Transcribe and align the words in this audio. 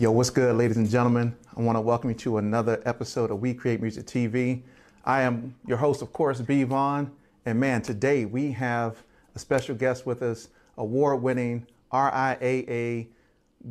Yo, 0.00 0.10
what's 0.10 0.30
good, 0.30 0.56
ladies 0.56 0.78
and 0.78 0.88
gentlemen? 0.88 1.36
I 1.54 1.60
want 1.60 1.76
to 1.76 1.82
welcome 1.82 2.08
you 2.08 2.16
to 2.20 2.38
another 2.38 2.80
episode 2.86 3.30
of 3.30 3.40
We 3.40 3.52
Create 3.52 3.82
Music 3.82 4.06
TV. 4.06 4.62
I 5.04 5.20
am 5.20 5.54
your 5.66 5.76
host, 5.76 6.00
of 6.00 6.10
course, 6.10 6.40
B. 6.40 6.62
Vaughn. 6.62 7.12
And 7.44 7.60
man, 7.60 7.82
today 7.82 8.24
we 8.24 8.50
have 8.52 8.96
a 9.34 9.38
special 9.38 9.74
guest 9.74 10.06
with 10.06 10.22
us, 10.22 10.48
award 10.78 11.20
winning 11.20 11.66
RIAA 11.92 13.08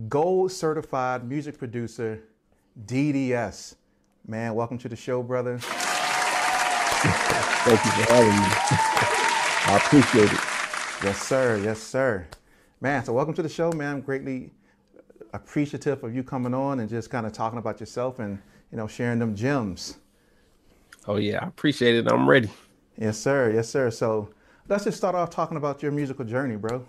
gold 0.08 0.52
certified 0.52 1.28
music 1.28 1.58
producer, 1.58 2.22
DDS. 2.86 3.74
Man, 4.28 4.54
welcome 4.54 4.78
to 4.78 4.88
the 4.88 4.96
show, 4.96 5.24
brother. 5.24 5.58
Thank 5.62 7.84
you 7.84 7.92
for 7.92 8.14
having 8.14 8.30
me. 8.30 8.46
I 9.66 9.82
appreciate 9.84 10.32
it. 10.32 10.40
Yes, 11.04 11.24
sir. 11.24 11.60
Yes, 11.64 11.82
sir. 11.82 12.28
Man, 12.82 13.04
so 13.04 13.14
welcome 13.14 13.34
to 13.34 13.42
the 13.42 13.50
show, 13.50 13.72
man. 13.72 13.96
I'm 13.96 14.02
greatly 14.02 14.52
appreciative 15.34 16.04
of 16.04 16.16
you 16.16 16.24
coming 16.24 16.54
on 16.54 16.80
and 16.80 16.90
just 16.90 17.10
kind 17.10 17.26
of 17.26 17.34
talking 17.34 17.60
about 17.60 17.80
yourself 17.80 18.20
and, 18.20 18.40
you 18.72 18.78
know, 18.78 18.88
sharing 18.88 19.20
them 19.20 19.36
gems. 19.36 19.98
Oh, 21.08 21.18
yeah. 21.18 21.40
I 21.44 21.48
appreciate 21.48 21.96
it. 21.96 22.12
I'm 22.12 22.28
ready. 22.28 22.50
Yes, 22.98 23.18
sir. 23.18 23.52
Yes, 23.54 23.70
sir. 23.70 23.90
So 23.92 24.30
let's 24.68 24.84
just 24.84 24.98
start 24.98 25.16
off 25.16 25.30
talking 25.30 25.58
about 25.58 25.82
your 25.82 25.92
musical 25.92 26.26
journey, 26.26 26.56
bro. 26.56 26.86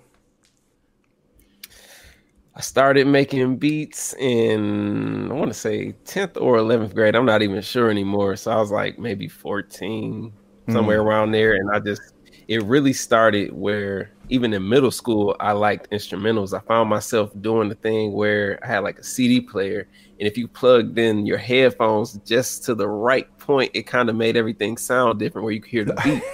I 2.55 2.61
started 2.63 3.07
making 3.07 3.57
beats 3.57 4.13
in 4.15 5.31
I 5.31 5.35
want 5.35 5.51
to 5.51 5.59
say 5.59 5.95
10th 6.05 6.41
or 6.41 6.57
11th 6.57 6.95
grade. 6.95 7.15
I'm 7.15 7.25
not 7.25 7.43
even 7.43 7.63
sure 7.63 7.91
anymore. 7.91 8.37
So 8.37 8.51
I 8.51 8.57
was 8.57 8.71
like 8.71 8.99
maybe 8.99 9.29
14, 9.29 10.33
somewhere 10.69 10.99
mm. 10.99 11.05
around 11.05 11.31
there. 11.31 11.55
And 11.55 11.71
I 11.71 11.79
just 11.79 12.03
it 12.49 12.63
really 12.65 12.93
started 12.93 13.53
where 13.53 14.11
even 14.31 14.53
in 14.53 14.69
middle 14.69 14.91
school, 14.91 15.37
I 15.41 15.53
liked 15.53 15.91
instrumentals. 15.91 16.57
I 16.57 16.61
found 16.61 16.89
myself 16.89 17.31
doing 17.41 17.69
the 17.69 17.75
thing 17.75 18.13
where 18.13 18.59
I 18.63 18.69
had 18.69 18.79
like 18.81 18.99
a 18.99 19.05
CD 19.05 19.41
player, 19.41 19.89
and 20.19 20.27
if 20.27 20.39
you 20.39 20.49
plugged 20.49 20.99
in 20.99 21.27
your 21.27 21.39
headphones 21.39 22.15
just 22.25 22.65
to 22.65 22.75
the 22.75 22.89
right 22.89 23.27
point, 23.39 23.73
it 23.75 23.83
kind 23.83 24.09
of 24.09 24.17
made 24.17 24.37
everything 24.37 24.77
sound 24.77 25.19
different 25.19 25.45
where 25.45 25.53
you 25.53 25.61
could 25.61 25.71
hear 25.71 25.85
the 25.85 26.01
beat. 26.05 26.23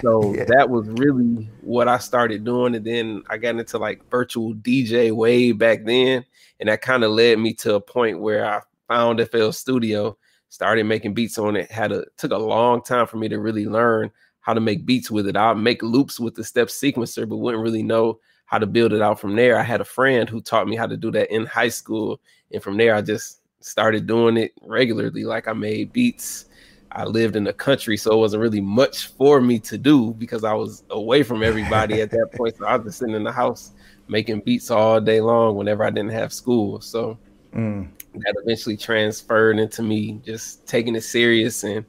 So 0.00 0.34
yeah. 0.34 0.44
that 0.44 0.70
was 0.70 0.86
really 0.88 1.48
what 1.60 1.88
I 1.88 1.98
started 1.98 2.44
doing. 2.44 2.74
And 2.74 2.84
then 2.84 3.22
I 3.28 3.36
got 3.36 3.56
into 3.56 3.78
like 3.78 4.08
virtual 4.10 4.54
DJ 4.54 5.12
way 5.12 5.52
back 5.52 5.84
then. 5.84 6.24
And 6.60 6.68
that 6.68 6.82
kind 6.82 7.04
of 7.04 7.10
led 7.10 7.38
me 7.38 7.52
to 7.54 7.74
a 7.74 7.80
point 7.80 8.20
where 8.20 8.44
I 8.44 8.60
found 8.86 9.26
FL 9.28 9.50
Studio, 9.50 10.16
started 10.48 10.84
making 10.84 11.14
beats 11.14 11.38
on 11.38 11.56
it. 11.56 11.70
Had 11.70 11.92
a 11.92 12.04
took 12.16 12.32
a 12.32 12.38
long 12.38 12.82
time 12.82 13.06
for 13.06 13.16
me 13.16 13.28
to 13.28 13.38
really 13.38 13.66
learn 13.66 14.10
how 14.48 14.54
to 14.54 14.60
make 14.60 14.86
beats 14.86 15.10
with 15.10 15.28
it. 15.28 15.36
I'll 15.36 15.54
make 15.54 15.82
loops 15.82 16.18
with 16.18 16.34
the 16.34 16.42
step 16.42 16.68
sequencer, 16.68 17.28
but 17.28 17.36
wouldn't 17.36 17.62
really 17.62 17.82
know 17.82 18.18
how 18.46 18.56
to 18.56 18.64
build 18.64 18.94
it 18.94 19.02
out 19.02 19.20
from 19.20 19.36
there. 19.36 19.58
I 19.58 19.62
had 19.62 19.82
a 19.82 19.84
friend 19.84 20.26
who 20.26 20.40
taught 20.40 20.66
me 20.66 20.74
how 20.74 20.86
to 20.86 20.96
do 20.96 21.10
that 21.10 21.30
in 21.30 21.44
high 21.44 21.68
school. 21.68 22.18
And 22.50 22.62
from 22.62 22.78
there, 22.78 22.94
I 22.94 23.02
just 23.02 23.42
started 23.60 24.06
doing 24.06 24.38
it 24.38 24.52
regularly. 24.62 25.24
Like 25.24 25.48
I 25.48 25.52
made 25.52 25.92
beats. 25.92 26.46
I 26.92 27.04
lived 27.04 27.36
in 27.36 27.44
the 27.44 27.52
country, 27.52 27.98
so 27.98 28.10
it 28.12 28.16
wasn't 28.16 28.40
really 28.40 28.62
much 28.62 29.08
for 29.08 29.42
me 29.42 29.58
to 29.58 29.76
do 29.76 30.14
because 30.14 30.44
I 30.44 30.54
was 30.54 30.82
away 30.88 31.22
from 31.22 31.42
everybody 31.42 32.00
at 32.00 32.10
that 32.12 32.30
point. 32.34 32.56
So 32.56 32.64
I 32.64 32.76
was 32.76 32.86
just 32.86 33.00
sitting 33.00 33.16
in 33.16 33.24
the 33.24 33.32
house 33.32 33.72
making 34.08 34.40
beats 34.40 34.70
all 34.70 34.98
day 34.98 35.20
long 35.20 35.56
whenever 35.56 35.84
I 35.84 35.90
didn't 35.90 36.12
have 36.12 36.32
school. 36.32 36.80
So 36.80 37.18
mm. 37.54 37.86
that 38.14 38.34
eventually 38.42 38.78
transferred 38.78 39.58
into 39.58 39.82
me 39.82 40.22
just 40.24 40.66
taking 40.66 40.96
it 40.96 41.02
serious 41.02 41.64
and 41.64 41.84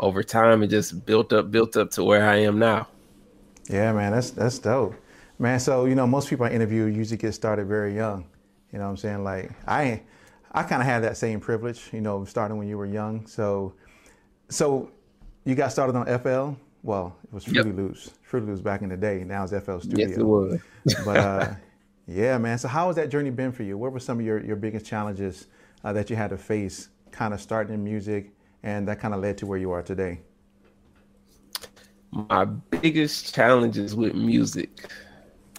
over 0.00 0.22
time 0.22 0.62
it 0.62 0.68
just 0.68 1.06
built 1.06 1.32
up, 1.32 1.50
built 1.50 1.76
up 1.76 1.90
to 1.92 2.02
where 2.02 2.28
I 2.28 2.36
am 2.36 2.58
now. 2.58 2.88
Yeah, 3.68 3.92
man, 3.92 4.12
that's 4.12 4.30
that's 4.30 4.58
dope. 4.58 4.94
Man, 5.38 5.60
so 5.60 5.84
you 5.84 5.94
know, 5.94 6.06
most 6.06 6.28
people 6.28 6.46
I 6.46 6.50
interview 6.50 6.86
usually 6.86 7.18
get 7.18 7.32
started 7.32 7.68
very 7.68 7.94
young. 7.94 8.26
You 8.72 8.78
know 8.78 8.86
what 8.86 8.90
I'm 8.90 8.96
saying? 8.96 9.22
Like 9.22 9.52
I 9.68 10.02
I 10.50 10.64
kind 10.64 10.82
of 10.82 10.86
had 10.86 11.04
that 11.04 11.16
same 11.16 11.38
privilege, 11.38 11.88
you 11.92 12.00
know, 12.00 12.24
starting 12.24 12.56
when 12.56 12.66
you 12.66 12.76
were 12.76 12.86
young. 12.86 13.26
So 13.26 13.74
so 14.48 14.90
you 15.44 15.54
got 15.54 15.70
started 15.70 15.94
on 15.96 16.06
FL? 16.18 16.58
Well, 16.82 17.16
it 17.24 17.32
was 17.32 17.44
Fruity 17.44 17.68
yep. 17.68 17.76
Loops. 17.76 18.10
Fruity 18.22 18.46
Loops 18.46 18.60
back 18.60 18.82
in 18.82 18.88
the 18.88 18.96
day. 18.96 19.22
Now 19.24 19.44
it's 19.44 19.52
FL 19.52 19.78
Studio. 19.78 20.08
Yes, 20.08 20.16
it 20.16 20.22
was. 20.22 20.58
but 21.04 21.16
uh, 21.16 21.54
yeah, 22.08 22.38
man. 22.38 22.58
So 22.58 22.68
how 22.68 22.86
has 22.86 22.96
that 22.96 23.10
journey 23.10 23.30
been 23.30 23.52
for 23.52 23.62
you? 23.62 23.76
What 23.76 23.92
were 23.92 24.00
some 24.00 24.18
of 24.18 24.24
your, 24.24 24.42
your 24.44 24.56
biggest 24.56 24.86
challenges 24.86 25.46
uh, 25.84 25.92
that 25.92 26.08
you 26.10 26.16
had 26.16 26.30
to 26.30 26.38
face 26.38 26.88
kind 27.10 27.34
of 27.34 27.40
starting 27.40 27.74
in 27.74 27.84
music 27.84 28.32
and 28.62 28.86
that 28.88 29.00
kind 29.00 29.14
of 29.14 29.20
led 29.20 29.38
to 29.38 29.46
where 29.46 29.58
you 29.58 29.70
are 29.72 29.82
today? 29.82 30.20
My 32.12 32.44
biggest 32.44 33.34
challenges 33.34 33.94
with 33.94 34.14
music. 34.14 34.90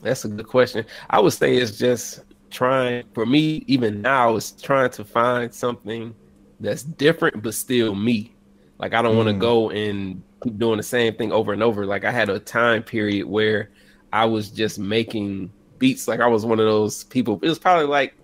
That's 0.02 0.26
a 0.26 0.28
good 0.28 0.48
question. 0.48 0.86
I 1.10 1.20
would 1.20 1.34
say 1.34 1.56
it's 1.58 1.78
just 1.78 2.22
trying 2.50 3.04
for 3.14 3.26
me 3.26 3.64
even 3.68 4.02
now 4.02 4.36
is 4.36 4.52
trying 4.52 4.90
to 4.90 5.06
find 5.06 5.54
something 5.54 6.14
that's 6.60 6.84
different 6.84 7.42
but 7.42 7.54
still 7.54 7.96
me. 7.96 8.34
Like 8.78 8.94
I 8.94 9.02
don't 9.02 9.14
mm. 9.14 9.18
want 9.18 9.30
to 9.30 9.34
go 9.34 9.70
and 9.70 10.22
keep 10.44 10.58
doing 10.58 10.78
the 10.78 10.84
same 10.84 11.16
thing 11.16 11.32
over 11.32 11.54
and 11.54 11.64
over. 11.64 11.86
Like 11.86 12.04
I 12.04 12.12
had 12.12 12.30
a 12.30 12.40
time 12.40 12.84
period 12.84 13.28
where 13.28 13.70
I 14.12 14.26
was 14.26 14.50
just 14.50 14.80
making 14.80 15.52
beats. 15.80 16.08
Like 16.08 16.20
I 16.20 16.28
was 16.28 16.46
one 16.46 16.60
of 16.60 16.66
those 16.66 17.06
people. 17.06 17.40
It 17.42 17.48
was 17.48 17.60
probably 17.60 17.86
like 17.86 18.16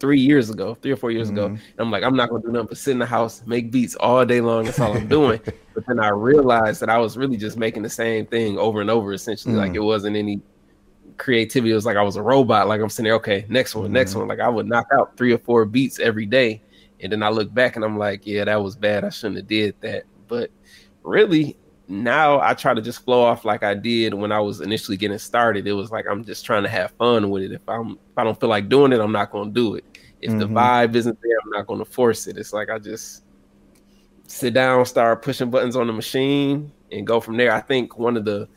three 0.00 0.20
years 0.20 0.50
ago, 0.50 0.74
three 0.74 0.92
or 0.92 0.96
four 0.96 1.10
years 1.10 1.28
mm-hmm. 1.28 1.38
ago. 1.38 1.46
And 1.46 1.60
I'm 1.78 1.90
like, 1.90 2.02
I'm 2.02 2.16
not 2.16 2.30
gonna 2.30 2.42
do 2.42 2.52
nothing 2.52 2.68
but 2.68 2.78
sit 2.78 2.92
in 2.92 2.98
the 2.98 3.06
house, 3.06 3.42
make 3.46 3.70
beats 3.70 3.94
all 3.96 4.24
day 4.24 4.40
long. 4.40 4.64
That's 4.64 4.78
all 4.78 4.96
I'm 4.96 5.08
doing. 5.08 5.40
but 5.74 5.86
then 5.86 6.00
I 6.00 6.08
realized 6.08 6.80
that 6.80 6.90
I 6.90 6.98
was 6.98 7.16
really 7.16 7.36
just 7.36 7.56
making 7.56 7.82
the 7.82 7.90
same 7.90 8.26
thing 8.26 8.58
over 8.58 8.80
and 8.80 8.90
over, 8.90 9.12
essentially. 9.12 9.54
Mm-hmm. 9.54 9.62
Like 9.62 9.74
it 9.74 9.80
wasn't 9.80 10.16
any 10.16 10.40
creativity. 11.16 11.72
It 11.72 11.74
was 11.74 11.86
like 11.86 11.96
I 11.96 12.02
was 12.02 12.16
a 12.16 12.22
robot. 12.22 12.68
Like 12.68 12.80
I'm 12.80 12.88
sitting 12.88 13.04
there, 13.04 13.14
okay, 13.14 13.44
next 13.48 13.74
one, 13.74 13.86
mm-hmm. 13.86 13.94
next 13.94 14.14
one. 14.14 14.28
Like 14.28 14.40
I 14.40 14.48
would 14.48 14.66
knock 14.66 14.86
out 14.92 15.16
three 15.16 15.32
or 15.32 15.38
four 15.38 15.64
beats 15.64 15.98
every 15.98 16.26
day. 16.26 16.62
And 17.00 17.12
then 17.12 17.22
I 17.22 17.28
look 17.28 17.52
back 17.52 17.76
and 17.76 17.84
I'm 17.84 17.96
like, 17.96 18.26
yeah, 18.26 18.44
that 18.44 18.62
was 18.62 18.74
bad. 18.74 19.04
I 19.04 19.10
shouldn't 19.10 19.36
have 19.36 19.46
did 19.46 19.74
that. 19.80 20.04
But 20.26 20.50
really, 21.02 21.56
now 21.88 22.40
I 22.40 22.54
try 22.54 22.74
to 22.74 22.82
just 22.82 23.04
flow 23.04 23.22
off 23.22 23.44
like 23.44 23.62
I 23.62 23.74
did 23.74 24.12
when 24.14 24.30
I 24.30 24.40
was 24.40 24.60
initially 24.60 24.96
getting 24.96 25.18
started. 25.18 25.66
It 25.66 25.72
was 25.72 25.90
like 25.90 26.06
I'm 26.08 26.24
just 26.24 26.44
trying 26.44 26.62
to 26.62 26.68
have 26.68 26.90
fun 26.92 27.30
with 27.30 27.42
it. 27.44 27.52
If 27.52 27.66
I'm 27.66 27.92
if 27.92 28.18
I 28.18 28.24
don't 28.24 28.38
feel 28.38 28.50
like 28.50 28.68
doing 28.68 28.92
it, 28.92 29.00
I'm 29.00 29.12
not 29.12 29.30
gonna 29.30 29.50
do 29.50 29.74
it. 29.74 29.84
If 30.20 30.30
mm-hmm. 30.30 30.40
the 30.40 30.46
vibe 30.46 30.94
isn't 30.94 31.18
there, 31.22 31.38
I'm 31.42 31.50
not 31.50 31.66
gonna 31.66 31.84
force 31.84 32.26
it. 32.26 32.36
It's 32.36 32.52
like 32.52 32.68
I 32.68 32.78
just 32.78 33.24
sit 34.26 34.52
down, 34.52 34.84
start 34.84 35.22
pushing 35.22 35.50
buttons 35.50 35.76
on 35.76 35.86
the 35.86 35.92
machine, 35.92 36.70
and 36.92 37.06
go 37.06 37.20
from 37.20 37.36
there. 37.36 37.52
I 37.52 37.60
think 37.60 37.98
one 37.98 38.16
of 38.16 38.24
the 38.24 38.48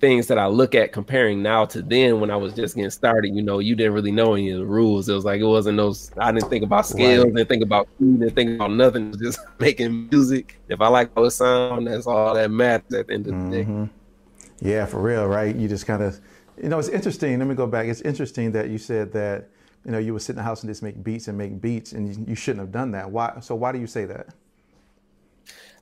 things 0.00 0.26
that 0.28 0.38
I 0.38 0.46
look 0.46 0.74
at 0.74 0.92
comparing 0.92 1.42
now 1.42 1.66
to 1.66 1.82
then 1.82 2.20
when 2.20 2.30
I 2.30 2.36
was 2.36 2.54
just 2.54 2.74
getting 2.74 2.90
started, 2.90 3.34
you 3.34 3.42
know, 3.42 3.58
you 3.58 3.74
didn't 3.74 3.92
really 3.92 4.10
know 4.10 4.34
any 4.34 4.50
of 4.50 4.58
the 4.58 4.66
rules. 4.66 5.08
It 5.08 5.14
was 5.14 5.24
like 5.24 5.40
it 5.40 5.46
wasn't 5.46 5.76
those 5.76 6.10
I 6.18 6.32
didn't 6.32 6.48
think 6.48 6.64
about 6.64 6.86
scales, 6.86 7.24
right. 7.24 7.34
didn't 7.34 7.48
think 7.48 7.62
about 7.62 7.88
food, 7.98 8.20
didn't 8.20 8.34
think 8.34 8.50
about 8.56 8.72
nothing, 8.72 9.14
just 9.18 9.40
making 9.58 10.08
music. 10.08 10.58
If 10.68 10.80
I 10.80 10.88
like 10.88 11.14
how 11.14 11.24
it 11.24 11.30
sound, 11.30 11.86
that's 11.86 12.06
all 12.06 12.34
that 12.34 12.50
matters 12.50 12.92
at 12.94 13.06
the 13.06 13.14
end 13.14 13.26
of 13.26 13.32
the 13.32 13.56
mm-hmm. 13.56 13.84
day. 13.84 13.90
Yeah, 14.60 14.86
for 14.86 15.00
real, 15.00 15.26
right? 15.26 15.54
You 15.54 15.68
just 15.68 15.86
kind 15.86 16.02
of 16.02 16.20
you 16.62 16.68
know, 16.68 16.78
it's 16.78 16.88
interesting. 16.88 17.38
Let 17.38 17.48
me 17.48 17.54
go 17.54 17.66
back. 17.66 17.86
It's 17.86 18.02
interesting 18.02 18.52
that 18.52 18.68
you 18.68 18.78
said 18.78 19.12
that, 19.12 19.48
you 19.84 19.92
know, 19.92 19.98
you 19.98 20.12
would 20.12 20.22
sit 20.22 20.32
in 20.32 20.36
the 20.36 20.42
house 20.42 20.62
and 20.62 20.70
just 20.70 20.82
make 20.82 21.02
beats 21.02 21.28
and 21.28 21.38
make 21.38 21.60
beats 21.60 21.92
and 21.92 22.08
you, 22.08 22.24
you 22.28 22.34
shouldn't 22.34 22.60
have 22.60 22.72
done 22.72 22.90
that. 22.92 23.10
Why 23.10 23.38
so 23.40 23.54
why 23.54 23.72
do 23.72 23.78
you 23.78 23.86
say 23.86 24.04
that? 24.06 24.34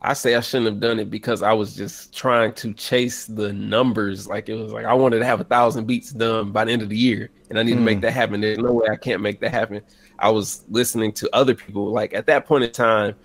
I 0.01 0.13
say 0.13 0.37
I 0.37 0.41
shouldn't 0.41 0.67
have 0.67 0.81
done 0.81 1.01
it 1.01 1.11
because 1.11 1.43
I 1.43 1.53
was 1.53 1.75
just 1.75 2.15
trying 2.17 2.53
to 2.55 2.73
chase 2.75 3.27
the 3.27 3.53
numbers. 3.53 4.29
Like 4.29 4.49
it 4.49 4.55
was 4.55 4.73
like 4.73 4.87
I 4.87 4.95
wanted 4.95 5.19
to 5.19 5.25
have 5.25 5.41
a 5.41 5.45
thousand 5.45 5.87
beats 5.87 6.11
done 6.11 6.53
by 6.53 6.65
the 6.65 6.73
end 6.73 6.83
of 6.83 6.89
the 6.89 6.97
year, 6.97 7.31
and 7.51 7.59
I 7.59 7.63
need 7.65 7.75
mm. 7.75 7.79
to 7.79 7.83
make 7.83 7.99
mm. 7.99 8.03
that 8.03 8.13
happen. 8.13 8.41
There's 8.41 8.59
no 8.59 8.73
way 8.73 8.87
I 8.91 8.97
can't 8.97 9.21
make 9.21 9.41
that 9.41 9.51
happen. 9.51 9.83
I 10.19 10.31
was 10.31 10.65
listening 10.69 11.13
to 11.15 11.29
other 11.35 11.55
people. 11.55 11.91
Like 11.91 12.15
at 12.15 12.27
that 12.27 12.47
point 12.47 12.65
in 12.65 12.71
time, 12.71 13.17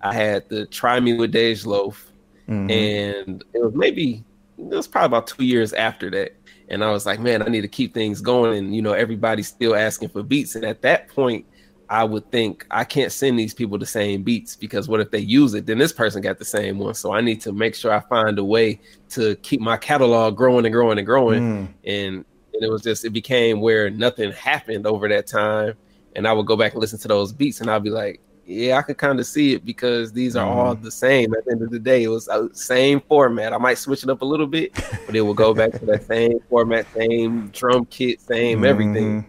I 0.00 0.14
had 0.14 0.48
the 0.48 0.66
Try 0.66 1.00
Me 1.00 1.14
with 1.14 1.34
Dej 1.34 1.66
Loaf, 1.66 2.10
mm-hmm. 2.48 2.70
and 2.70 3.44
it 3.52 3.62
was 3.62 3.74
maybe 3.74 4.24
it 4.58 4.74
was 4.74 4.86
probably 4.86 5.06
about 5.06 5.26
two 5.26 5.44
years 5.44 5.74
after 5.74 6.10
that. 6.10 6.34
And 6.68 6.82
I 6.82 6.90
was 6.90 7.04
like, 7.04 7.20
man, 7.20 7.42
I 7.42 7.48
need 7.48 7.60
to 7.60 7.68
keep 7.68 7.92
things 7.92 8.22
going. 8.22 8.56
And 8.56 8.74
you 8.74 8.80
know, 8.80 8.94
everybody's 8.94 9.48
still 9.48 9.74
asking 9.74 10.08
for 10.08 10.22
beats. 10.22 10.54
And 10.54 10.64
at 10.64 10.80
that 10.82 11.08
point, 11.08 11.44
I 11.92 12.04
would 12.04 12.30
think 12.30 12.64
I 12.70 12.84
can't 12.84 13.12
send 13.12 13.38
these 13.38 13.52
people 13.52 13.76
the 13.76 13.84
same 13.84 14.22
beats 14.22 14.56
because 14.56 14.88
what 14.88 15.00
if 15.00 15.10
they 15.10 15.18
use 15.18 15.52
it? 15.52 15.66
Then 15.66 15.76
this 15.76 15.92
person 15.92 16.22
got 16.22 16.38
the 16.38 16.44
same 16.44 16.78
one. 16.78 16.94
So 16.94 17.12
I 17.12 17.20
need 17.20 17.42
to 17.42 17.52
make 17.52 17.74
sure 17.74 17.92
I 17.92 18.00
find 18.00 18.38
a 18.38 18.44
way 18.44 18.80
to 19.10 19.36
keep 19.36 19.60
my 19.60 19.76
catalog 19.76 20.34
growing 20.34 20.64
and 20.64 20.72
growing 20.72 20.96
and 20.96 21.06
growing. 21.06 21.42
Mm. 21.42 21.68
And, 21.84 22.24
and 22.54 22.62
it 22.62 22.70
was 22.70 22.80
just, 22.80 23.04
it 23.04 23.10
became 23.10 23.60
where 23.60 23.90
nothing 23.90 24.32
happened 24.32 24.86
over 24.86 25.06
that 25.10 25.26
time. 25.26 25.74
And 26.16 26.26
I 26.26 26.32
would 26.32 26.46
go 26.46 26.56
back 26.56 26.72
and 26.72 26.80
listen 26.80 26.98
to 27.00 27.08
those 27.08 27.30
beats 27.30 27.60
and 27.60 27.70
I'd 27.70 27.82
be 27.82 27.90
like, 27.90 28.22
yeah, 28.46 28.78
I 28.78 28.82
could 28.82 28.96
kind 28.96 29.20
of 29.20 29.26
see 29.26 29.52
it 29.52 29.66
because 29.66 30.14
these 30.14 30.34
are 30.34 30.46
mm. 30.46 30.56
all 30.56 30.74
the 30.74 30.90
same. 30.90 31.34
At 31.34 31.44
the 31.44 31.52
end 31.52 31.60
of 31.60 31.68
the 31.68 31.78
day, 31.78 32.04
it 32.04 32.08
was 32.08 32.24
the 32.24 32.48
same 32.54 33.02
format. 33.02 33.52
I 33.52 33.58
might 33.58 33.76
switch 33.76 34.02
it 34.02 34.08
up 34.08 34.22
a 34.22 34.24
little 34.24 34.46
bit, 34.46 34.72
but 35.04 35.14
it 35.14 35.20
will 35.20 35.34
go 35.34 35.52
back 35.52 35.72
to 35.72 35.84
that 35.84 36.06
same 36.06 36.38
format, 36.48 36.86
same 36.94 37.48
drum 37.48 37.84
kit, 37.84 38.22
same 38.22 38.62
mm. 38.62 38.66
everything. 38.66 39.26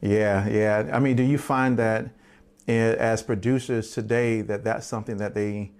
Yeah, 0.00 0.48
yeah. 0.48 0.90
I 0.92 0.98
mean, 0.98 1.16
do 1.16 1.22
you 1.22 1.38
find 1.38 1.78
that 1.78 2.10
as 2.68 3.22
producers 3.22 3.92
today 3.92 4.42
that 4.42 4.64
that's 4.64 4.86
something 4.86 5.16
that 5.18 5.34
they 5.34 5.72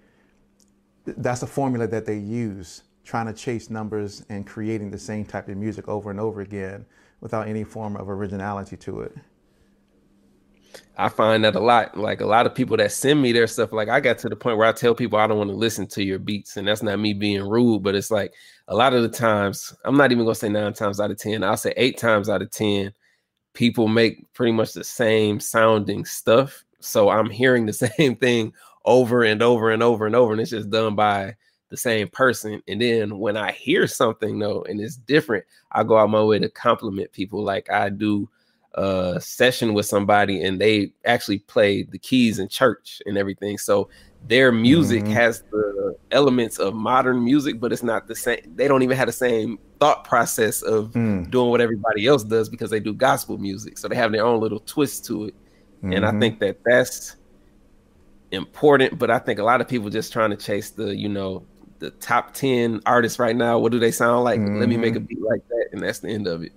that's 1.05 1.43
a 1.43 1.47
formula 1.47 1.87
that 1.87 2.07
they 2.07 2.19
use 2.19 2.83
trying 3.05 3.27
to 3.27 3.33
chase 3.33 3.71
numbers 3.71 4.25
and 4.29 4.47
creating 4.47 4.91
the 4.91 4.99
same 4.99 5.25
type 5.25 5.49
of 5.49 5.57
music 5.57 5.89
over 5.89 6.11
and 6.11 6.19
over 6.19 6.41
again 6.41 6.85
without 7.21 7.47
any 7.49 7.65
form 7.65 7.97
of 7.97 8.09
originality 8.09 8.77
to 8.77 9.01
it? 9.03 9.17
I 10.97 11.09
find 11.09 11.45
that 11.45 11.55
a 11.55 11.61
lot. 11.61 11.97
Like 11.97 12.21
a 12.21 12.27
lot 12.27 12.47
of 12.47 12.55
people 12.55 12.77
that 12.79 12.93
send 12.93 13.21
me 13.23 13.33
their 13.33 13.47
stuff, 13.47 13.73
like 13.73 13.89
I 13.89 14.01
got 14.01 14.19
to 14.19 14.29
the 14.29 14.37
point 14.37 14.59
where 14.59 14.67
I 14.67 14.73
tell 14.73 14.95
people 14.95 15.19
I 15.19 15.27
don't 15.27 15.39
want 15.39 15.51
to 15.51 15.57
listen 15.57 15.87
to 15.89 16.03
your 16.05 16.19
beats, 16.19 16.57
and 16.57 16.67
that's 16.67 16.83
not 16.83 16.99
me 16.99 17.13
being 17.15 17.43
rude, 17.49 17.83
but 17.83 17.95
it's 17.95 18.11
like 18.11 18.33
a 18.69 18.75
lot 18.75 18.95
of 18.95 19.03
the 19.03 19.09
times, 19.09 19.75
I'm 19.85 19.97
not 19.97 20.13
even 20.13 20.25
gonna 20.25 20.35
say 20.35 20.49
nine 20.49 20.73
times 20.73 21.01
out 21.01 21.11
of 21.11 21.19
ten, 21.19 21.45
I'll 21.45 21.57
say 21.57 21.73
eight 21.77 21.99
times 21.99 22.29
out 22.29 22.43
of 22.43 22.51
ten, 22.51 22.93
people 23.57 23.89
make 23.89 24.33
pretty 24.35 24.53
much 24.53 24.75
the 24.75 24.85
same 24.85 25.41
sounding 25.41 26.05
stuff. 26.05 26.65
So 26.79 27.09
I'm 27.09 27.31
hearing 27.31 27.67
the 27.67 27.73
same 27.99 28.15
thing 28.15 28.53
over 28.85 29.25
and 29.25 29.43
over 29.43 29.71
and 29.71 29.83
over 29.83 30.07
and 30.07 30.15
over, 30.15 30.33
and 30.33 30.41
it's 30.41 30.51
just 30.53 30.71
done 30.71 30.95
by 30.95 31.35
the 31.71 31.77
same 31.77 32.07
person. 32.09 32.63
And 32.69 32.81
then 32.81 33.19
when 33.19 33.37
I 33.37 33.51
hear 33.51 33.89
something 33.89 34.39
though, 34.39 34.63
and 34.69 34.81
it's 34.81 34.97
different, 34.97 35.45
I 35.73 35.83
go 35.83 35.99
out 35.99 36.11
my 36.11 36.23
way 36.23 36.39
to 36.39 36.49
compliment 36.49 37.11
people. 37.11 37.43
Like 37.43 37.69
I 37.73 37.89
do 37.89 38.29
a 38.75 39.19
session 39.21 39.75
with 39.75 39.87
somebody, 39.87 40.45
and 40.45 40.61
they 40.61 40.93
actually 41.05 41.41
play 41.41 41.83
the 41.83 41.99
keys 41.99 42.39
in 42.39 42.47
church 42.47 43.03
and 43.07 43.19
everything. 43.19 43.59
So 43.59 43.89
their 44.27 44.51
music 44.51 45.05
mm-hmm. 45.05 45.13
has 45.13 45.43
the 45.51 45.97
elements 46.11 46.59
of 46.59 46.75
modern 46.75 47.25
music, 47.25 47.61
but 47.61 47.73
it's 47.73 47.83
not 47.83 48.09
the 48.09 48.15
same. 48.15 48.41
They 48.55 48.67
don't 48.67 48.83
even 48.83 48.97
have 48.97 49.07
the 49.07 49.13
same 49.13 49.59
thought 49.79 50.05
process 50.05 50.63
of 50.63 50.93
mm. 50.93 51.31
doing 51.31 51.51
what 51.51 51.61
everybody 51.61 52.07
else 52.07 52.25
does 52.25 52.49
because 52.49 52.71
they 52.71 52.81
do 52.81 52.93
gospel 52.93 53.39
music. 53.39 53.79
So 53.79 53.89
they 53.89 53.97
have 53.97 54.13
their 54.13 54.25
own 54.25 54.41
little 54.41 54.61
twist 54.61 55.05
to 55.07 55.27
it. 55.27 55.35
Mm-hmm. 55.79 55.93
And 55.93 56.05
I 56.05 56.11
mm-hmm. 56.11 56.21
think 56.21 56.39
that 56.41 56.59
that's 56.65 57.17
important, 58.33 58.99
but 58.99 59.11
I 59.11 59.19
think 59.19 59.39
a 59.39 59.45
lot 59.45 59.61
of 59.61 59.69
people 59.69 59.91
just 59.91 60.13
trying 60.13 60.31
to 60.31 60.37
chase 60.37 60.71
the, 60.71 60.95
you 60.95 61.09
know, 61.09 61.45
the 61.79 61.91
top 61.91 62.35
10 62.35 62.81
artists 62.87 63.19
right 63.19 63.37
now. 63.37 63.59
What 63.59 63.71
do 63.71 63.79
they 63.79 63.93
sound 63.93 64.25
like? 64.25 64.41
Mm-hmm. 64.41 64.59
Let 64.59 64.69
me 64.69 64.77
make 64.77 64.97
a 64.97 64.99
mm-hmm. 64.99 65.07
beat 65.07 65.23
like 65.23 65.47
that. 65.49 65.69
And 65.73 65.83
that's 65.83 66.01
the 66.01 66.09
end 66.09 66.27
of 66.27 66.43
it. 66.43 66.53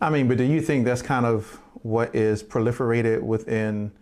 I 0.00 0.10
mean, 0.10 0.28
but 0.28 0.38
do 0.38 0.44
you 0.44 0.60
think 0.60 0.84
that's 0.84 1.02
kind 1.02 1.26
of 1.26 1.60
what 1.82 2.14
is 2.14 2.42
proliferated 2.42 3.22
within 3.22 3.92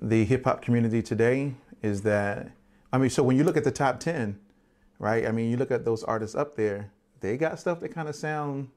the 0.00 0.24
hip 0.24 0.44
hop 0.44 0.62
community 0.62 1.02
today? 1.02 1.54
Is 1.82 2.02
that, 2.02 2.50
I 2.92 2.98
mean, 2.98 3.10
so 3.10 3.22
when 3.22 3.36
you 3.36 3.44
look 3.44 3.56
at 3.56 3.64
the 3.64 3.70
top 3.70 4.00
10, 4.00 4.38
right? 4.98 5.26
I 5.26 5.32
mean, 5.32 5.50
you 5.50 5.56
look 5.56 5.70
at 5.70 5.84
those 5.84 6.02
artists 6.04 6.34
up 6.34 6.56
there, 6.56 6.90
they 7.20 7.36
got 7.36 7.58
stuff 7.58 7.80
that 7.80 7.90
kind 7.90 8.08
of 8.08 8.14
sound, 8.14 8.68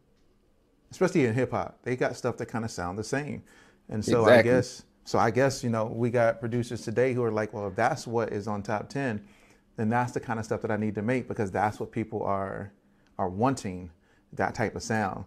especially 0.92 1.26
in 1.26 1.34
hip 1.34 1.52
hop, 1.52 1.80
they 1.84 1.96
got 1.96 2.16
stuff 2.16 2.38
that 2.38 2.48
kind 2.48 2.66
of 2.66 2.72
sound 2.72 2.98
the 2.98 3.04
same. 3.04 3.44
And 3.90 4.04
so 4.04 4.24
exactly. 4.24 4.52
I 4.52 4.56
guess, 4.56 4.84
so 5.06 5.20
I 5.20 5.32
guess, 5.32 5.64
you 5.64 5.70
know, 5.70 5.86
we 5.86 6.10
got 6.10 6.40
producers 6.40 6.82
today 6.82 7.14
who 7.14 7.24
are 7.24 7.32
like, 7.32 7.54
well, 7.54 7.68
if 7.68 7.76
that's 7.76 8.06
what 8.06 8.32
is 8.32 8.48
on 8.48 8.62
top 8.62 8.90
10, 8.90 9.22
then 9.76 9.90
that's 9.90 10.12
the 10.12 10.20
kind 10.20 10.40
of 10.40 10.46
stuff 10.46 10.62
that 10.62 10.72
I 10.72 10.78
need 10.78 10.96
to 10.96 11.02
make 11.02 11.28
because 11.28 11.52
that's 11.52 11.80
what 11.80 11.92
people 11.92 12.22
are 12.24 12.72
are 13.18 13.30
wanting 13.30 13.92
that 14.34 14.56
type 14.56 14.76
of 14.76 14.84
sound. 14.84 15.26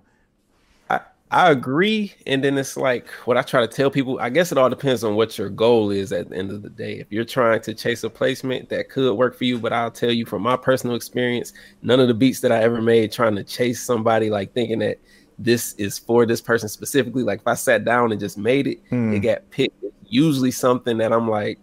I, 1.33 1.51
agree. 1.51 2.13
And 2.27 2.45
then 2.45 2.59
it's 2.59 2.77
like 2.77 3.09
what 3.25 3.37
I 3.37 3.43
try 3.43 3.61
to 3.61 3.67
tell 3.67 3.91
people, 3.91 4.19
I 4.21 4.31
guess 4.31 4.53
it 4.53 4.59
all 4.59 4.69
depends 4.69 5.03
on 5.03 5.15
what 5.15 5.39
your 5.39 5.49
goal 5.49 5.91
is 5.91 6.13
at 6.13 6.29
the 6.29 6.37
end 6.37 6.51
of 6.51 6.63
the 6.63 6.71
day. 6.71 7.01
If 7.01 7.11
you're 7.11 7.25
trying 7.25 7.61
to 7.63 7.75
chase 7.75 8.05
a 8.05 8.11
placement 8.11 8.69
that 8.69 8.89
could 8.89 9.15
work 9.15 9.37
for 9.37 9.45
you, 9.45 9.59
but 9.59 9.73
I'll 9.73 9.91
tell 9.91 10.13
you 10.13 10.27
from 10.27 10.43
my 10.43 10.57
personal 10.57 10.95
experience, 10.95 11.53
none 11.83 12.01
of 12.01 12.09
the 12.09 12.15
beats 12.15 12.41
that 12.41 12.53
I 12.53 12.63
ever 12.63 12.83
made 12.83 13.13
trying 13.13 13.37
to 13.37 13.45
chase 13.45 13.83
somebody 13.83 14.31
like 14.31 14.53
thinking 14.53 14.81
that 14.81 14.99
this 15.39 15.75
is 15.75 15.99
for 15.99 16.27
this 16.27 16.41
person 16.41 16.69
specifically. 16.69 17.23
Like 17.23 17.41
if 17.41 17.47
I 17.47 17.55
sat 17.55 17.85
down 17.85 18.13
and 18.13 18.21
just 18.21 18.39
made 18.39 18.67
it, 18.67 18.81
hmm. 18.89 19.15
it 19.15 19.21
got 19.21 19.51
picked. 19.51 19.75
usually 20.09 20.51
something 20.51 20.99
that 20.99 21.13
I'm 21.13 21.29
like, 21.29 21.59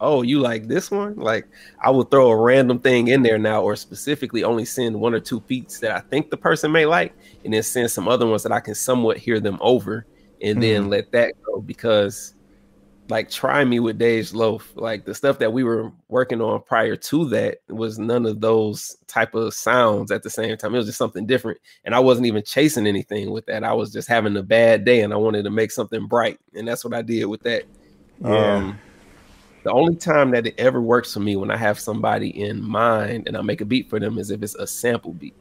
oh, 0.00 0.22
you 0.22 0.40
like 0.40 0.68
this 0.68 0.90
one? 0.90 1.16
Like 1.16 1.46
I 1.82 1.90
will 1.90 2.04
throw 2.04 2.30
a 2.30 2.36
random 2.36 2.78
thing 2.78 3.08
in 3.08 3.22
there 3.22 3.38
now, 3.38 3.62
or 3.62 3.76
specifically 3.76 4.44
only 4.44 4.64
send 4.64 4.98
one 4.98 5.14
or 5.14 5.20
two 5.20 5.40
beats 5.40 5.80
that 5.80 5.92
I 5.92 6.00
think 6.00 6.30
the 6.30 6.36
person 6.36 6.72
may 6.72 6.86
like, 6.86 7.14
and 7.44 7.54
then 7.54 7.62
send 7.62 7.90
some 7.90 8.08
other 8.08 8.26
ones 8.26 8.42
that 8.42 8.52
I 8.52 8.60
can 8.60 8.74
somewhat 8.74 9.18
hear 9.18 9.40
them 9.40 9.58
over, 9.60 10.06
and 10.42 10.58
mm 10.58 10.60
then 10.60 10.82
mm-hmm. 10.82 10.90
let 10.90 11.12
that 11.12 11.34
go 11.44 11.60
because. 11.60 12.32
Like 13.08 13.30
try 13.30 13.64
me 13.64 13.78
with 13.78 14.00
Dej 14.00 14.34
Loaf. 14.34 14.72
Like 14.74 15.04
the 15.04 15.14
stuff 15.14 15.38
that 15.38 15.52
we 15.52 15.62
were 15.62 15.92
working 16.08 16.40
on 16.40 16.60
prior 16.62 16.96
to 16.96 17.24
that 17.26 17.58
was 17.68 18.00
none 18.00 18.26
of 18.26 18.40
those 18.40 18.96
type 19.06 19.32
of 19.36 19.54
sounds 19.54 20.10
at 20.10 20.24
the 20.24 20.28
same 20.28 20.56
time. 20.56 20.74
It 20.74 20.78
was 20.78 20.86
just 20.86 20.98
something 20.98 21.24
different. 21.24 21.60
And 21.84 21.94
I 21.94 22.00
wasn't 22.00 22.26
even 22.26 22.42
chasing 22.42 22.84
anything 22.84 23.30
with 23.30 23.46
that. 23.46 23.62
I 23.62 23.74
was 23.74 23.92
just 23.92 24.08
having 24.08 24.36
a 24.36 24.42
bad 24.42 24.84
day 24.84 25.02
and 25.02 25.12
I 25.12 25.16
wanted 25.18 25.44
to 25.44 25.50
make 25.50 25.70
something 25.70 26.08
bright. 26.08 26.40
And 26.54 26.66
that's 26.66 26.84
what 26.84 26.94
I 26.94 27.02
did 27.02 27.26
with 27.26 27.44
that. 27.44 27.62
Yeah. 28.24 28.56
Um, 28.56 28.78
the 29.66 29.72
only 29.72 29.96
time 29.96 30.30
that 30.30 30.46
it 30.46 30.54
ever 30.58 30.80
works 30.80 31.12
for 31.12 31.18
me 31.18 31.34
when 31.34 31.50
I 31.50 31.56
have 31.56 31.80
somebody 31.80 32.40
in 32.40 32.62
mind 32.62 33.26
and 33.26 33.36
I 33.36 33.42
make 33.42 33.60
a 33.60 33.64
beat 33.64 33.90
for 33.90 33.98
them 33.98 34.16
is 34.16 34.30
if 34.30 34.40
it's 34.44 34.54
a 34.54 34.64
sample 34.64 35.12
beat. 35.12 35.34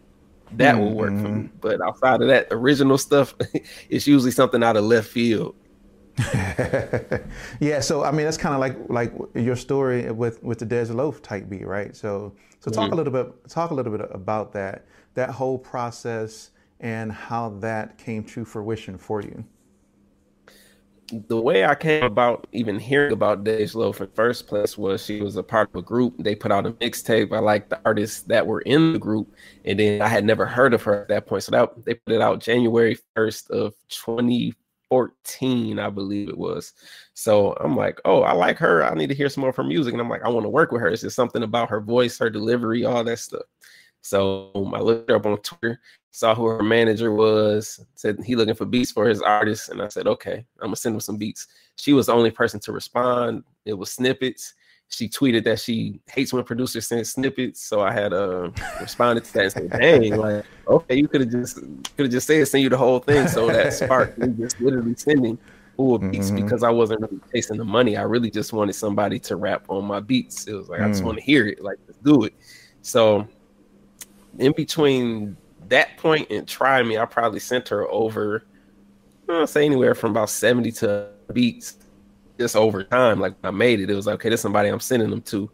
That 0.53 0.73
mm-hmm. 0.73 0.83
will 0.83 0.95
work 0.95 1.09
for 1.09 1.29
me. 1.29 1.43
Mm-hmm. 1.43 1.57
But 1.61 1.79
outside 1.79 2.23
of 2.23 2.27
that, 2.29 2.47
original 2.49 2.97
stuff, 2.97 3.35
it's 3.89 4.07
usually 4.07 4.31
something 4.31 4.63
out 4.63 4.77
of 4.77 4.83
left 4.83 5.09
field. 5.09 5.55
yeah, 7.59 7.79
so 7.81 8.03
I 8.03 8.09
mean 8.09 8.25
that's 8.25 8.37
kind 8.37 8.55
of 8.55 8.61
like 8.61 8.75
like 8.89 9.13
your 9.35 9.55
story 9.55 10.09
with 10.11 10.41
with 10.41 10.57
the 10.57 10.65
Dej 10.65 10.91
Loaf 10.91 11.21
type 11.21 11.47
beat, 11.47 11.67
right? 11.67 11.95
So 11.95 12.33
so 12.61 12.71
talk 12.71 12.85
mm-hmm. 12.85 12.93
a 12.93 12.95
little 12.95 13.13
bit 13.13 13.47
talk 13.47 13.69
a 13.69 13.75
little 13.75 13.95
bit 13.95 14.09
about 14.11 14.53
that 14.53 14.87
that 15.13 15.29
whole 15.29 15.59
process 15.59 16.49
and 16.79 17.11
how 17.11 17.49
that 17.59 17.99
came 17.99 18.23
to 18.23 18.43
fruition 18.43 18.97
for 18.97 19.21
you 19.21 19.45
the 21.11 21.39
way 21.39 21.65
I 21.65 21.75
came 21.75 22.03
about 22.03 22.47
even 22.51 22.79
hearing 22.79 23.13
about 23.13 23.43
Dej 23.43 23.75
Loaf 23.75 24.01
in 24.01 24.07
first 24.15 24.47
place 24.47 24.77
was 24.77 25.05
she 25.05 25.21
was 25.21 25.35
a 25.35 25.43
part 25.43 25.69
of 25.69 25.75
a 25.75 25.81
group. 25.81 26.15
They 26.17 26.35
put 26.35 26.51
out 26.51 26.65
a 26.65 26.71
mixtape. 26.71 27.31
I 27.31 27.39
liked 27.39 27.69
the 27.69 27.79
artists 27.85 28.21
that 28.23 28.45
were 28.45 28.61
in 28.61 28.93
the 28.93 28.99
group, 28.99 29.31
and 29.65 29.79
then 29.79 30.01
I 30.01 30.07
had 30.07 30.25
never 30.25 30.45
heard 30.45 30.73
of 30.73 30.81
her 30.83 31.03
at 31.03 31.07
that 31.09 31.27
point. 31.27 31.43
So 31.43 31.51
that 31.51 31.85
they 31.85 31.93
put 31.93 32.13
it 32.15 32.21
out 32.21 32.39
January 32.39 32.97
first 33.15 33.51
of 33.51 33.75
2014, 33.89 35.77
I 35.79 35.89
believe 35.91 36.29
it 36.29 36.37
was. 36.37 36.73
So 37.13 37.53
I'm 37.53 37.75
like, 37.75 38.01
oh, 38.05 38.23
I 38.23 38.33
like 38.33 38.57
her. 38.57 38.83
I 38.83 38.95
need 38.95 39.09
to 39.09 39.15
hear 39.15 39.29
some 39.29 39.41
more 39.41 39.51
of 39.51 39.55
her 39.57 39.63
music, 39.63 39.93
and 39.93 40.01
I'm 40.01 40.09
like, 40.09 40.23
I 40.23 40.29
want 40.29 40.45
to 40.45 40.49
work 40.49 40.71
with 40.71 40.81
her. 40.81 40.87
It's 40.87 41.03
just 41.03 41.15
something 41.15 41.43
about 41.43 41.69
her 41.69 41.81
voice, 41.81 42.17
her 42.17 42.31
delivery, 42.31 42.83
all 42.83 43.03
that 43.03 43.19
stuff. 43.19 43.43
So 44.05 44.51
I 44.73 44.79
looked 44.79 45.09
her 45.09 45.15
up 45.15 45.25
on 45.25 45.37
Twitter 45.37 45.79
saw 46.15 46.33
who 46.33 46.45
her 46.45 46.63
manager 46.63 47.11
was, 47.11 47.85
said 47.95 48.17
he 48.23 48.37
looking 48.37 48.55
for 48.55 48.63
beats 48.65 48.89
for 48.89 49.05
his 49.05 49.21
artist, 49.21 49.67
and 49.67 49.81
I 49.81 49.89
said, 49.89 50.07
okay, 50.07 50.45
I'm 50.61 50.67
gonna 50.67 50.77
send 50.77 50.95
him 50.95 51.01
some 51.01 51.17
beats. 51.17 51.47
She 51.75 51.91
was 51.91 52.05
the 52.05 52.13
only 52.13 52.31
person 52.31 52.57
to 52.61 52.71
respond. 52.71 53.43
It 53.65 53.73
was 53.73 53.91
snippets. 53.91 54.53
She 54.87 55.09
tweeted 55.09 55.43
that 55.43 55.59
she 55.59 55.99
hates 56.07 56.31
when 56.31 56.45
producers 56.45 56.87
send 56.87 57.05
snippets, 57.05 57.61
so 57.61 57.81
I 57.81 57.91
had 57.91 58.13
uh 58.13 58.49
responded 58.79 59.25
to 59.25 59.33
that 59.33 59.43
and 59.43 59.51
said, 59.51 59.69
"Dang, 59.71 60.15
like 60.17 60.45
okay, 60.69 60.95
you 60.95 61.09
could 61.09 61.19
have 61.21 61.31
just 61.31 61.55
could 61.57 62.05
have 62.05 62.11
just 62.11 62.27
said 62.27 62.47
send 62.47 62.63
you 62.63 62.69
the 62.69 62.77
whole 62.77 62.99
thing." 62.99 63.27
So 63.27 63.47
that 63.47 63.73
sparked 63.73 64.17
me 64.17 64.29
just 64.39 64.61
literally 64.61 64.95
sending 64.95 65.37
full 65.75 65.97
beats 65.97 66.27
mm-hmm. 66.27 66.45
because 66.45 66.63
I 66.63 66.69
wasn't 66.69 67.01
really 67.01 67.19
chasing 67.33 67.57
the 67.57 67.65
money. 67.65 67.97
I 67.97 68.03
really 68.03 68.31
just 68.31 68.53
wanted 68.53 68.73
somebody 68.73 69.19
to 69.19 69.35
rap 69.35 69.65
on 69.67 69.83
my 69.83 69.99
beats. 69.99 70.47
It 70.47 70.53
was 70.53 70.69
like 70.69 70.79
mm. 70.79 70.85
I 70.85 70.87
just 70.87 71.01
mm. 71.01 71.07
want 71.07 71.17
to 71.17 71.23
hear 71.25 71.45
it, 71.45 71.61
like 71.61 71.77
let's 71.87 71.99
do 71.99 72.23
it. 72.23 72.33
So 72.83 73.27
in 74.39 74.51
between 74.53 75.37
that 75.69 75.97
point 75.97 76.29
and 76.29 76.47
try 76.47 76.81
me, 76.83 76.97
I 76.97 77.05
probably 77.05 77.39
sent 77.39 77.69
her 77.69 77.89
over, 77.89 78.45
I'll 79.29 79.47
say 79.47 79.65
anywhere 79.65 79.95
from 79.95 80.11
about 80.11 80.29
70 80.29 80.71
to 80.73 81.09
beats 81.33 81.77
just 82.39 82.55
over 82.55 82.83
time. 82.83 83.19
Like 83.19 83.35
I 83.43 83.51
made 83.51 83.79
it, 83.79 83.89
it 83.89 83.95
was 83.95 84.07
like, 84.07 84.15
okay, 84.15 84.29
this 84.29 84.41
somebody 84.41 84.69
I'm 84.69 84.79
sending 84.79 85.09
them 85.09 85.21
to. 85.23 85.49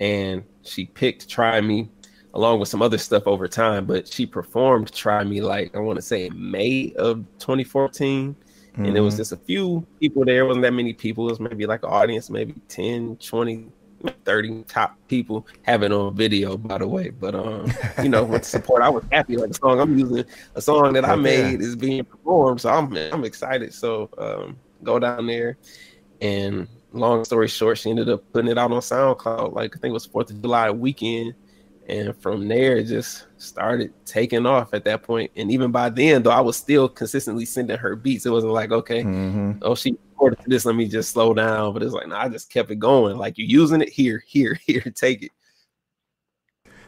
And 0.00 0.44
she 0.62 0.86
picked 0.86 1.28
Try 1.28 1.60
Me 1.60 1.88
along 2.34 2.60
with 2.60 2.68
some 2.68 2.82
other 2.82 2.98
stuff 2.98 3.26
over 3.26 3.46
time, 3.46 3.84
but 3.84 4.08
she 4.08 4.26
performed 4.26 4.92
Try 4.92 5.22
Me 5.24 5.40
like 5.40 5.76
I 5.76 5.80
want 5.80 5.96
to 5.96 6.02
say 6.02 6.28
May 6.30 6.92
of 6.96 7.24
2014. 7.38 8.34
Mm-hmm. 8.34 8.84
And 8.86 8.96
it 8.96 9.00
was 9.00 9.14
mm-hmm. 9.14 9.20
just 9.20 9.32
a 9.32 9.36
few 9.36 9.86
people 10.00 10.24
there, 10.24 10.46
wasn't 10.46 10.62
that 10.62 10.72
many 10.72 10.94
people. 10.94 11.28
It 11.28 11.32
was 11.32 11.40
maybe 11.40 11.66
like 11.66 11.82
an 11.82 11.90
audience, 11.90 12.30
maybe 12.30 12.54
10, 12.68 13.16
20 13.16 13.70
30 14.24 14.64
top 14.64 14.96
people 15.08 15.46
have 15.62 15.82
it 15.82 15.92
on 15.92 16.14
video, 16.14 16.56
by 16.56 16.78
the 16.78 16.88
way. 16.88 17.10
But 17.10 17.34
um, 17.34 17.72
you 18.02 18.08
know, 18.08 18.24
with 18.24 18.44
support, 18.44 18.82
I 18.82 18.88
was 18.88 19.04
happy. 19.10 19.36
Like 19.36 19.48
the 19.48 19.54
song 19.54 19.80
I'm 19.80 19.98
using, 19.98 20.24
a 20.54 20.62
song 20.62 20.92
that 20.94 21.04
I 21.04 21.16
made 21.16 21.60
is 21.60 21.76
being 21.76 22.04
performed, 22.04 22.60
so 22.60 22.70
I'm 22.70 22.94
I'm 22.96 23.24
excited. 23.24 23.72
So 23.74 24.10
um, 24.18 24.56
go 24.82 24.98
down 24.98 25.26
there, 25.26 25.56
and 26.20 26.68
long 26.92 27.24
story 27.24 27.48
short, 27.48 27.78
she 27.78 27.90
ended 27.90 28.08
up 28.08 28.30
putting 28.32 28.50
it 28.50 28.58
out 28.58 28.72
on 28.72 28.80
SoundCloud. 28.80 29.54
Like 29.54 29.76
I 29.76 29.78
think 29.78 29.90
it 29.90 29.94
was 29.94 30.06
Fourth 30.06 30.30
of 30.30 30.40
July 30.40 30.70
weekend, 30.70 31.34
and 31.88 32.16
from 32.20 32.48
there 32.48 32.76
it 32.76 32.84
just 32.84 33.26
started 33.38 33.92
taking 34.04 34.46
off 34.46 34.72
at 34.74 34.84
that 34.84 35.02
point. 35.02 35.30
And 35.36 35.50
even 35.50 35.72
by 35.72 35.90
then, 35.90 36.22
though, 36.22 36.30
I 36.30 36.40
was 36.40 36.56
still 36.56 36.88
consistently 36.88 37.44
sending 37.44 37.76
her 37.76 37.96
beats. 37.96 38.26
It 38.26 38.30
wasn't 38.30 38.52
like 38.52 38.70
okay, 38.70 39.02
mm-hmm. 39.02 39.52
oh 39.62 39.74
she 39.74 39.96
recorded 40.10 40.38
this, 40.46 40.64
let 40.64 40.76
me 40.76 40.86
just 40.86 41.10
slow 41.10 41.34
down. 41.34 41.72
But 41.72 41.82
it's 41.82 41.92
like, 41.92 42.08
no, 42.08 42.16
I 42.16 42.28
just 42.28 42.50
kept 42.50 42.70
it 42.70 42.78
going. 42.78 43.16
Like 43.16 43.38
you're 43.38 43.48
using 43.48 43.80
it 43.80 43.88
here, 43.88 44.22
here, 44.26 44.58
here, 44.66 44.82
take 44.94 45.24
it. 45.24 45.32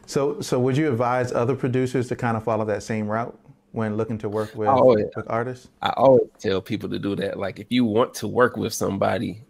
So, 0.06 0.40
so 0.40 0.60
would 0.60 0.76
you 0.76 0.88
advise 0.88 1.32
other 1.32 1.56
producers 1.56 2.08
to 2.08 2.16
kind 2.16 2.36
of 2.36 2.44
follow 2.44 2.64
that 2.66 2.82
same 2.82 3.08
route 3.08 3.38
when 3.72 3.96
looking 3.96 4.18
to 4.18 4.28
work 4.28 4.54
with, 4.54 4.68
oh, 4.68 4.96
yeah. 4.96 5.06
with 5.16 5.26
artists? 5.28 5.68
I 5.82 5.90
always 5.96 6.28
tell 6.38 6.60
people 6.60 6.88
to 6.90 6.98
do 6.98 7.16
that. 7.16 7.38
Like, 7.38 7.58
if 7.58 7.66
you 7.70 7.84
want 7.84 8.12
to 8.14 8.28
work 8.28 8.56
with 8.56 8.74
somebody, 8.74 9.42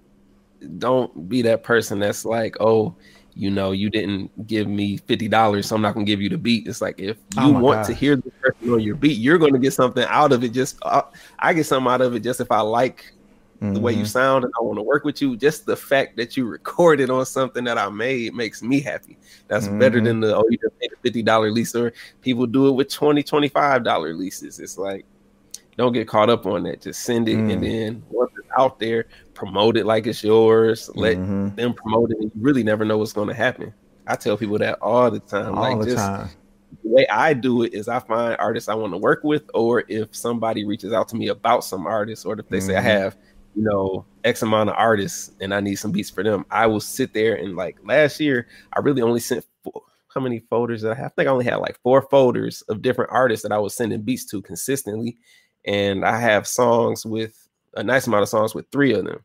don't 0.79 1.29
be 1.29 1.43
that 1.43 1.63
person 1.65 1.99
that's 1.99 2.25
like, 2.25 2.57
oh, 2.61 2.95
you 3.35 3.51
know, 3.51 3.73
you 3.73 3.91
didn't 3.91 4.47
give 4.47 4.69
me 4.69 4.97
fifty 4.97 5.29
dollars, 5.29 5.67
so 5.67 5.77
I'm 5.77 5.83
not 5.83 5.95
gonna 5.95 6.07
give 6.07 6.21
you 6.21 6.29
the 6.29 6.39
beat. 6.39 6.67
It's 6.67 6.81
like 6.81 7.01
if 7.01 7.17
oh 7.37 7.49
you 7.49 7.57
oh 7.57 7.61
want 7.61 7.79
God. 7.81 7.87
to 7.87 7.95
hear 7.95 8.17
the 8.17 8.31
person 8.31 8.73
on 8.73 8.81
your 8.81 8.95
beat, 8.95 9.19
you're 9.19 9.39
gonna 9.39 9.59
get 9.59 9.73
something 9.73 10.05
out 10.09 10.33
of 10.33 10.45
it. 10.45 10.51
Just 10.51 10.79
uh, 10.83 11.03
I 11.39 11.53
get 11.53 11.67
something 11.67 11.91
out 11.91 12.01
of 12.01 12.15
it 12.15 12.21
just 12.21 12.41
if 12.41 12.51
I 12.51 12.61
like 12.61 13.13
the 13.73 13.81
way 13.81 13.93
you 13.93 13.99
mm-hmm. 13.99 14.07
sound 14.07 14.45
and 14.45 14.53
I 14.59 14.63
want 14.63 14.79
to 14.79 14.83
work 14.83 15.05
with 15.05 15.23
you. 15.23 15.37
Just 15.37 15.65
the 15.65 15.77
fact 15.77 16.17
that 16.17 16.37
you 16.37 16.47
recorded 16.47 17.09
on 17.09 17.25
something 17.25 17.65
that 17.65 17.79
I 17.79 17.89
made 17.89 18.35
makes 18.35 18.63
me 18.63 18.81
happy. 18.81 19.17
That's 19.49 19.67
mm-hmm. 19.67 19.79
better 19.79 20.01
than 20.01 20.21
the 20.21 20.37
oh 20.37 20.45
you 20.51 20.59
just 20.59 20.79
paid 20.79 20.93
a 20.93 20.97
fifty 20.97 21.23
dollar 21.23 21.51
lease 21.51 21.75
or 21.75 21.93
people 22.21 22.47
do 22.47 22.69
it 22.69 22.73
with 22.73 22.91
20 22.91 23.23
25 23.23 23.85
dollar 23.85 24.15
leases. 24.15 24.61
It's 24.61 24.77
like 24.77 25.07
don't 25.77 25.93
get 25.93 26.09
caught 26.09 26.31
up 26.31 26.47
on 26.47 26.65
that. 26.65 26.83
Just 26.83 27.03
send 27.03 27.29
it 27.29 27.37
mm. 27.37 27.53
and 27.53 27.63
then 27.63 28.03
once 28.11 28.33
it's 28.39 28.49
out 28.57 28.79
there, 28.79 29.07
promote 29.35 29.77
it 29.77 29.87
like 29.87 30.07
it's 30.07 30.23
yours. 30.23 30.91
Let 30.95 31.17
mm-hmm. 31.17 31.55
them 31.55 31.75
promote 31.75 32.11
it. 32.13 32.19
And 32.21 32.33
you 32.35 32.41
really 32.41 32.63
never 32.63 32.85
know 32.85 32.99
what's 32.99 33.13
going 33.13 33.29
to 33.29 33.35
happen. 33.35 33.75
I 34.07 34.17
tell 34.17 34.37
people 34.37 34.59
that 34.59 34.79
all 34.81 35.11
the 35.11 35.21
time. 35.21 35.55
All 35.55 35.63
like 35.63 35.79
the 35.81 35.93
just, 35.93 35.97
time. 35.97 36.29
The 36.83 36.91
way 36.91 37.07
I 37.09 37.35
do 37.35 37.63
it 37.63 37.73
is 37.73 37.89
I 37.89 38.01
find 38.01 38.37
artists 38.39 38.69
I 38.69 38.75
want 38.75 38.93
to 38.93 38.99
work 38.99 39.25
with, 39.25 39.45
or 39.55 39.85
if 39.89 40.15
somebody 40.15 40.65
reaches 40.65 40.93
out 40.93 41.09
to 41.09 41.17
me 41.17 41.29
about 41.29 41.65
some 41.65 41.87
artists, 41.87 42.25
or 42.25 42.39
if 42.39 42.49
they 42.49 42.59
mm-hmm. 42.59 42.67
say 42.67 42.77
I 42.77 42.81
mm-hmm. 42.81 42.89
have, 42.89 43.17
you 43.55 43.63
know, 43.63 44.05
X 44.25 44.43
amount 44.43 44.71
of 44.71 44.77
artists 44.77 45.33
and 45.41 45.55
I 45.55 45.61
need 45.61 45.77
some 45.77 45.93
beats 45.93 46.11
for 46.11 46.23
them, 46.23 46.45
I 46.51 46.67
will 46.67 46.81
sit 46.81 47.15
there 47.15 47.37
and 47.37 47.57
like 47.57 47.79
last 47.85 48.21
year, 48.21 48.49
I 48.73 48.81
really 48.81 49.03
only 49.03 49.21
sent 49.21 49.45
four, 49.63 49.83
how 50.09 50.21
many 50.21 50.41
folders 50.51 50.83
that 50.83 50.93
I 50.93 50.95
have? 50.95 51.07
I 51.07 51.15
think 51.17 51.29
I 51.29 51.33
only 51.33 51.45
had 51.45 51.57
like 51.57 51.79
four 51.83 52.03
folders 52.03 52.63
of 52.63 52.83
different 52.83 53.11
artists 53.13 53.43
that 53.43 53.53
I 53.53 53.59
was 53.59 53.75
sending 53.75 54.03
beats 54.03 54.25
to 54.27 54.43
consistently. 54.43 55.19
And 55.65 56.05
I 56.05 56.19
have 56.19 56.47
songs 56.47 57.07
with 57.07 57.49
a 57.75 57.83
nice 57.83 58.07
amount 58.07 58.23
of 58.23 58.29
songs 58.29 58.55
with 58.55 58.67
three 58.71 58.93
of 58.93 59.05
them. 59.05 59.21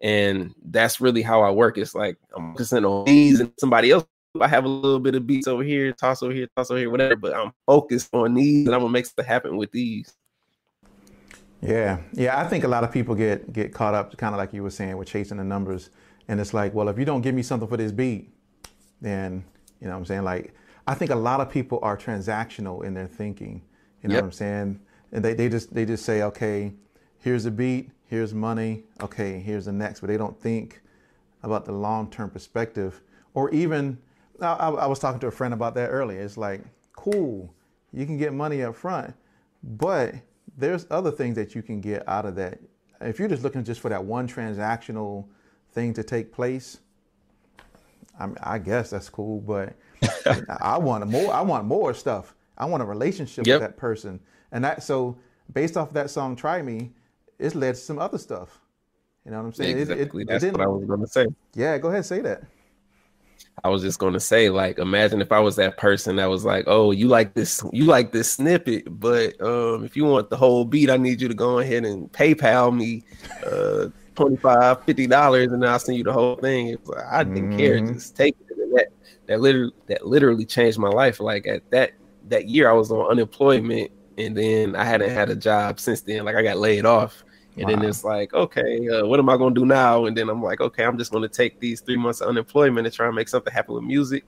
And 0.00 0.54
that's 0.64 1.00
really 1.00 1.22
how 1.22 1.42
I 1.42 1.50
work. 1.50 1.78
It's 1.78 1.94
like 1.94 2.16
I'm 2.36 2.52
focusing 2.52 2.84
on 2.84 3.04
these 3.06 3.40
and 3.40 3.52
somebody 3.58 3.90
else. 3.90 4.06
I 4.40 4.48
have 4.48 4.64
a 4.64 4.68
little 4.68 4.98
bit 4.98 5.14
of 5.14 5.26
beats 5.26 5.46
over 5.46 5.62
here, 5.62 5.92
toss 5.92 6.22
over 6.22 6.32
here, 6.32 6.48
toss 6.56 6.70
over 6.70 6.80
here, 6.80 6.90
whatever, 6.90 7.14
but 7.14 7.34
I'm 7.34 7.52
focused 7.66 8.12
on 8.12 8.34
these 8.34 8.66
and 8.66 8.74
I'm 8.74 8.80
gonna 8.80 8.92
make 8.92 9.06
something 9.06 9.24
happen 9.24 9.56
with 9.56 9.70
these. 9.70 10.12
Yeah, 11.60 12.00
yeah. 12.12 12.38
I 12.38 12.46
think 12.46 12.64
a 12.64 12.68
lot 12.68 12.82
of 12.84 12.90
people 12.90 13.14
get 13.14 13.52
get 13.52 13.72
caught 13.72 13.94
up, 13.94 14.16
kind 14.18 14.34
of 14.34 14.38
like 14.38 14.52
you 14.52 14.62
were 14.62 14.70
saying, 14.70 14.96
with 14.96 15.08
chasing 15.08 15.38
the 15.38 15.44
numbers, 15.44 15.90
and 16.28 16.40
it's 16.40 16.52
like, 16.52 16.74
well, 16.74 16.88
if 16.88 16.98
you 16.98 17.04
don't 17.04 17.22
give 17.22 17.34
me 17.34 17.42
something 17.42 17.68
for 17.68 17.76
this 17.76 17.92
beat, 17.92 18.34
then 19.00 19.44
you 19.80 19.86
know 19.86 19.92
what 19.92 20.00
I'm 20.00 20.04
saying. 20.04 20.24
Like, 20.24 20.52
I 20.86 20.94
think 20.94 21.10
a 21.10 21.16
lot 21.16 21.40
of 21.40 21.48
people 21.48 21.78
are 21.82 21.96
transactional 21.96 22.84
in 22.84 22.92
their 22.92 23.06
thinking. 23.06 23.62
You 24.02 24.08
know 24.08 24.16
yep. 24.16 24.24
what 24.24 24.28
I'm 24.28 24.32
saying? 24.32 24.80
And 25.14 25.24
they, 25.24 25.32
they 25.32 25.48
just 25.48 25.72
they 25.72 25.86
just 25.86 26.04
say, 26.04 26.22
okay, 26.22 26.74
here's 27.20 27.46
a 27.46 27.50
beat, 27.50 27.90
here's 28.06 28.34
money, 28.34 28.82
okay, 29.00 29.40
here's 29.40 29.64
the 29.64 29.72
next, 29.72 30.00
but 30.00 30.08
they 30.08 30.16
don't 30.16 30.38
think 30.38 30.82
about 31.42 31.64
the 31.64 31.72
long 31.72 32.10
term 32.10 32.28
perspective. 32.28 33.00
Or 33.32 33.50
even, 33.50 33.98
I, 34.40 34.52
I, 34.52 34.86
was 34.86 34.98
talking 34.98 35.20
to 35.20 35.26
a 35.26 35.30
friend 35.30 35.54
about 35.54 35.74
that 35.74 35.88
earlier. 35.88 36.20
It's 36.20 36.36
like, 36.36 36.62
cool, 36.92 37.52
you 37.92 38.06
can 38.06 38.16
get 38.16 38.32
money 38.32 38.62
up 38.62 38.76
front, 38.76 39.14
but 39.62 40.14
there's 40.56 40.86
other 40.90 41.10
things 41.10 41.34
that 41.36 41.54
you 41.54 41.62
can 41.62 41.80
get 41.80 42.06
out 42.08 42.26
of 42.26 42.36
that. 42.36 42.58
If 43.00 43.18
you're 43.18 43.28
just 43.28 43.42
looking 43.42 43.64
just 43.64 43.80
for 43.80 43.88
that 43.88 44.04
one 44.04 44.28
transactional 44.28 45.26
thing 45.72 45.94
to 45.94 46.02
take 46.02 46.32
place, 46.32 46.78
I, 48.18 48.26
mean, 48.26 48.36
I 48.42 48.58
guess 48.58 48.90
that's 48.90 49.08
cool, 49.08 49.40
but 49.40 49.74
I 50.60 50.78
want 50.78 51.06
more. 51.06 51.32
I 51.32 51.40
want 51.40 51.64
more 51.64 51.94
stuff. 51.94 52.34
I 52.56 52.66
want 52.66 52.82
a 52.82 52.86
relationship 52.86 53.46
yep. 53.46 53.60
with 53.60 53.68
that 53.68 53.76
person, 53.76 54.20
and 54.54 54.64
that 54.64 54.82
so 54.82 55.18
based 55.52 55.76
off 55.76 55.88
of 55.88 55.94
that 55.94 56.08
song, 56.08 56.34
"Try 56.36 56.62
Me," 56.62 56.92
it's 57.38 57.54
led 57.54 57.74
to 57.74 57.80
some 57.80 57.98
other 57.98 58.16
stuff. 58.16 58.60
You 59.26 59.32
know 59.32 59.38
what 59.38 59.46
I'm 59.46 59.52
saying? 59.52 59.78
Exactly. 59.78 60.22
It, 60.22 60.26
it, 60.26 60.28
That's 60.28 60.44
it 60.44 60.52
what 60.52 60.62
I 60.62 60.66
was 60.66 60.84
going 60.86 61.00
to 61.00 61.06
say. 61.06 61.26
Yeah, 61.54 61.76
go 61.78 61.88
ahead, 61.88 62.04
say 62.06 62.20
that. 62.20 62.42
I 63.62 63.68
was 63.68 63.82
just 63.82 63.98
going 63.98 64.12
to 64.12 64.20
say, 64.20 64.50
like, 64.50 64.78
imagine 64.78 65.22
if 65.22 65.32
I 65.32 65.40
was 65.40 65.56
that 65.56 65.76
person 65.76 66.16
that 66.16 66.26
was 66.26 66.44
like, 66.44 66.64
"Oh, 66.66 66.92
you 66.92 67.08
like 67.08 67.34
this, 67.34 67.64
you 67.72 67.84
like 67.84 68.12
this 68.12 68.32
snippet, 68.32 68.84
but 69.00 69.40
um, 69.40 69.84
if 69.84 69.96
you 69.96 70.04
want 70.04 70.30
the 70.30 70.36
whole 70.36 70.64
beat, 70.64 70.90
I 70.90 70.96
need 70.96 71.20
you 71.20 71.28
to 71.28 71.34
go 71.34 71.58
ahead 71.58 71.84
and 71.84 72.10
PayPal 72.12 72.76
me 72.76 73.02
uh, 73.46 73.88
25 74.14 74.84
50 74.84 75.06
dollars, 75.06 75.52
and 75.52 75.64
I'll 75.64 75.78
send 75.78 75.98
you 75.98 76.04
the 76.04 76.12
whole 76.12 76.36
thing." 76.36 76.76
Like, 76.84 77.04
I 77.10 77.24
didn't 77.24 77.50
mm-hmm. 77.50 77.58
care, 77.58 77.80
just 77.80 78.16
take 78.16 78.36
it. 78.48 78.58
And 78.58 78.76
that 78.76 78.88
that 79.26 79.40
literally 79.40 79.72
that 79.86 80.06
literally 80.06 80.44
changed 80.44 80.78
my 80.78 80.90
life. 80.90 81.18
Like 81.18 81.46
at 81.46 81.68
that 81.70 81.92
that 82.28 82.46
year, 82.46 82.68
I 82.68 82.72
was 82.72 82.90
on 82.90 83.10
unemployment, 83.10 83.90
and 84.18 84.36
then 84.36 84.76
I 84.76 84.84
hadn't 84.84 85.10
had 85.10 85.30
a 85.30 85.36
job 85.36 85.80
since 85.80 86.00
then. 86.02 86.24
Like 86.24 86.36
I 86.36 86.42
got 86.42 86.58
laid 86.58 86.86
off 86.86 87.24
and 87.56 87.66
wow. 87.66 87.76
then 87.76 87.88
it's 87.88 88.04
like, 88.04 88.34
okay, 88.34 88.88
uh, 88.88 89.06
what 89.06 89.20
am 89.20 89.28
I 89.28 89.36
gonna 89.36 89.54
do 89.54 89.64
now? 89.64 90.06
And 90.06 90.16
then 90.16 90.28
I'm 90.28 90.42
like, 90.42 90.60
okay, 90.60 90.84
I'm 90.84 90.98
just 90.98 91.12
gonna 91.12 91.28
take 91.28 91.60
these 91.60 91.80
three 91.80 91.96
months 91.96 92.20
of 92.20 92.28
unemployment 92.28 92.86
and 92.86 92.94
try 92.94 93.06
and 93.06 93.14
make 93.14 93.28
something 93.28 93.52
happen 93.52 93.74
with 93.74 93.84
music. 93.84 94.24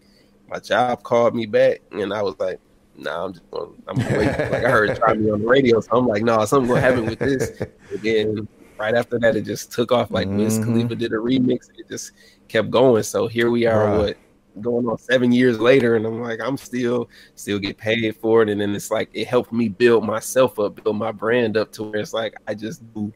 My 0.48 0.60
job 0.60 1.02
called 1.02 1.34
me 1.34 1.46
back, 1.46 1.82
and 1.90 2.12
I 2.14 2.22
was 2.22 2.38
like, 2.38 2.60
nah, 2.96 3.24
I'm 3.24 3.32
just 3.32 3.50
gonna, 3.50 3.72
I'm 3.88 3.96
gonna 3.96 4.18
wait. 4.18 4.26
like 4.26 4.64
I 4.64 4.70
heard 4.70 4.96
try 4.96 5.14
me 5.14 5.30
on 5.30 5.42
the 5.42 5.48
radio, 5.48 5.80
so 5.80 5.96
I'm 5.96 6.06
like, 6.06 6.22
no, 6.22 6.36
nah, 6.36 6.44
something 6.44 6.68
gonna 6.68 6.80
happen 6.80 7.06
with 7.06 7.18
this. 7.18 7.60
And 7.90 8.02
then 8.02 8.48
right 8.78 8.94
after 8.94 9.18
that, 9.18 9.34
it 9.34 9.42
just 9.42 9.72
took 9.72 9.90
off. 9.90 10.12
Like 10.12 10.28
mm-hmm. 10.28 10.38
Wiz 10.38 10.58
Khalifa 10.58 10.94
did 10.94 11.12
a 11.12 11.16
remix, 11.16 11.68
it 11.76 11.88
just 11.88 12.12
kept 12.46 12.70
going. 12.70 13.02
So 13.02 13.26
here 13.26 13.50
we 13.50 13.66
are, 13.66 13.86
right. 13.86 13.98
what 13.98 14.16
going 14.60 14.88
on 14.88 14.98
seven 14.98 15.32
years 15.32 15.58
later, 15.58 15.96
and 15.96 16.06
I'm 16.06 16.20
like, 16.20 16.40
I'm 16.40 16.56
still 16.56 17.08
still 17.34 17.58
get 17.58 17.76
paid 17.76 18.16
for 18.16 18.42
it, 18.42 18.48
and 18.48 18.60
then 18.60 18.74
it's 18.74 18.90
like 18.90 19.10
it 19.12 19.26
helped 19.26 19.52
me 19.52 19.68
build 19.68 20.04
myself 20.04 20.58
up, 20.58 20.82
build 20.82 20.96
my 20.96 21.12
brand 21.12 21.56
up 21.56 21.72
to 21.72 21.84
where 21.84 22.00
it's 22.00 22.12
like 22.12 22.34
I 22.46 22.54
just 22.54 22.82
do 22.94 23.12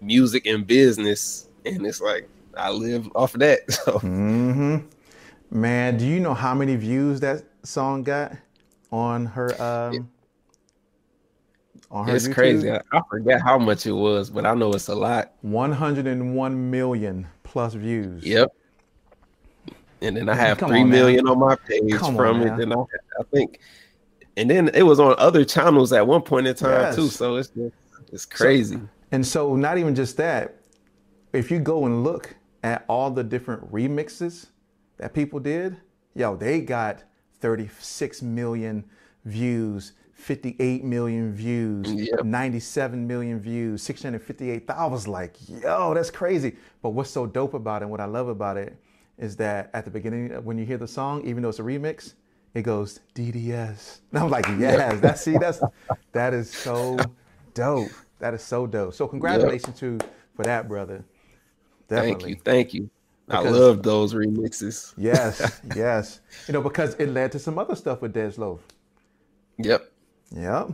music 0.00 0.46
and 0.46 0.66
business, 0.66 1.48
and 1.64 1.86
it's 1.86 2.00
like 2.00 2.28
I 2.56 2.70
live 2.70 3.08
off 3.14 3.34
of 3.34 3.40
that. 3.40 3.60
So, 3.70 3.98
mm-hmm. 3.98 4.78
man, 5.50 5.96
do 5.96 6.06
you 6.06 6.20
know 6.20 6.34
how 6.34 6.54
many 6.54 6.76
views 6.76 7.20
that 7.20 7.44
song 7.62 8.02
got 8.02 8.32
on 8.90 9.26
her? 9.26 9.60
Um, 9.60 10.08
on 11.90 12.06
her 12.06 12.16
it's 12.16 12.28
YouTube? 12.28 12.34
crazy. 12.34 12.70
I, 12.70 12.80
I 12.92 13.00
forget 13.08 13.40
how 13.40 13.58
much 13.58 13.86
it 13.86 13.92
was, 13.92 14.30
but 14.30 14.44
I 14.44 14.54
know 14.54 14.72
it's 14.72 14.88
a 14.88 14.94
lot. 14.94 15.32
101 15.40 16.70
million 16.70 17.26
plus 17.44 17.74
views. 17.74 18.24
Yep 18.24 18.52
and 20.00 20.16
then 20.16 20.28
I 20.28 20.34
have 20.34 20.58
Come 20.58 20.70
three 20.70 20.82
on, 20.82 20.90
million 20.90 21.26
on 21.26 21.38
my 21.38 21.56
page 21.56 21.94
Come 21.94 22.16
from 22.16 22.42
on, 22.42 22.48
it. 22.48 22.62
And 22.62 22.72
I, 22.72 22.76
I, 22.76 23.22
think, 23.32 23.60
and 24.36 24.48
then 24.48 24.68
it 24.74 24.82
was 24.82 25.00
on 25.00 25.14
other 25.18 25.44
channels 25.44 25.92
at 25.92 26.06
one 26.06 26.22
point 26.22 26.46
in 26.46 26.54
time 26.54 26.70
yes. 26.70 26.96
too. 26.96 27.08
So 27.08 27.36
it's 27.36 27.48
just, 27.48 27.74
it's 28.12 28.26
crazy. 28.26 28.76
So, 28.76 28.88
and 29.12 29.26
so, 29.26 29.56
not 29.56 29.78
even 29.78 29.94
just 29.94 30.16
that. 30.18 30.56
If 31.32 31.50
you 31.50 31.58
go 31.58 31.86
and 31.86 32.04
look 32.04 32.34
at 32.62 32.84
all 32.88 33.10
the 33.10 33.24
different 33.24 33.70
remixes 33.72 34.46
that 34.96 35.14
people 35.14 35.40
did, 35.40 35.76
yo, 36.14 36.36
they 36.36 36.60
got 36.60 37.04
36 37.40 38.22
million 38.22 38.84
views, 39.24 39.92
58 40.14 40.84
million 40.84 41.32
views, 41.32 41.92
yep. 41.92 42.24
97 42.24 43.06
million 43.06 43.38
views, 43.40 43.82
658,000. 43.82 44.82
I 44.82 44.86
was 44.86 45.06
like, 45.06 45.36
yo, 45.48 45.94
that's 45.94 46.10
crazy. 46.10 46.56
But 46.82 46.90
what's 46.90 47.10
so 47.10 47.26
dope 47.26 47.54
about 47.54 47.82
it, 47.82 47.88
what 47.88 48.00
I 48.00 48.06
love 48.06 48.28
about 48.28 48.56
it, 48.56 48.76
is 49.18 49.36
that 49.36 49.70
at 49.74 49.84
the 49.84 49.90
beginning 49.90 50.34
uh, 50.34 50.40
when 50.40 50.58
you 50.58 50.64
hear 50.64 50.78
the 50.78 50.88
song, 50.88 51.24
even 51.26 51.42
though 51.42 51.48
it's 51.48 51.58
a 51.58 51.62
remix, 51.62 52.14
it 52.54 52.62
goes 52.62 53.00
DDS. 53.14 54.00
And 54.12 54.22
I'm 54.22 54.30
like, 54.30 54.46
yes, 54.58 55.00
that's 55.00 55.22
see, 55.22 55.36
that's 55.36 55.60
that 56.12 56.34
is 56.34 56.50
so 56.50 56.98
dope. 57.54 57.90
That 58.20 58.34
is 58.34 58.42
so 58.42 58.66
dope. 58.66 58.94
So 58.94 59.06
congratulations 59.06 59.80
yep. 59.82 60.00
to 60.00 60.06
for 60.34 60.44
that, 60.44 60.68
brother. 60.68 61.04
Definitely. 61.88 62.34
Thank 62.34 62.36
you, 62.36 62.42
thank 62.44 62.74
you. 62.74 62.90
Because, 63.26 63.46
I 63.46 63.50
love 63.50 63.82
those 63.82 64.14
remixes. 64.14 64.94
yes, 64.96 65.60
yes. 65.76 66.20
You 66.46 66.54
know, 66.54 66.62
because 66.62 66.94
it 66.94 67.10
led 67.10 67.30
to 67.32 67.38
some 67.38 67.58
other 67.58 67.74
stuff 67.74 68.00
with 68.00 68.14
Dej 68.14 68.38
Loaf. 68.38 68.60
Yep. 69.58 69.92
Yep. 70.30 70.70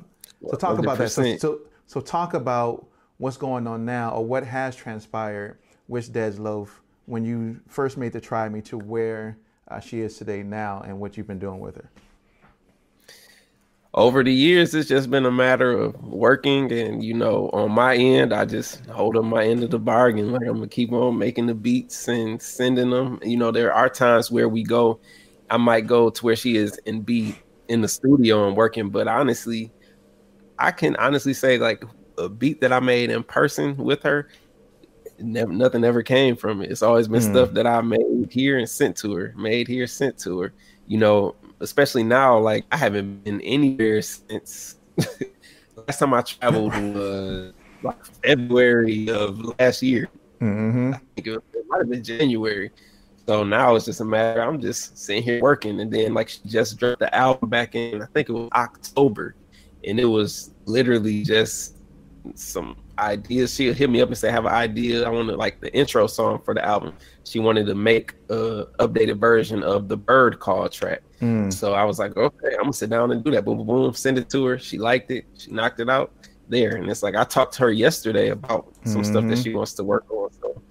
So 0.51 0.57
talk 0.57 0.77
100%. 0.77 0.79
about 0.79 0.99
that. 0.99 1.11
So, 1.11 1.37
so, 1.37 1.61
so 1.87 2.01
talk 2.01 2.35
about 2.35 2.87
what's 3.17 3.37
going 3.37 3.67
on 3.67 3.85
now 3.85 4.11
or 4.11 4.25
what 4.25 4.45
has 4.45 4.77
transpired 4.77 5.59
with 5.89 6.13
Dej 6.13 6.39
Loaf 6.39 6.81
when 7.07 7.25
you 7.25 7.61
first 7.69 7.97
made 7.97 8.13
the 8.13 8.21
try 8.21 8.49
me 8.49 8.61
to 8.63 8.79
where 8.79 9.39
uh, 9.69 9.81
she 9.81 10.01
is 10.01 10.17
today 10.17 10.43
now 10.43 10.83
and 10.87 10.99
what 10.99 11.17
you've 11.17 11.27
been 11.27 11.39
doing 11.39 11.61
with 11.61 11.77
her? 11.77 11.91
Over 13.93 14.25
the 14.25 14.33
years, 14.33 14.75
it's 14.75 14.89
just 14.89 15.09
been 15.09 15.25
a 15.25 15.31
matter 15.31 15.71
of 15.71 16.03
working, 16.03 16.73
and 16.73 17.05
you 17.05 17.15
know, 17.15 17.49
on 17.51 17.71
my 17.71 17.95
end, 17.95 18.33
I 18.33 18.45
just 18.45 18.85
hold 18.87 19.17
up 19.17 19.25
my 19.25 19.45
end 19.45 19.63
of 19.63 19.71
the 19.71 19.79
bargain. 19.79 20.33
Like 20.33 20.43
I'm 20.49 20.55
gonna 20.55 20.67
keep 20.67 20.91
on 20.91 21.17
making 21.17 21.47
the 21.47 21.55
beats 21.55 22.09
and 22.09 22.43
sending 22.43 22.91
them. 22.91 23.21
You 23.23 23.37
know, 23.37 23.53
there 23.53 23.73
are 23.73 23.89
times 23.89 24.33
where 24.33 24.49
we 24.49 24.65
go, 24.65 24.99
I 25.49 25.59
might 25.59 25.87
go 25.87 26.11
to 26.11 26.25
where 26.25 26.35
she 26.35 26.57
is 26.57 26.81
and 26.87 27.07
be 27.07 27.37
in 27.69 27.83
the 27.83 27.89
studio 27.89 28.49
and 28.49 28.57
working, 28.57 28.91
but 28.91 29.07
honestly, 29.07 29.71
I 30.59 30.73
can 30.73 30.97
honestly 30.97 31.33
say 31.33 31.59
like 31.59 31.85
a 32.19 32.29
beat 32.29 32.61
that 32.63 32.73
I 32.73 32.81
made 32.81 33.11
in 33.11 33.23
person 33.23 33.77
with 33.77 34.03
her 34.03 34.29
never 35.19 35.53
nothing 35.53 35.85
ever 35.85 36.03
came 36.03 36.37
from 36.37 36.63
it. 36.63 36.71
It's 36.71 36.83
always 36.83 37.09
been 37.09 37.21
mm. 37.21 37.31
stuff 37.31 37.53
that 37.53 37.67
I 37.67 37.81
made 37.81 38.29
here 38.31 38.59
and 38.59 38.69
sent 38.69 38.97
to 38.99 39.15
her, 39.15 39.35
made 39.37 39.69
here, 39.69 39.87
sent 39.87 40.19
to 40.21 40.41
her. 40.41 40.53
You 40.87 40.99
know, 40.99 41.35
especially 41.61 42.03
now, 42.03 42.39
like 42.39 42.65
I 42.71 42.77
haven't 42.77 43.25
been 43.25 43.41
anywhere 43.41 44.03
since 44.03 44.77
last 45.77 45.99
time 45.99 46.15
I 46.15 46.23
traveled 46.23 46.75
was 46.95 47.53
like 47.83 48.05
February 48.23 49.09
of 49.11 49.41
last 49.59 49.83
year. 49.83 50.09
Mm-hmm. 50.41 50.95
I 50.95 51.01
think 51.15 51.27
it, 51.27 51.45
it 51.55 51.65
might 51.69 51.79
have 51.79 51.91
been 51.91 52.05
January. 52.05 52.71
So 53.27 53.43
now 53.43 53.75
it's 53.75 53.87
just 53.87 54.01
a 54.01 54.05
matter. 54.05 54.43
I'm 54.43 54.61
just 54.61 54.99
sitting 54.99 55.23
here 55.23 55.41
working, 55.41 55.81
and 55.81 55.91
then 55.91 56.13
like 56.13 56.29
she 56.29 56.41
just 56.47 56.79
dropped 56.79 57.01
the 57.01 57.15
album 57.15 57.49
back 57.49 57.75
in 57.75 58.03
I 58.03 58.07
think 58.07 58.29
it 58.29 58.33
was 58.33 58.51
October, 58.53 59.35
and 59.85 59.99
it 59.99 60.05
was 60.05 60.51
literally 60.67 61.23
just 61.23 61.74
some 62.35 62.77
ideas. 62.99 63.55
She'll 63.55 63.75
hit 63.75 63.91
me 63.91 64.01
up 64.01 64.09
and 64.09 64.17
say, 64.17 64.29
I 64.29 64.33
have 64.33 64.47
an 64.47 64.53
idea. 64.53 65.07
I 65.07 65.11
want 65.11 65.29
to 65.29 65.37
like 65.37 65.61
the 65.61 65.75
intro 65.75 66.07
song 66.07 66.41
for 66.45 66.55
the 66.55 66.65
album. 66.65 66.95
She 67.25 67.39
wanted 67.39 67.67
to 67.67 67.75
make 67.75 68.15
a 68.31 68.67
updated 68.79 69.19
version 69.19 69.63
of 69.63 69.89
the 69.89 69.97
bird 69.97 70.41
call 70.41 70.69
track. 70.69 71.03
Mm. 71.21 71.53
So 71.53 71.75
I 71.75 71.85
was 71.85 71.99
like, 71.99 72.17
okay, 72.17 72.53
I'm 72.53 72.63
gonna 72.63 72.73
sit 72.73 72.91
down 72.91 73.11
and 73.13 73.23
do 73.23 73.31
that. 73.33 73.45
Boom, 73.45 73.59
boom, 73.59 73.67
boom. 73.67 73.95
Send 73.95 74.19
it 74.19 74.29
to 74.31 74.45
her. 74.47 74.59
She 74.59 74.79
liked 74.79 75.11
it. 75.11 75.27
She 75.37 75.51
knocked 75.51 75.81
it 75.81 75.89
out 75.89 76.13
there. 76.49 76.77
And 76.77 76.91
it's 76.91 77.03
like 77.03 77.15
I 77.15 77.25
talked 77.25 77.55
to 77.55 77.63
her 77.63 77.73
yesterday 77.73 78.31
about 78.31 78.73
some 78.85 79.03
mm-hmm. 79.03 79.03
stuff 79.03 79.25
that 79.25 79.35
mm-hmm. 79.35 79.43
she 79.43 79.55
wants 79.55 79.75
to 79.75 79.85
work 79.85 80.11
on. 80.11 80.31
So 80.33 80.63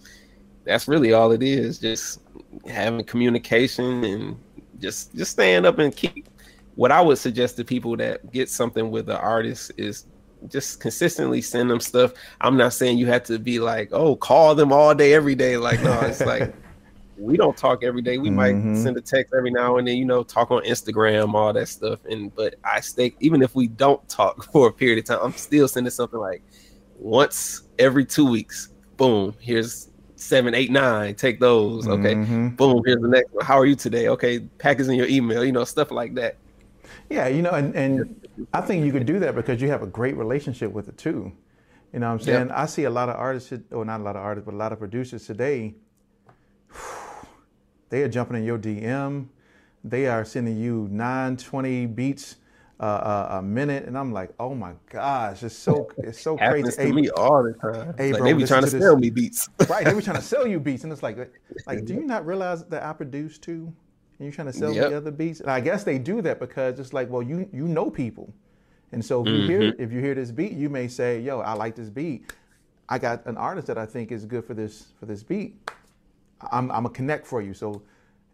that's 0.64 0.88
really 0.88 1.14
all 1.14 1.32
it 1.32 1.44
is. 1.44 1.80
Just 1.80 2.22
having 2.68 3.04
communication 3.04 4.04
and 4.04 4.40
just 4.80 5.16
just 5.16 5.32
staying 5.32 5.66
up 5.66 5.80
and 5.80 5.96
keep 5.96 6.28
what 6.76 6.92
I 6.92 7.02
would 7.02 7.18
suggest 7.18 7.58
to 7.58 7.64
people 7.64 7.96
that 7.98 8.32
get 8.32 8.50
something 8.50 8.90
with 8.90 9.10
an 9.10 9.18
artist 9.18 9.72
is 9.78 10.08
just 10.48 10.80
consistently 10.80 11.42
send 11.42 11.70
them 11.70 11.80
stuff. 11.80 12.14
I'm 12.42 12.58
not 12.58 12.74
saying 12.74 12.98
you 12.98 13.08
have 13.08 13.24
to 13.26 13.40
be 13.40 13.60
like, 13.60 13.90
oh, 13.92 14.16
call 14.16 14.56
them 14.56 14.72
all 14.72 14.94
day, 14.94 15.14
every 15.14 15.36
day. 15.36 15.58
Like, 15.58 15.82
no, 15.82 16.00
it's 16.02 16.22
like 16.26 16.54
we 17.18 17.38
don't 17.38 17.56
talk 17.56 17.84
every 17.84 18.02
day. 18.02 18.18
We 18.18 18.30
mm-hmm. 18.30 18.74
might 18.74 18.82
send 18.82 18.98
a 18.98 19.02
text 19.02 19.34
every 19.36 19.52
now 19.52 19.78
and 19.78 19.88
then, 19.88 19.98
you 19.98 20.06
know, 20.06 20.24
talk 20.24 20.52
on 20.52 20.64
Instagram, 20.64 21.34
all 21.34 21.54
that 21.54 21.68
stuff. 21.68 22.00
And 22.10 22.34
but 22.36 22.56
I 22.64 22.80
stay 22.80 23.16
even 23.20 23.42
if 23.42 23.56
we 23.56 23.68
don't 23.68 24.08
talk 24.10 24.44
for 24.52 24.68
a 24.68 24.74
period 24.74 25.00
of 25.00 25.06
time, 25.06 25.20
I'm 25.22 25.34
still 25.34 25.68
sending 25.68 25.92
something 25.92 26.20
like 26.20 26.44
once 26.98 27.64
every 27.80 28.06
two 28.06 28.30
weeks. 28.30 28.70
Boom, 28.98 29.36
here's 29.40 29.90
seven, 30.16 30.54
eight, 30.54 30.72
nine. 30.72 31.16
Take 31.16 31.40
those. 31.40 31.88
Okay. 31.88 32.16
Mm-hmm. 32.16 32.50
Boom, 32.50 32.82
here's 32.86 33.02
the 33.02 33.08
next 33.08 33.34
one. 33.34 33.46
How 33.46 33.60
are 33.60 33.66
you 33.66 33.76
today? 33.76 34.08
Okay, 34.10 34.40
package 34.58 34.88
in 34.88 34.96
your 34.96 35.08
email, 35.08 35.44
you 35.44 35.52
know, 35.52 35.64
stuff 35.64 35.92
like 35.92 36.14
that. 36.16 36.38
Yeah, 37.14 37.28
you 37.28 37.44
know, 37.44 37.52
and, 37.52 37.76
and 37.76 38.28
I 38.54 38.62
think 38.62 38.84
you 38.84 38.92
could 38.92 39.06
do 39.06 39.20
that 39.20 39.36
because 39.36 39.62
you 39.62 39.70
have 39.70 39.84
a 39.84 39.88
great 39.88 40.18
relationship 40.18 40.72
with 40.72 40.88
it 40.88 40.98
too. 40.98 41.32
You 41.94 42.00
know 42.00 42.08
what 42.08 42.14
I'm 42.14 42.20
saying? 42.22 42.48
Yep. 42.48 42.58
I 42.58 42.66
see 42.66 42.86
a 42.86 42.90
lot 42.90 43.08
of 43.08 43.16
artists, 43.18 43.54
or 43.72 43.86
not 43.86 44.02
a 44.02 44.04
lot 44.04 44.16
of 44.16 44.24
artists, 44.24 44.46
but 44.46 44.56
a 44.56 44.58
lot 44.58 44.72
of 44.74 44.80
producers 44.80 45.28
today, 45.28 45.76
they 47.90 48.02
are 48.02 48.08
jumping 48.08 48.38
in 48.38 48.44
your 48.44 48.58
DM. 48.58 49.28
They 49.84 50.08
are 50.08 50.26
sending 50.26 50.58
you 50.58 50.88
9, 50.90 51.38
20 51.38 51.86
beats 51.86 52.38
uh, 52.80 52.84
uh, 52.84 53.28
a 53.38 53.42
minute, 53.44 53.86
and 53.86 53.96
I'm 53.96 54.12
like, 54.12 54.32
oh 54.40 54.56
my 54.56 54.74
gosh, 54.90 55.44
it's 55.44 55.56
so 55.56 55.92
it's 56.00 56.20
so 56.20 56.36
crazy. 56.50 56.72
to 56.72 56.82
hey, 56.82 56.92
me 56.92 57.12
all 57.12 57.44
the 57.44 57.54
time. 57.54 57.94
Hey, 57.96 58.12
like 58.12 58.22
bro, 58.22 58.28
they 58.28 58.34
be 58.34 58.46
trying 58.46 58.64
to, 58.64 58.72
to 58.72 58.80
sell 58.80 58.98
me 58.98 59.12
beats. 59.12 59.50
right, 59.70 59.86
they 59.86 59.94
be 59.94 60.02
trying 60.02 60.18
to 60.18 60.22
sell 60.34 60.48
you 60.48 60.60
beats, 60.60 60.84
and 60.84 60.92
it's 60.92 61.04
like, 61.04 61.32
like, 61.68 61.86
do 61.86 61.94
you 61.94 62.06
not 62.06 62.26
realize 62.26 62.64
that 62.66 62.82
I 62.82 62.92
produce 62.94 63.38
too? 63.38 63.72
And 64.20 64.26
you're 64.28 64.32
trying 64.32 64.48
to 64.48 64.54
sell 64.54 64.74
yep. 64.74 64.90
the 64.90 64.98
other 64.98 65.12
beats? 65.12 65.40
And 65.40 65.50
I 65.50 65.60
guess 65.60 65.84
they 65.84 65.98
do 65.98 66.22
that 66.22 66.40
because 66.40 66.80
it's 66.80 66.94
like, 66.94 67.10
well, 67.10 67.22
you 67.22 67.50
you 67.52 67.68
know 67.68 67.90
people, 67.90 68.34
and 68.92 69.04
so 69.04 69.22
if 69.22 69.28
mm-hmm. 69.28 69.42
you 69.42 69.48
hear 69.48 69.60
mm-hmm. 69.72 69.82
if 69.82 69.92
you 69.92 70.00
hear 70.00 70.16
this 70.16 70.32
beat, 70.32 70.54
you 70.54 70.70
may 70.70 70.88
say, 70.88 71.20
yo, 71.20 71.40
I 71.40 71.54
like 71.54 71.76
this 71.76 71.90
beat. 71.90 72.34
I 72.90 73.00
got 73.00 73.26
an 73.26 73.38
artist 73.38 73.68
that 73.68 73.78
I 73.78 73.86
think 73.86 74.12
is 74.12 74.26
good 74.26 74.46
for 74.46 74.54
this 74.54 74.88
for 75.00 75.06
this 75.06 75.24
beat. 75.24 75.56
I'm 76.52 76.72
I'm 76.72 76.86
a 76.86 76.90
connect 76.90 77.26
for 77.26 77.42
you. 77.42 77.54
So 77.54 77.82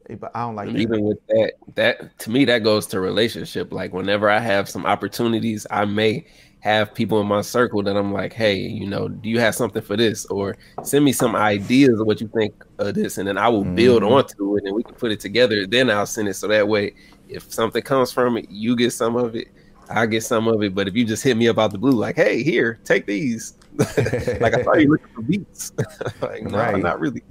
eh, 0.09 0.15
but 0.15 0.31
I 0.36 0.41
don't 0.41 0.55
like 0.55 0.71
that. 0.71 0.79
even 0.79 1.03
with 1.03 1.25
that. 1.27 1.53
That 1.75 2.19
to 2.19 2.29
me, 2.29 2.45
that 2.45 2.59
goes 2.59 2.88
to 2.88 3.00
relationship. 3.00 3.71
Like 3.71 3.93
whenever 3.93 4.29
I 4.29 4.39
have 4.39 4.69
some 4.69 4.86
opportunities, 4.86 5.65
I 5.71 5.86
may 5.86 6.25
have 6.61 6.93
people 6.93 7.21
in 7.21 7.27
my 7.27 7.41
circle 7.41 7.81
that 7.83 7.95
I'm 7.95 8.11
like, 8.11 8.33
hey, 8.33 8.57
you 8.57 8.85
know, 8.85 9.07
do 9.07 9.29
you 9.29 9.39
have 9.39 9.55
something 9.55 9.81
for 9.81 9.95
this? 9.95 10.25
Or 10.25 10.57
send 10.83 11.05
me 11.05 11.13
some 11.13 11.35
ideas 11.35 11.99
of 11.99 12.05
what 12.05 12.19
you 12.19 12.27
think 12.27 12.53
of 12.79 12.95
this, 12.95 13.17
and 13.17 13.27
then 13.27 13.37
I 13.37 13.47
will 13.47 13.63
build 13.63 14.03
mm-hmm. 14.03 14.13
onto 14.13 14.57
it, 14.57 14.65
and 14.65 14.75
we 14.75 14.83
can 14.83 14.95
put 14.95 15.11
it 15.11 15.19
together. 15.19 15.65
Then 15.65 15.89
I'll 15.89 16.05
send 16.05 16.27
it 16.27 16.33
so 16.33 16.47
that 16.47 16.67
way, 16.67 16.93
if 17.29 17.51
something 17.51 17.81
comes 17.81 18.11
from 18.11 18.37
it, 18.37 18.49
you 18.49 18.75
get 18.75 18.91
some 18.91 19.15
of 19.15 19.35
it, 19.35 19.47
I 19.89 20.05
get 20.05 20.23
some 20.23 20.47
of 20.47 20.61
it. 20.63 20.75
But 20.75 20.87
if 20.87 20.95
you 20.95 21.05
just 21.05 21.23
hit 21.23 21.37
me 21.37 21.47
up 21.47 21.57
out 21.57 21.71
the 21.71 21.77
blue, 21.77 21.91
like, 21.91 22.15
hey, 22.15 22.43
here, 22.43 22.79
take 22.83 23.05
these. 23.05 23.55
like 23.77 24.53
I 24.53 24.63
thought 24.63 24.81
you 24.81 24.89
were 24.89 24.97
looking 24.97 25.13
for 25.15 25.21
beats. 25.21 25.71
like, 26.21 26.43
no, 26.43 26.57
right. 26.57 26.81
not 26.81 26.99
really. 26.99 27.23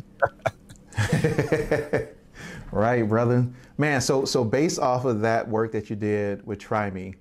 right, 2.72 3.02
brother. 3.02 3.46
Man, 3.76 4.00
so 4.00 4.24
so 4.24 4.44
based 4.44 4.78
off 4.78 5.04
of 5.04 5.20
that 5.20 5.46
work 5.46 5.72
that 5.72 5.90
you 5.90 5.96
did 5.96 6.44
with 6.46 6.58
Try 6.58 6.90
Me, 6.90 7.14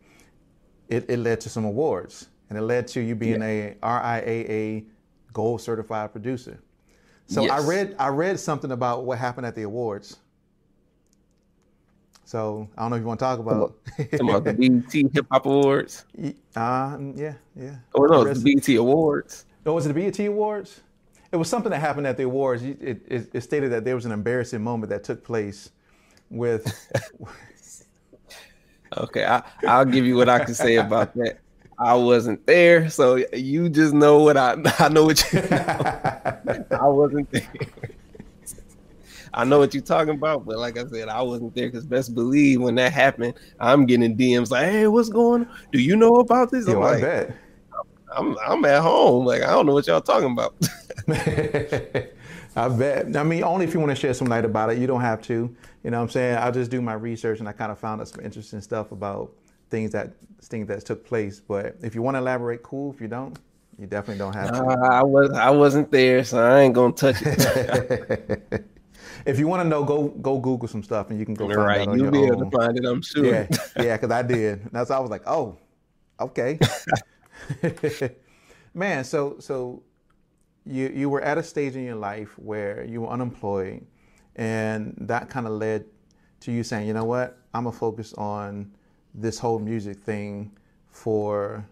it, 0.89 1.10
it 1.10 1.19
led 1.19 1.41
to 1.41 1.50
some 1.50 1.65
awards. 1.65 2.28
And 2.50 2.58
it 2.58 2.62
led 2.62 2.88
to 2.89 3.02
you 3.02 3.15
being 3.15 3.41
yeah. 3.41 3.47
a 3.47 3.76
RIAA 3.82 4.86
gold 5.34 5.62
certified 5.62 6.12
producer. 6.12 6.60
So 7.28 7.41
yes. 7.41 7.52
I 7.52 7.67
read 7.67 7.95
I 8.00 8.08
read 8.08 8.39
something 8.39 8.71
about 8.71 9.04
what 9.04 9.17
happened 9.17 9.45
at 9.45 9.54
the 9.54 9.63
awards. 9.63 10.17
So 12.23 12.69
I 12.78 12.82
don't 12.82 12.91
know 12.91 12.95
if 12.97 13.02
you 13.02 13.08
want 13.08 13.19
to 13.19 13.26
talk 13.26 13.39
about, 13.39 13.76
about 14.19 14.43
the 14.43 14.54
BET 14.93 15.13
Hip 15.13 15.26
Hop 15.32 15.45
Awards. 15.45 16.06
Uh, 16.56 16.97
yeah, 17.15 17.34
yeah. 17.56 17.76
Oh 17.95 18.06
no, 18.06 18.23
the 18.23 18.56
BET 18.56 18.67
Awards. 18.76 19.45
Oh, 19.65 19.73
was 19.73 19.86
it 19.86 19.93
the 19.93 20.02
BET 20.02 20.19
Awards? 20.19 20.82
it 21.32 21.36
was 21.36 21.50
something 21.50 21.71
that 21.71 21.80
happened 21.80 22.08
at 22.08 22.17
the 22.17 22.23
awards. 22.23 22.63
It, 22.63 23.04
it, 23.08 23.30
it 23.34 23.41
stated 23.41 23.71
that 23.71 23.84
there 23.84 23.95
was 23.95 24.06
an 24.06 24.12
embarrassing 24.12 24.63
moment 24.63 24.89
that 24.89 25.04
took 25.04 25.23
place 25.23 25.71
with. 26.30 26.73
okay, 28.95 29.26
I, 29.26 29.43
I'll 29.67 29.86
give 29.86 30.06
you 30.06 30.15
what 30.15 30.30
I 30.30 30.43
can 30.43 30.54
say 30.54 30.76
about 30.76 31.13
that. 31.15 31.39
I 31.80 31.93
wasn't 31.93 32.45
there, 32.45 32.89
so 32.89 33.17
you 33.34 33.69
just 33.69 33.93
know 33.93 34.23
what 34.23 34.38
I 34.38 34.56
I 34.80 34.89
know 34.89 35.06
what 35.06 35.32
you 35.32 35.41
know. 35.41 35.47
I 36.71 36.88
wasn't 36.88 37.30
there. 37.32 37.47
I 39.34 39.43
know 39.43 39.60
what 39.60 39.73
you're 39.73 39.84
talking 39.84 40.15
about, 40.15 40.45
but 40.45 40.58
like 40.58 40.78
I 40.80 40.86
said, 40.88 41.10
I 41.10 41.21
wasn't 41.21 41.54
there 41.54 41.67
because 41.67 41.86
best 41.86 42.15
believe 42.15 42.62
when 42.62 42.76
that 42.76 42.91
happened, 42.93 43.36
I'm 43.60 43.86
getting 43.86 44.17
DMs 44.17 44.50
like, 44.50 44.65
"Hey, 44.65 44.88
what's 44.88 45.10
going 45.10 45.45
on? 45.45 45.58
Do 45.71 45.80
you 45.80 45.95
know 45.95 46.15
about 46.15 46.50
this?" 46.50 46.67
Yo, 46.67 46.82
I'm 46.82 46.97
I 46.97 47.02
bet. 47.02 47.36
I'm 48.15 48.38
I'm 48.39 48.65
at 48.65 48.82
home. 48.82 49.26
Like 49.26 49.43
I 49.43 49.52
don't 49.52 49.67
know 49.67 49.73
what 49.73 49.86
y'all 49.86 50.02
talking 50.02 50.32
about. 50.32 50.56
I 52.58 52.70
bet. 52.70 53.15
I 53.15 53.24
mean, 53.24 53.43
only 53.43 53.65
if 53.65 53.74
you 53.74 53.80
want 53.80 53.91
to 53.91 53.96
share 53.96 54.13
some 54.15 54.28
light 54.28 54.43
about 54.43 54.72
it. 54.72 54.80
You 54.80 54.88
don't 54.88 55.02
have 55.02 55.22
to. 55.24 55.56
You 55.84 55.91
know 55.91 55.98
what 55.98 56.04
I'm 56.04 56.10
saying? 56.10 56.38
I 56.38 56.50
just 56.50 56.72
do 56.72 56.82
my 56.82 56.93
research 56.93 57.39
and 57.39 57.48
I 57.48 57.52
kind 57.52 57.72
of 57.72 57.78
found 57.78 58.02
out 58.02 58.08
some 58.08 58.26
interesting 58.26 58.62
stuff 58.62 58.91
about 58.91 59.32
things 59.70 59.91
that 59.91 60.13
things 60.41 60.67
that 60.67 60.84
took 60.84 61.06
place. 61.06 61.39
But 61.39 61.76
if 61.82 61.93
you 61.93 62.02
want 62.02 62.15
to 62.15 62.20
elaborate, 62.20 62.63
cool. 62.63 62.91
If 62.93 63.00
you 63.00 63.08
don't, 63.08 63.38
you 63.78 63.86
definitely 63.86 64.17
don't 64.17 64.34
have 64.34 64.54
to. 64.54 64.63
Uh, 64.63 64.89
I 64.89 65.04
was 65.04 65.32
I 65.32 65.52
wasn't 65.52 65.91
there, 65.91 66.24
so 66.24 66.43
I 66.43 66.62
ain't 66.62 66.74
gonna 66.74 66.93
touch 66.93 67.17
it. 67.22 68.65
if 69.28 69.38
you 69.38 69.48
want 69.48 69.62
to 69.62 69.70
know, 69.70 69.84
go 69.84 70.08
go 70.08 70.39
Google 70.39 70.67
some 70.67 70.82
stuff 70.82 71.12
and 71.12 71.20
you 71.20 71.26
can 71.26 71.36
go 71.36 71.48
find 71.48 71.60
right. 71.60 71.88
You'll 71.96 72.10
be 72.10 72.24
able 72.24 72.50
to 72.50 72.58
find 72.58 72.76
it, 72.76 72.86
I'm 72.86 73.04
sure. 73.04 73.24
Yeah, 73.24 73.48
yeah, 73.78 73.98
because 73.98 74.10
I 74.10 74.24
did. 74.24 74.67
That's 74.72 74.89
why 74.89 74.98
I 74.98 75.00
was 75.00 75.12
like, 75.12 75.28
oh, 75.28 75.60
okay. 76.20 76.58
Man, 78.74 79.04
so 79.04 79.38
so 79.39 79.84
you 80.67 80.89
you 80.89 81.10
were 81.10 81.21
at 81.21 81.38
a 81.38 81.43
stage 81.43 81.75
in 81.75 81.84
your 81.84 81.95
life 81.95 82.38
where 82.38 82.84
you 82.86 83.01
were 83.01 83.10
unemployed, 83.10 83.86
and 84.36 84.93
that 85.01 85.30
kind 85.30 85.47
of 85.47 85.53
led 85.53 85.86
to 86.41 86.51
you 86.51 86.63
saying, 86.63 86.88
you 86.88 86.93
know 86.93 87.06
what, 87.06 87.38
I'm 87.53 87.63
gonna 87.63 87.75
focus 87.75 88.13
on 88.13 88.71
this 89.13 89.39
whole 89.39 89.60
music 89.60 89.97
thing 89.97 90.51
for 90.89 91.65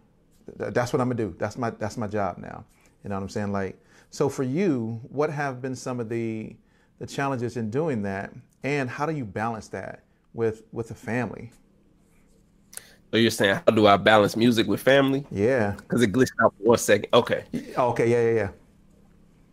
that's 0.55 0.93
what 0.93 1.01
I'm 1.01 1.09
gonna 1.09 1.15
do. 1.15 1.35
That's 1.37 1.57
my 1.57 1.71
that's 1.71 1.97
my 1.97 2.07
job 2.07 2.37
now. 2.37 2.65
You 3.03 3.09
know 3.09 3.15
what 3.15 3.23
I'm 3.23 3.29
saying? 3.29 3.51
Like, 3.51 3.79
so 4.09 4.29
for 4.29 4.43
you, 4.43 4.99
what 5.09 5.29
have 5.29 5.61
been 5.61 5.75
some 5.75 5.99
of 5.99 6.09
the 6.09 6.55
the 6.99 7.05
challenges 7.05 7.57
in 7.57 7.69
doing 7.69 8.01
that, 8.03 8.33
and 8.63 8.89
how 8.89 9.05
do 9.05 9.13
you 9.13 9.25
balance 9.25 9.67
that 9.69 10.03
with 10.33 10.63
with 10.71 10.87
the 10.87 10.95
family? 10.95 11.51
So 13.11 13.17
you're 13.17 13.31
saying 13.31 13.61
how 13.67 13.73
do 13.73 13.87
I 13.87 13.97
balance 13.97 14.35
music 14.35 14.67
with 14.67 14.81
family? 14.81 15.25
Yeah, 15.31 15.71
because 15.77 16.01
it 16.01 16.11
glitched 16.11 16.31
out 16.41 16.53
for 16.57 16.63
one 16.63 16.77
second. 16.77 17.09
Okay. 17.13 17.45
Oh, 17.77 17.89
okay. 17.89 18.09
Yeah. 18.09 18.21
Yeah. 18.21 18.35
Yeah 18.35 18.49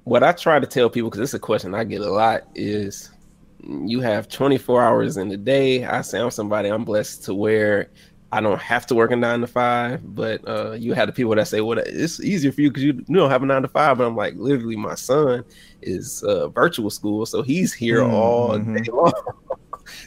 what 0.04 0.22
I 0.22 0.32
try 0.32 0.58
to 0.58 0.66
tell 0.66 0.90
people, 0.90 1.10
because 1.10 1.20
it's 1.22 1.34
a 1.34 1.38
question 1.38 1.74
I 1.74 1.84
get 1.84 2.00
a 2.00 2.10
lot, 2.10 2.42
is 2.54 3.10
you 3.62 4.00
have 4.00 4.28
24 4.28 4.82
hours 4.82 5.16
in 5.16 5.28
the 5.28 5.36
day. 5.36 5.84
I 5.84 6.00
say 6.02 6.20
I'm 6.20 6.30
somebody 6.30 6.68
I'm 6.68 6.84
blessed 6.84 7.24
to 7.24 7.34
where 7.34 7.90
I 8.32 8.40
don't 8.40 8.60
have 8.60 8.86
to 8.86 8.94
work 8.94 9.10
a 9.10 9.16
nine 9.16 9.42
to 9.42 9.46
five, 9.46 10.00
but 10.14 10.40
uh, 10.48 10.72
you 10.72 10.94
have 10.94 11.06
the 11.06 11.12
people 11.12 11.34
that 11.34 11.46
say, 11.46 11.60
"Well, 11.60 11.78
it's 11.78 12.18
easier 12.18 12.50
for 12.50 12.62
you 12.62 12.70
because 12.70 12.82
you, 12.82 12.94
you 13.06 13.14
don't 13.14 13.30
have 13.30 13.42
a 13.42 13.46
nine 13.46 13.60
to 13.60 13.68
five. 13.68 13.98
But 13.98 14.06
I'm 14.06 14.16
like, 14.16 14.34
literally, 14.36 14.74
my 14.74 14.94
son 14.94 15.44
is 15.82 16.22
uh, 16.22 16.48
virtual 16.48 16.88
school, 16.88 17.26
so 17.26 17.42
he's 17.42 17.74
here 17.74 18.00
mm-hmm. 18.00 18.14
all 18.14 18.58
day 18.58 18.84
long. 18.92 19.12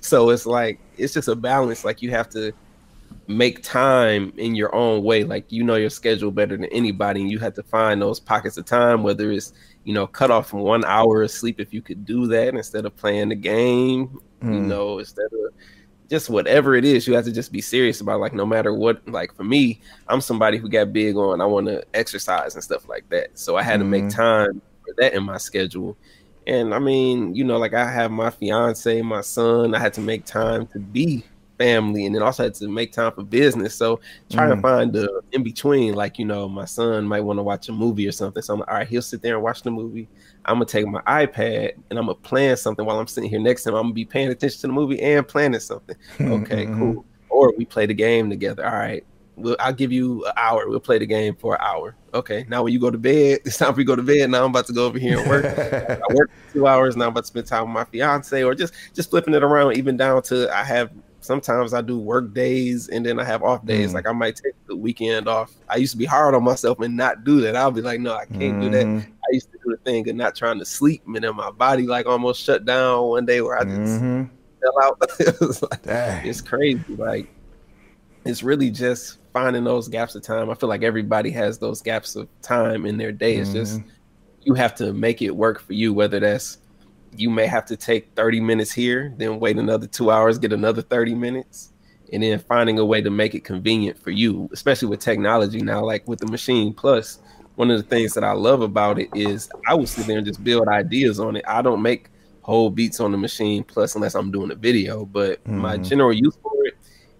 so 0.01 0.31
it's 0.31 0.47
like 0.47 0.79
it's 0.97 1.13
just 1.13 1.27
a 1.27 1.35
balance. 1.35 1.85
Like 1.85 2.01
you 2.01 2.09
have 2.11 2.27
to 2.31 2.51
make 3.27 3.61
time 3.61 4.33
in 4.37 4.55
your 4.55 4.73
own 4.73 5.03
way. 5.03 5.23
Like 5.23 5.51
you 5.51 5.63
know 5.63 5.75
your 5.75 5.91
schedule 5.91 6.31
better 6.31 6.57
than 6.57 6.65
anybody, 6.65 7.21
and 7.21 7.29
you 7.29 7.37
have 7.39 7.53
to 7.53 7.63
find 7.63 8.01
those 8.01 8.19
pockets 8.19 8.57
of 8.57 8.65
time, 8.65 9.03
whether 9.03 9.31
it's 9.31 9.53
you 9.85 9.93
know, 9.93 10.07
cut 10.07 10.31
off 10.31 10.51
one 10.51 10.83
hour 10.83 11.21
of 11.23 11.31
sleep 11.31 11.59
if 11.59 11.73
you 11.73 11.81
could 11.81 12.05
do 12.05 12.27
that 12.27 12.49
instead 12.49 12.85
of 12.85 12.95
playing 12.97 13.29
the 13.29 13.35
game, 13.35 14.19
mm. 14.41 14.53
you 14.53 14.59
know, 14.59 14.99
instead 14.99 15.27
of 15.27 15.53
just 16.09 16.29
whatever 16.29 16.75
it 16.75 16.83
is, 16.83 17.07
you 17.07 17.13
have 17.13 17.25
to 17.25 17.31
just 17.31 17.51
be 17.51 17.61
serious 17.61 18.01
about 18.01 18.19
like 18.19 18.33
no 18.33 18.45
matter 18.45 18.73
what 18.73 19.07
like 19.07 19.33
for 19.33 19.43
me, 19.43 19.79
I'm 20.07 20.21
somebody 20.21 20.57
who 20.57 20.67
got 20.67 20.91
big 20.91 21.15
on 21.15 21.39
I 21.39 21.45
want 21.45 21.67
to 21.67 21.85
exercise 21.93 22.55
and 22.55 22.63
stuff 22.63 22.89
like 22.89 23.07
that. 23.09 23.37
So 23.37 23.55
I 23.55 23.63
had 23.63 23.79
mm. 23.79 23.83
to 23.83 23.85
make 23.85 24.03
mm-hmm. 24.05 24.21
time 24.21 24.61
for 24.83 24.93
that 24.97 25.13
in 25.13 25.23
my 25.23 25.37
schedule. 25.37 25.95
And 26.47 26.73
I 26.73 26.79
mean, 26.79 27.35
you 27.35 27.43
know, 27.43 27.57
like 27.57 27.73
I 27.73 27.89
have 27.89 28.11
my 28.11 28.31
fiance, 28.31 29.01
my 29.03 29.21
son, 29.21 29.75
I 29.75 29.79
had 29.79 29.93
to 29.93 30.01
make 30.01 30.25
time 30.25 30.67
to 30.67 30.79
be 30.79 31.23
family, 31.57 32.05
and 32.05 32.15
then 32.15 32.21
also 32.21 32.43
had 32.43 32.53
to 32.55 32.67
make 32.67 32.91
time 32.91 33.11
for 33.11 33.23
business. 33.23 33.75
So 33.75 33.99
trying 34.29 34.49
mm. 34.51 34.55
to 34.55 34.61
find 34.61 34.93
the 34.93 35.21
in 35.31 35.43
between, 35.43 35.93
like 35.93 36.19
you 36.19 36.25
know, 36.25 36.47
my 36.47 36.65
son 36.65 37.05
might 37.07 37.21
want 37.21 37.39
to 37.39 37.43
watch 37.43 37.69
a 37.69 37.71
movie 37.71 38.07
or 38.07 38.11
something. 38.11 38.41
So 38.41 38.53
I'm 38.53 38.59
like, 38.59 38.69
all 38.69 38.75
right, 38.75 38.87
he'll 38.87 39.01
sit 39.01 39.21
there 39.21 39.35
and 39.35 39.43
watch 39.43 39.61
the 39.61 39.71
movie. 39.71 40.07
I'm 40.45 40.55
gonna 40.55 40.65
take 40.65 40.87
my 40.87 41.01
iPad 41.01 41.73
and 41.89 41.99
I'm 41.99 42.05
gonna 42.05 42.15
plan 42.15 42.57
something 42.57 42.85
while 42.85 42.99
I'm 42.99 43.07
sitting 43.07 43.29
here 43.29 43.39
next 43.39 43.63
to 43.63 43.69
him. 43.69 43.75
I'm 43.75 43.83
gonna 43.83 43.93
be 43.93 44.05
paying 44.05 44.29
attention 44.29 44.61
to 44.61 44.67
the 44.67 44.73
movie 44.73 45.01
and 45.01 45.27
planning 45.27 45.59
something. 45.59 45.95
Okay, 46.25 46.65
mm-hmm. 46.65 46.93
cool. 46.93 47.05
Or 47.29 47.53
we 47.57 47.65
play 47.65 47.85
the 47.85 47.93
game 47.93 48.29
together. 48.29 48.65
All 48.65 48.73
right, 48.73 49.03
we'll, 49.35 49.55
I'll 49.59 49.73
give 49.73 49.91
you 49.91 50.25
an 50.25 50.33
hour. 50.37 50.67
We'll 50.67 50.79
play 50.79 50.97
the 50.97 51.05
game 51.05 51.35
for 51.35 51.55
an 51.55 51.61
hour. 51.61 51.95
Okay. 52.13 52.45
Now 52.47 52.63
when 52.63 52.73
you 52.73 52.79
go 52.79 52.89
to 52.89 52.97
bed, 52.97 53.39
it's 53.45 53.57
time 53.57 53.73
for 53.73 53.81
you 53.81 53.85
to 53.85 53.87
go 53.87 53.95
to 53.95 54.03
bed. 54.03 54.29
Now 54.29 54.43
I'm 54.43 54.51
about 54.51 54.67
to 54.67 54.73
go 54.73 54.85
over 54.85 54.97
here 54.97 55.19
and 55.19 55.29
work. 55.29 55.45
I 55.45 55.99
work 56.13 56.31
two 56.53 56.67
hours. 56.67 56.95
Now 56.95 57.05
I'm 57.05 57.11
about 57.11 57.21
to 57.21 57.27
spend 57.27 57.47
time 57.47 57.63
with 57.63 57.73
my 57.73 57.83
fiance, 57.85 58.43
or 58.43 58.55
just 58.55 58.73
just 58.93 59.09
flipping 59.09 59.33
it 59.33 59.43
around, 59.43 59.77
even 59.77 59.97
down 59.97 60.21
to 60.23 60.53
I 60.55 60.63
have 60.63 60.91
sometimes 61.25 61.73
I 61.73 61.81
do 61.81 61.99
work 61.99 62.33
days 62.33 62.87
and 62.89 63.05
then 63.05 63.19
I 63.19 63.23
have 63.23 63.43
off 63.43 63.65
days. 63.65 63.91
Mm. 63.91 63.93
Like 63.95 64.07
I 64.07 64.11
might 64.11 64.35
take 64.35 64.53
the 64.67 64.75
weekend 64.75 65.27
off. 65.27 65.53
I 65.67 65.77
used 65.77 65.91
to 65.93 65.97
be 65.97 66.05
hard 66.05 66.35
on 66.35 66.43
myself 66.43 66.79
and 66.79 66.95
not 66.95 67.23
do 67.23 67.41
that. 67.41 67.55
I'll 67.55 67.71
be 67.71 67.81
like, 67.81 67.99
no, 67.99 68.13
I 68.13 68.25
can't 68.25 68.57
mm. 68.57 68.61
do 68.61 68.69
that. 68.71 68.85
Mm-hmm. 68.85 69.11
I 69.11 69.33
used 69.33 69.51
to 69.51 69.57
do 69.57 69.71
the 69.71 69.77
thing 69.77 70.07
of 70.07 70.15
not 70.15 70.35
trying 70.35 70.59
to 70.59 70.65
sleep, 70.65 71.03
and 71.07 71.15
then 71.15 71.35
my 71.35 71.49
body 71.49 71.87
like 71.87 72.05
almost 72.05 72.43
shut 72.43 72.63
down 72.63 73.07
one 73.07 73.25
day 73.25 73.41
where 73.41 73.57
I 73.57 73.63
just 73.63 74.01
mm-hmm. 74.01 74.25
fell 74.61 74.83
out. 74.83 75.01
it 75.19 75.61
like, 75.87 76.25
it's 76.25 76.41
crazy. 76.41 76.95
Like 76.95 77.27
it's 78.23 78.43
really 78.43 78.69
just 78.69 79.17
finding 79.33 79.63
those 79.63 79.87
gaps 79.87 80.15
of 80.15 80.21
time. 80.21 80.49
I 80.49 80.53
feel 80.53 80.69
like 80.69 80.83
everybody 80.83 81.31
has 81.31 81.57
those 81.57 81.81
gaps 81.81 82.15
of 82.15 82.27
time 82.41 82.85
in 82.85 82.97
their 82.97 83.11
day. 83.11 83.37
It's 83.37 83.49
mm-hmm. 83.49 83.57
just 83.57 83.81
you 84.43 84.53
have 84.53 84.75
to 84.75 84.93
make 84.93 85.21
it 85.21 85.31
work 85.31 85.59
for 85.59 85.73
you, 85.73 85.93
whether 85.93 86.19
that's 86.19 86.59
you 87.19 87.29
may 87.29 87.47
have 87.47 87.65
to 87.65 87.77
take 87.77 88.13
30 88.15 88.39
minutes 88.41 88.71
here, 88.71 89.13
then 89.17 89.39
wait 89.39 89.57
another 89.57 89.87
two 89.87 90.11
hours, 90.11 90.37
get 90.37 90.53
another 90.53 90.81
30 90.81 91.15
minutes, 91.15 91.73
and 92.13 92.23
then 92.23 92.39
finding 92.39 92.79
a 92.79 92.85
way 92.85 93.01
to 93.01 93.09
make 93.09 93.35
it 93.35 93.43
convenient 93.43 93.97
for 93.97 94.11
you, 94.11 94.49
especially 94.53 94.87
with 94.87 94.99
technology 94.99 95.61
now, 95.61 95.83
like 95.83 96.07
with 96.07 96.19
the 96.19 96.25
Maschine 96.25 96.75
Plus. 96.75 97.19
One 97.55 97.71
of 97.71 97.77
the 97.77 97.87
things 97.87 98.13
that 98.13 98.23
I 98.23 98.33
love 98.33 98.61
about 98.61 98.99
it 98.99 99.09
is 99.15 99.49
I 99.67 99.73
will 99.73 99.87
sit 99.87 100.07
there 100.07 100.17
and 100.17 100.25
just 100.25 100.43
build 100.43 100.67
ideas 100.67 101.19
on 101.19 101.37
it. 101.37 101.45
I 101.47 101.61
don't 101.61 101.81
make 101.81 102.09
whole 102.41 102.69
beats 102.69 102.99
on 102.99 103.11
the 103.11 103.17
Maschine 103.17 103.65
Plus 103.65 103.95
unless 103.95 104.13
I'm 104.13 104.31
doing 104.31 104.51
a 104.51 104.55
video, 104.55 105.05
but 105.05 105.43
mm-hmm. 105.43 105.57
my 105.57 105.77
general 105.77 106.13
use 106.13 106.37
for 106.43 106.53
it, 106.65 106.75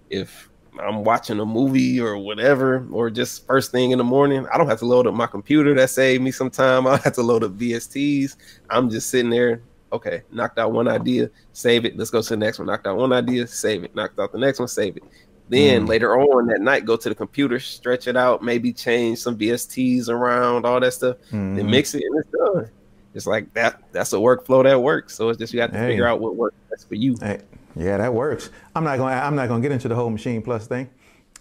if 0.10 0.49
I'm 0.79 1.03
watching 1.03 1.39
a 1.39 1.45
movie 1.45 1.99
or 1.99 2.17
whatever, 2.17 2.88
or 2.91 3.10
just 3.10 3.45
first 3.45 3.71
thing 3.71 3.91
in 3.91 3.97
the 3.97 4.03
morning, 4.03 4.45
I 4.53 4.58
don't 4.58 4.67
have 4.67 4.79
to 4.79 4.86
load 4.86 5.08
up 5.08 5.13
my 5.13 5.27
computer. 5.27 5.73
That 5.73 5.89
saved 5.89 6.23
me 6.23 6.31
some 6.31 6.49
time. 6.49 6.86
I 6.88 6.97
have 6.97 7.13
to 7.13 7.23
load 7.23 7.43
up 7.43 7.58
VSTs. 7.58 8.36
I'm 8.69 8.89
just 8.89 9.10
sitting 9.10 9.29
there. 9.29 9.62
Okay, 9.95 10.23
knocked 10.31 10.60
out 10.60 10.71
one 10.71 10.88
idea, 10.88 11.29
save 11.53 11.86
it. 11.86 11.97
Let's 11.97 12.10
go 12.10 12.21
to 12.21 12.29
the 12.29 12.38
next 12.38 12.60
one. 12.60 12.67
Knocked 12.67 12.88
out 12.88 12.97
one 12.97 13.13
idea, 13.13 13.47
save 13.47 13.84
it. 13.84 13.95
Knocked 13.95 14.19
out 14.19 14.31
the 14.31 14.38
next 14.38 14.60
one, 14.60 14.67
save 14.67 14.97
it. 14.97 15.03
Then 15.47 15.86
mm. 15.86 15.88
later 15.88 16.19
on 16.19 16.47
that 16.47 16.62
night, 16.62 16.86
go 16.86 16.97
to 16.97 17.10
the 17.10 17.15
computer, 17.15 17.60
stretch 17.60 18.08
it 18.08 18.17
out, 18.17 18.41
maybe 18.41 18.73
change 18.73 19.19
some 19.19 19.38
VSTs 19.38 20.10
around, 20.10 20.65
all 20.65 20.79
that 20.79 20.93
stuff, 20.93 21.17
mm. 21.31 21.55
then 21.55 21.69
mix 21.69 21.93
it, 21.93 22.03
and 22.03 22.19
it's 22.19 22.29
done. 22.29 22.71
It's 23.13 23.25
like 23.25 23.53
that. 23.53 23.81
That's 23.91 24.12
a 24.12 24.17
workflow 24.17 24.63
that 24.63 24.81
works. 24.81 25.15
So 25.15 25.29
it's 25.29 25.39
just 25.39 25.53
you 25.53 25.62
have 25.62 25.71
to 25.71 25.77
hey. 25.77 25.88
figure 25.89 26.08
out 26.08 26.19
what 26.19 26.36
works 26.36 26.58
best 26.69 26.89
for 26.89 26.95
you. 26.95 27.15
Hey. 27.21 27.39
Yeah, 27.77 27.97
that 27.97 28.13
works. 28.13 28.49
I'm 28.75 28.84
not 28.84 28.97
going. 28.97 29.13
I'm 29.13 29.36
not 29.36 29.47
going 29.47 29.62
to 29.62 29.67
get 29.67 29.73
into 29.73 29.88
the 29.88 29.95
whole 29.95 30.10
Maschine 30.10 30.43
Plus 30.43 30.67
thing 30.67 30.89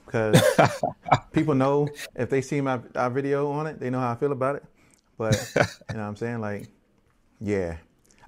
because 0.04 0.40
people 1.32 1.54
know 1.54 1.88
if 2.14 2.30
they 2.30 2.40
see 2.40 2.60
my, 2.60 2.80
my 2.94 3.08
video 3.08 3.50
on 3.50 3.66
it, 3.66 3.80
they 3.80 3.90
know 3.90 4.00
how 4.00 4.12
I 4.12 4.16
feel 4.16 4.32
about 4.32 4.56
it. 4.56 4.64
But 5.16 5.34
you 5.56 5.62
know 5.96 6.00
what 6.00 6.08
I'm 6.08 6.16
saying? 6.16 6.40
Like, 6.40 6.68
yeah, 7.40 7.76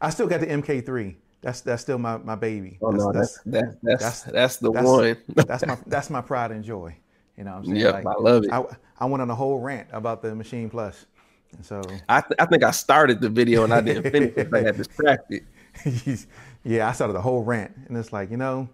I 0.00 0.10
still 0.10 0.26
got 0.26 0.40
the 0.40 0.46
MK3. 0.46 1.16
That's 1.42 1.60
that's 1.60 1.82
still 1.82 1.98
my, 1.98 2.16
my 2.18 2.34
baby. 2.34 2.78
Oh 2.82 2.90
that's, 2.90 3.04
no, 3.04 3.12
that's 3.12 3.40
that's 3.46 3.76
that's, 3.82 4.02
that's, 4.02 4.22
that's 4.22 4.56
the 4.56 4.72
that's, 4.72 4.86
one. 4.86 5.16
that's 5.46 5.66
my 5.66 5.78
that's 5.86 6.10
my 6.10 6.20
pride 6.20 6.50
and 6.50 6.64
joy. 6.64 6.96
You 7.36 7.44
know 7.44 7.52
what 7.52 7.58
I'm 7.58 7.64
saying? 7.66 7.76
Yeah, 7.76 7.90
like, 7.90 8.06
I 8.06 8.14
love 8.18 8.44
it. 8.44 8.52
I, 8.52 8.64
I 8.98 9.04
went 9.04 9.22
on 9.22 9.30
a 9.30 9.34
whole 9.34 9.58
rant 9.58 9.88
about 9.92 10.22
the 10.22 10.28
Maschine 10.28 10.70
Plus. 10.70 11.06
And 11.52 11.64
so 11.64 11.82
I 12.08 12.20
th- 12.22 12.36
I 12.38 12.46
think 12.46 12.64
I 12.64 12.70
started 12.70 13.20
the 13.20 13.28
video 13.28 13.64
and 13.64 13.72
I 13.72 13.80
didn't 13.80 14.10
finish 14.10 14.32
it. 14.36 14.52
I 14.52 14.62
got 14.62 14.76
distracted. 14.76 15.46
yeah, 16.64 16.88
I 16.88 16.92
started 16.92 17.12
the 17.12 17.20
whole 17.20 17.42
rant, 17.42 17.72
and 17.88 17.96
it's 17.96 18.12
like 18.12 18.30
you 18.30 18.36
know, 18.36 18.68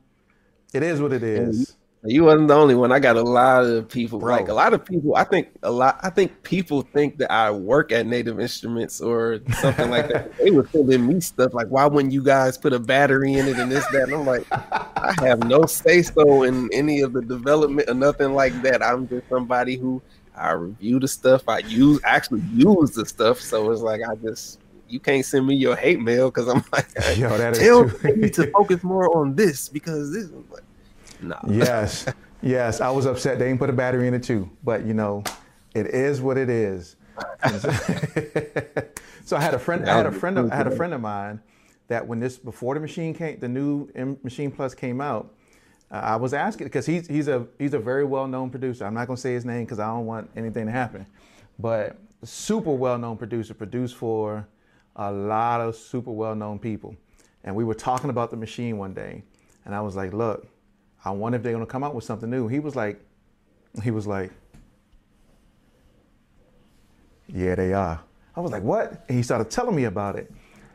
it 0.73 0.83
is 0.83 1.01
what 1.01 1.13
it 1.13 1.23
is. 1.23 1.77
You 2.05 2.25
wasn't 2.25 2.49
the 2.49 2.55
only 2.55 2.75
one. 2.75 2.91
I 2.91 2.99
got 2.99 3.17
a 3.17 3.23
lot 3.23 3.65
of 3.65 3.89
people. 3.89 4.19
Bro. 4.19 4.35
Like 4.35 4.49
a 4.49 4.55
lot 4.55 4.75
of 4.75 4.85
people. 4.85 5.15
I 5.15 5.23
think 5.23 5.51
a 5.63 5.71
lot. 5.71 6.01
I 6.03 6.11
think 6.11 6.43
people 6.43 6.83
think 6.83 7.19
that 7.19 7.31
I 7.31 7.53
work 7.53 7.93
at 7.93 8.07
Native 8.07 8.41
Instruments 8.41 9.01
or 9.01 9.39
something 9.61 9.89
like 9.89 10.09
that. 10.09 10.33
They 10.43 10.51
were 10.51 10.67
sending 10.73 11.07
me 11.07 11.21
stuff 11.21 11.55
like, 11.55 11.69
"Why 11.69 11.87
wouldn't 11.87 12.13
you 12.13 12.25
guys 12.25 12.59
put 12.59 12.73
a 12.73 12.81
battery 12.81 13.35
in 13.35 13.47
it 13.47 13.57
and 13.57 13.71
this 13.71 13.87
that?" 13.93 14.05
And 14.05 14.15
I'm 14.15 14.27
like, 14.27 14.45
I 14.51 15.15
have 15.21 15.45
no 15.45 15.65
say 15.67 16.03
so 16.03 16.43
in 16.43 16.69
any 16.73 17.03
of 17.03 17.13
the 17.13 17.23
development 17.23 17.89
or 17.89 17.95
nothing 17.95 18.35
like 18.35 18.61
that. 18.63 18.83
I'm 18.83 19.07
just 19.07 19.29
somebody 19.29 19.77
who 19.77 20.03
I 20.35 20.53
review 20.53 20.99
the 20.99 21.07
stuff. 21.07 21.49
I 21.49 21.59
use 21.59 22.01
actually 22.03 22.43
use 22.53 22.93
the 22.93 23.07
stuff. 23.07 23.41
So 23.41 23.71
it's 23.71 23.81
like 23.81 24.01
I 24.03 24.17
just 24.17 24.59
you 24.89 24.99
can't 24.99 25.25
send 25.25 25.47
me 25.47 25.55
your 25.55 25.77
hate 25.77 26.01
mail 26.01 26.31
because 26.31 26.49
I'm 26.49 26.65
like, 26.73 26.89
Yo, 27.17 27.37
that 27.39 27.55
tell 27.55 27.85
me 28.15 28.29
to 28.31 28.51
focus 28.51 28.83
more 28.83 29.17
on 29.17 29.37
this 29.37 29.69
because 29.69 30.13
this 30.13 30.25
is 30.25 30.33
like, 30.51 30.65
Yes, 31.49 32.07
yes. 32.43 32.81
I 32.81 32.91
was 32.91 33.07
upset 33.07 33.39
they 33.39 33.47
didn't 33.47 33.59
put 33.59 33.71
a 33.71 33.73
battery 33.73 34.09
in 34.09 34.15
it 34.15 34.23
too, 34.23 34.51
but 34.65 34.85
you 34.85 34.95
know, 34.95 35.25
it 35.75 35.87
is 35.87 36.21
what 36.21 36.37
it 36.37 36.49
is. 36.49 36.97
so 39.25 39.37
I 39.37 39.41
had 39.41 39.55
a 39.55 39.59
friend. 39.59 39.89
I 39.89 39.97
had 39.97 40.07
a 40.07 40.13
friend. 40.13 40.39
Of, 40.39 40.53
I 40.53 40.57
had 40.57 40.67
a 40.67 40.77
friend 40.77 40.95
of 40.95 41.01
mine 41.01 41.41
that 41.89 42.07
when 42.07 42.21
this 42.21 42.39
before 42.39 42.75
the 42.75 42.81
Maschine 42.81 43.17
came, 43.17 43.39
the 43.39 43.49
new 43.49 43.89
M- 43.95 44.17
Maschine 44.17 44.55
Plus 44.55 44.75
came 44.75 45.01
out. 45.01 45.35
Uh, 45.91 45.97
I 45.97 46.17
was 46.17 46.33
asking 46.33 46.67
because 46.67 46.87
he's 46.87 47.07
he's 47.07 47.29
a 47.29 47.47
he's 47.59 47.75
a 47.75 47.79
very 47.79 48.05
well 48.05 48.27
known 48.27 48.51
producer. 48.51 48.87
I'm 48.87 48.95
not 48.95 49.07
gonna 49.07 49.17
say 49.17 49.35
his 49.35 49.45
name 49.45 49.65
because 49.65 49.79
I 49.79 49.87
don't 49.87 50.07
want 50.07 50.31
anything 50.37 50.67
to 50.67 50.73
happen, 50.73 51.07
but 51.59 51.99
super 52.25 52.73
well 52.73 52.99
known 52.99 53.17
producer, 53.17 53.55
produced 53.55 53.97
for 53.97 54.47
a 54.97 55.13
lot 55.13 55.61
of 55.61 55.77
super 55.77 56.11
well 56.11 56.35
known 56.35 56.59
people. 56.59 56.97
And 57.45 57.55
we 57.55 57.65
were 57.65 57.75
talking 57.75 58.11
about 58.11 58.31
the 58.31 58.37
Maschine 58.37 58.77
one 58.77 58.95
day, 58.95 59.23
and 59.65 59.75
I 59.75 59.81
was 59.81 59.97
like, 59.97 60.13
look, 60.13 60.47
I 61.05 61.11
wonder 61.11 61.37
if 61.37 61.43
they're 61.43 61.53
gonna 61.53 61.67
come 61.67 61.85
out 61.85 61.95
with 61.95 62.05
something 62.05 62.31
new. 62.31 62.49
He 62.49 62.61
was 62.61 62.77
like, 62.77 63.01
he 63.83 63.91
was 63.91 64.07
like, 64.07 64.31
yeah, 67.29 67.55
they 67.55 67.73
are. 67.73 68.01
I 68.37 68.41
was 68.41 68.53
like, 68.53 68.63
what? 68.63 69.05
And 69.09 69.17
he 69.17 69.23
started 69.23 69.51
telling 69.51 69.75
me 69.75 69.85
about 69.85 70.17
it. 70.17 70.31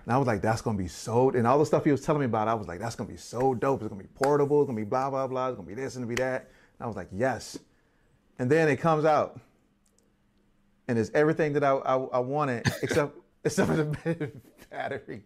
And 0.05 0.13
I 0.13 0.17
was 0.17 0.27
like, 0.27 0.41
that's 0.41 0.61
gonna 0.61 0.77
be 0.77 0.87
so, 0.87 1.29
and 1.31 1.45
all 1.45 1.59
the 1.59 1.65
stuff 1.65 1.83
he 1.83 1.91
was 1.91 2.01
telling 2.01 2.21
me 2.21 2.25
about, 2.25 2.47
I 2.47 2.53
was 2.53 2.67
like, 2.67 2.79
that's 2.79 2.95
gonna 2.95 3.09
be 3.09 3.17
so 3.17 3.53
dope. 3.53 3.81
It's 3.81 3.89
gonna 3.89 4.01
be 4.01 4.09
portable, 4.15 4.61
it's 4.61 4.67
gonna 4.67 4.77
be 4.77 4.85
blah, 4.85 5.09
blah, 5.09 5.27
blah, 5.27 5.49
it's 5.49 5.57
gonna 5.57 5.67
be 5.67 5.73
this 5.73 5.95
and 5.95 6.07
be 6.07 6.15
that. 6.15 6.41
And 6.79 6.85
I 6.85 6.87
was 6.87 6.95
like, 6.95 7.09
yes. 7.11 7.57
And 8.39 8.49
then 8.49 8.69
it 8.69 8.77
comes 8.77 9.05
out, 9.05 9.39
and 10.87 10.97
it's 10.97 11.11
everything 11.13 11.53
that 11.53 11.63
I, 11.63 11.71
I, 11.71 11.95
I 11.95 12.19
wanted, 12.19 12.65
except 12.81 13.17
except 13.43 13.69
for 13.69 13.75
the 13.75 14.31
battery. 14.69 15.23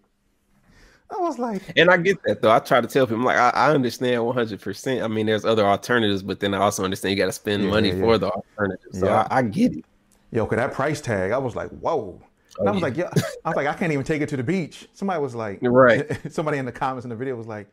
I 1.13 1.19
was 1.19 1.38
like, 1.38 1.62
and 1.76 1.89
I 1.89 1.97
get 1.97 2.21
that 2.24 2.41
though. 2.41 2.52
I 2.52 2.60
try 2.60 2.80
to 2.82 2.88
tell 2.88 3.06
people, 3.06 3.17
I'm 3.17 3.26
like, 3.26 3.38
I, 3.38 3.50
I 3.50 3.71
understand 3.74 4.26
100. 4.26 4.62
percent 4.62 5.04
I 5.04 5.08
mean, 5.08 5.26
there's 5.26 5.45
other 5.45 5.65
alternatives, 5.65 6.24
but 6.24 6.39
then 6.39 6.54
I 6.54 6.60
also 6.60 6.84
understand 6.84 7.12
you 7.12 7.17
got 7.17 7.28
to 7.28 7.32
spend 7.32 7.63
yeah, 7.63 7.69
money 7.69 7.89
yeah, 7.89 8.00
for 8.00 8.17
the 8.17 8.30
alternative. 8.30 8.89
So 8.93 9.08
yeah. 9.08 9.28
I, 9.30 9.39
I, 9.39 9.41
get 9.41 9.76
it. 9.76 9.86
Yo, 10.32 10.45
cause 10.45 10.56
that 10.58 10.74
price 10.74 11.02
tag, 11.02 11.32
I 11.32 11.38
was 11.38 11.56
like, 11.56 11.69
whoa. 11.69 12.21
Oh, 12.60 12.65
I 12.65 12.71
was 12.71 12.82
like, 12.82 12.95
yeah. 12.95 13.10
I 13.45 13.50
was 13.50 13.56
like, 13.56 13.67
I 13.67 13.74
can't 13.74 13.91
even 13.91 14.06
take 14.06 14.21
it 14.21 14.30
to 14.30 14.38
the 14.38 14.43
beach. 14.43 14.88
Somebody 14.93 15.21
was 15.21 15.36
like, 15.36 15.60
right. 15.62 16.08
Somebody 16.32 16.58
in 16.58 16.65
the 16.65 16.71
comments 16.71 17.06
in 17.06 17.10
the 17.10 17.15
video 17.15 17.36
was 17.36 17.47
like, 17.47 17.67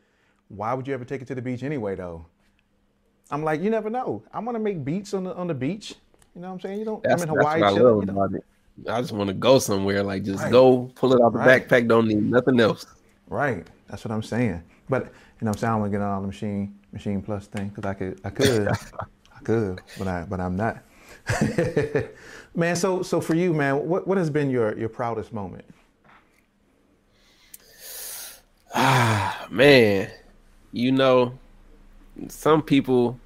why 0.49 0.75
would 0.75 0.89
you 0.89 0.95
ever 0.95 1.05
take 1.05 1.23
it 1.23 1.29
to 1.29 1.35
the 1.35 1.43
beach 1.43 1.63
anyway, 1.63 1.95
though? 1.95 2.25
I'm 3.31 3.45
like, 3.45 3.61
you 3.61 3.71
never 3.71 3.91
know. 3.91 4.23
I'm 4.33 4.45
gonna 4.45 4.59
make 4.59 4.85
beats 4.85 5.13
on 5.15 5.25
the 5.25 5.35
on 5.35 5.47
the 5.47 5.55
beach. 5.55 5.95
You 6.35 6.41
know 6.41 6.49
what 6.49 6.55
I'm 6.55 6.61
saying? 6.61 6.79
You 6.79 6.85
don't. 6.87 7.03
That's, 7.03 7.23
I'm 7.23 7.29
in 7.29 7.35
Hawaii. 7.37 7.61
That's 7.61 7.73
what 7.75 7.83
I 7.83 7.85
love 7.85 8.01
you 8.01 8.07
know? 8.07 8.23
about 8.25 8.35
it. 8.35 8.45
I 8.89 9.01
just 9.01 9.13
want 9.13 9.29
to 9.29 9.35
go 9.35 9.59
somewhere, 9.59 10.03
like 10.03 10.23
just 10.23 10.43
right. 10.43 10.53
go 10.53 10.91
pull 10.95 11.13
it 11.13 11.21
out 11.21 11.33
the 11.33 11.39
right. 11.39 11.69
backpack. 11.69 11.89
Don't 11.89 12.09
need 12.09 12.23
nothing 12.23 12.61
else. 12.61 12.87
Right. 13.29 13.67
That's 13.89 14.05
what 14.05 14.13
I'm 14.13 14.23
saying. 14.23 14.63
But 14.89 15.05
you 15.05 15.45
know, 15.45 15.51
I'm 15.51 15.57
saying 15.57 15.73
I 15.73 15.77
want 15.77 15.93
to 15.93 15.99
get 15.99 16.05
on 16.05 16.23
the 16.23 16.29
Maschine 16.29 16.73
Maschine 16.95 17.25
Plus 17.25 17.47
thing 17.47 17.69
because 17.69 17.85
I 17.85 17.95
could, 17.95 18.21
I 18.25 18.31
could, 18.31 18.69
I 19.37 19.41
could, 19.45 19.81
but 19.99 20.09
I, 20.09 20.25
but 20.29 20.41
I'm 20.41 20.57
not. 20.57 20.79
man, 22.55 22.77
so 22.77 23.03
so 23.03 23.21
for 23.21 23.35
you, 23.35 23.53
man, 23.53 23.89
what 23.89 24.07
what 24.07 24.19
has 24.19 24.31
been 24.31 24.51
your 24.51 24.77
your 24.79 24.89
proudest 24.89 25.33
moment? 25.33 25.65
Ah, 28.75 29.47
man, 29.51 30.11
you 30.73 30.93
know, 30.93 31.39
some 32.29 32.63
people 32.63 33.19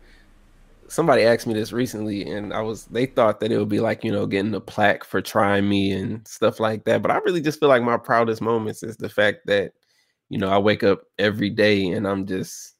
somebody 0.92 1.22
asked 1.22 1.46
me 1.46 1.54
this 1.54 1.72
recently 1.72 2.22
and 2.30 2.52
I 2.52 2.60
was 2.60 2.84
they 2.86 3.06
thought 3.06 3.40
that 3.40 3.50
it 3.50 3.56
would 3.56 3.70
be 3.70 3.80
like, 3.80 4.04
you 4.04 4.12
know, 4.12 4.26
getting 4.26 4.54
a 4.54 4.60
plaque 4.60 5.04
for 5.04 5.22
trying 5.22 5.66
me 5.66 5.92
and 5.92 6.26
stuff 6.28 6.60
like 6.60 6.84
that. 6.84 7.00
But 7.00 7.10
I 7.10 7.16
really 7.18 7.40
just 7.40 7.58
feel 7.58 7.70
like 7.70 7.82
my 7.82 7.96
proudest 7.96 8.42
moments 8.42 8.82
is 8.82 8.98
the 8.98 9.08
fact 9.08 9.46
that, 9.46 9.72
you 10.32 10.38
know, 10.38 10.50
I 10.50 10.58
wake 10.58 10.82
up 10.84 11.02
every 11.18 11.50
day 11.50 11.88
and 11.88 12.08
I'm 12.08 12.26
just 12.26 12.74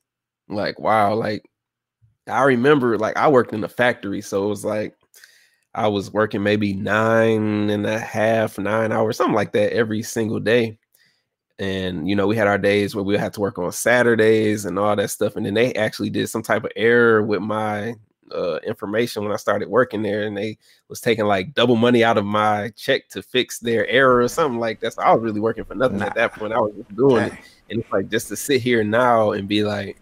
like, 0.49 0.79
wow, 0.81 1.15
like 1.15 1.45
I 2.29 2.45
remember 2.45 2.99
like 2.99 3.17
I 3.17 3.29
worked 3.29 3.53
in 3.55 3.65
a 3.65 3.69
factory, 3.69 4.23
so 4.23 4.45
it 4.47 4.49
was 4.49 4.65
like 4.65 4.97
I 5.75 5.89
was 5.89 6.13
working 6.13 6.43
maybe 6.43 6.75
nine 6.75 7.71
and 7.71 7.87
a 7.87 7.99
half, 8.01 8.59
nine 8.59 8.93
hours, 8.93 9.17
something 9.19 9.35
like 9.37 9.53
that 9.53 9.73
every 9.75 10.03
single 10.03 10.41
day. 10.41 10.79
and 11.59 12.09
you 12.09 12.17
know 12.17 12.27
we 12.27 12.37
had 12.37 12.49
our 12.49 12.59
days 12.59 12.95
where 12.95 13.05
we 13.05 13.17
had 13.19 13.33
to 13.35 13.41
work 13.41 13.59
on 13.59 13.73
Saturdays 13.73 14.65
and 14.67 14.79
all 14.79 14.97
that 14.97 15.11
stuff. 15.11 15.37
And 15.37 15.47
then 15.47 15.55
they 15.55 15.75
actually 15.75 16.11
did 16.11 16.29
some 16.29 16.43
type 16.43 16.65
of 16.65 16.73
error 16.77 17.23
with 17.23 17.43
my 17.43 17.95
uh, 18.35 18.59
information 18.67 19.23
when 19.23 19.33
I 19.33 19.37
started 19.37 19.69
working 19.69 20.03
there, 20.03 20.23
and 20.23 20.37
they 20.37 20.59
was 20.89 21.01
taking 21.01 21.27
like 21.27 21.55
double 21.55 21.77
money 21.77 22.05
out 22.05 22.19
of 22.19 22.25
my 22.25 22.73
check 22.77 23.09
to 23.11 23.23
fix 23.23 23.59
their 23.59 23.87
error 23.87 24.21
or 24.21 24.29
something 24.29 24.61
like 24.61 24.81
that. 24.81 24.95
So 24.95 25.03
I 25.03 25.13
was 25.13 25.23
really 25.23 25.41
working 25.41 25.65
for 25.65 25.75
nothing 25.75 25.99
nah. 25.99 26.07
at 26.07 26.15
that 26.15 26.35
point. 26.35 26.53
I 26.53 26.61
was 26.61 26.73
just 26.75 26.97
doing 26.97 27.25
it, 27.25 27.33
and 27.71 27.81
it's 27.81 27.93
like 27.93 28.09
just 28.09 28.29
to 28.29 28.37
sit 28.37 28.61
here 28.61 28.85
now 28.85 29.33
and 29.33 29.49
be 29.49 29.65
like, 29.65 29.99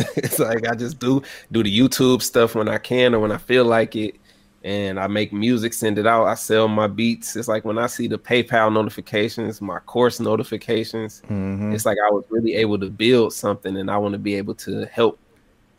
it's 0.16 0.38
like 0.38 0.66
I 0.66 0.74
just 0.74 0.98
do 0.98 1.22
do 1.52 1.62
the 1.62 1.78
YouTube 1.78 2.22
stuff 2.22 2.54
when 2.54 2.68
I 2.68 2.78
can 2.78 3.14
or 3.14 3.20
when 3.20 3.32
I 3.32 3.38
feel 3.38 3.64
like 3.64 3.96
it, 3.96 4.16
and 4.62 4.98
I 4.98 5.06
make 5.06 5.32
music, 5.32 5.72
send 5.72 5.98
it 5.98 6.06
out. 6.06 6.26
I 6.26 6.34
sell 6.34 6.68
my 6.68 6.86
beats. 6.86 7.36
It's 7.36 7.48
like 7.48 7.64
when 7.64 7.78
I 7.78 7.86
see 7.86 8.06
the 8.06 8.18
PayPal 8.18 8.72
notifications, 8.72 9.60
my 9.60 9.78
course 9.80 10.20
notifications. 10.20 11.22
Mm-hmm. 11.28 11.72
It's 11.72 11.86
like 11.86 11.98
I 12.06 12.10
was 12.10 12.24
really 12.30 12.54
able 12.54 12.78
to 12.78 12.90
build 12.90 13.32
something, 13.32 13.76
and 13.76 13.90
I 13.90 13.96
want 13.98 14.12
to 14.12 14.18
be 14.18 14.34
able 14.34 14.54
to 14.56 14.86
help 14.86 15.18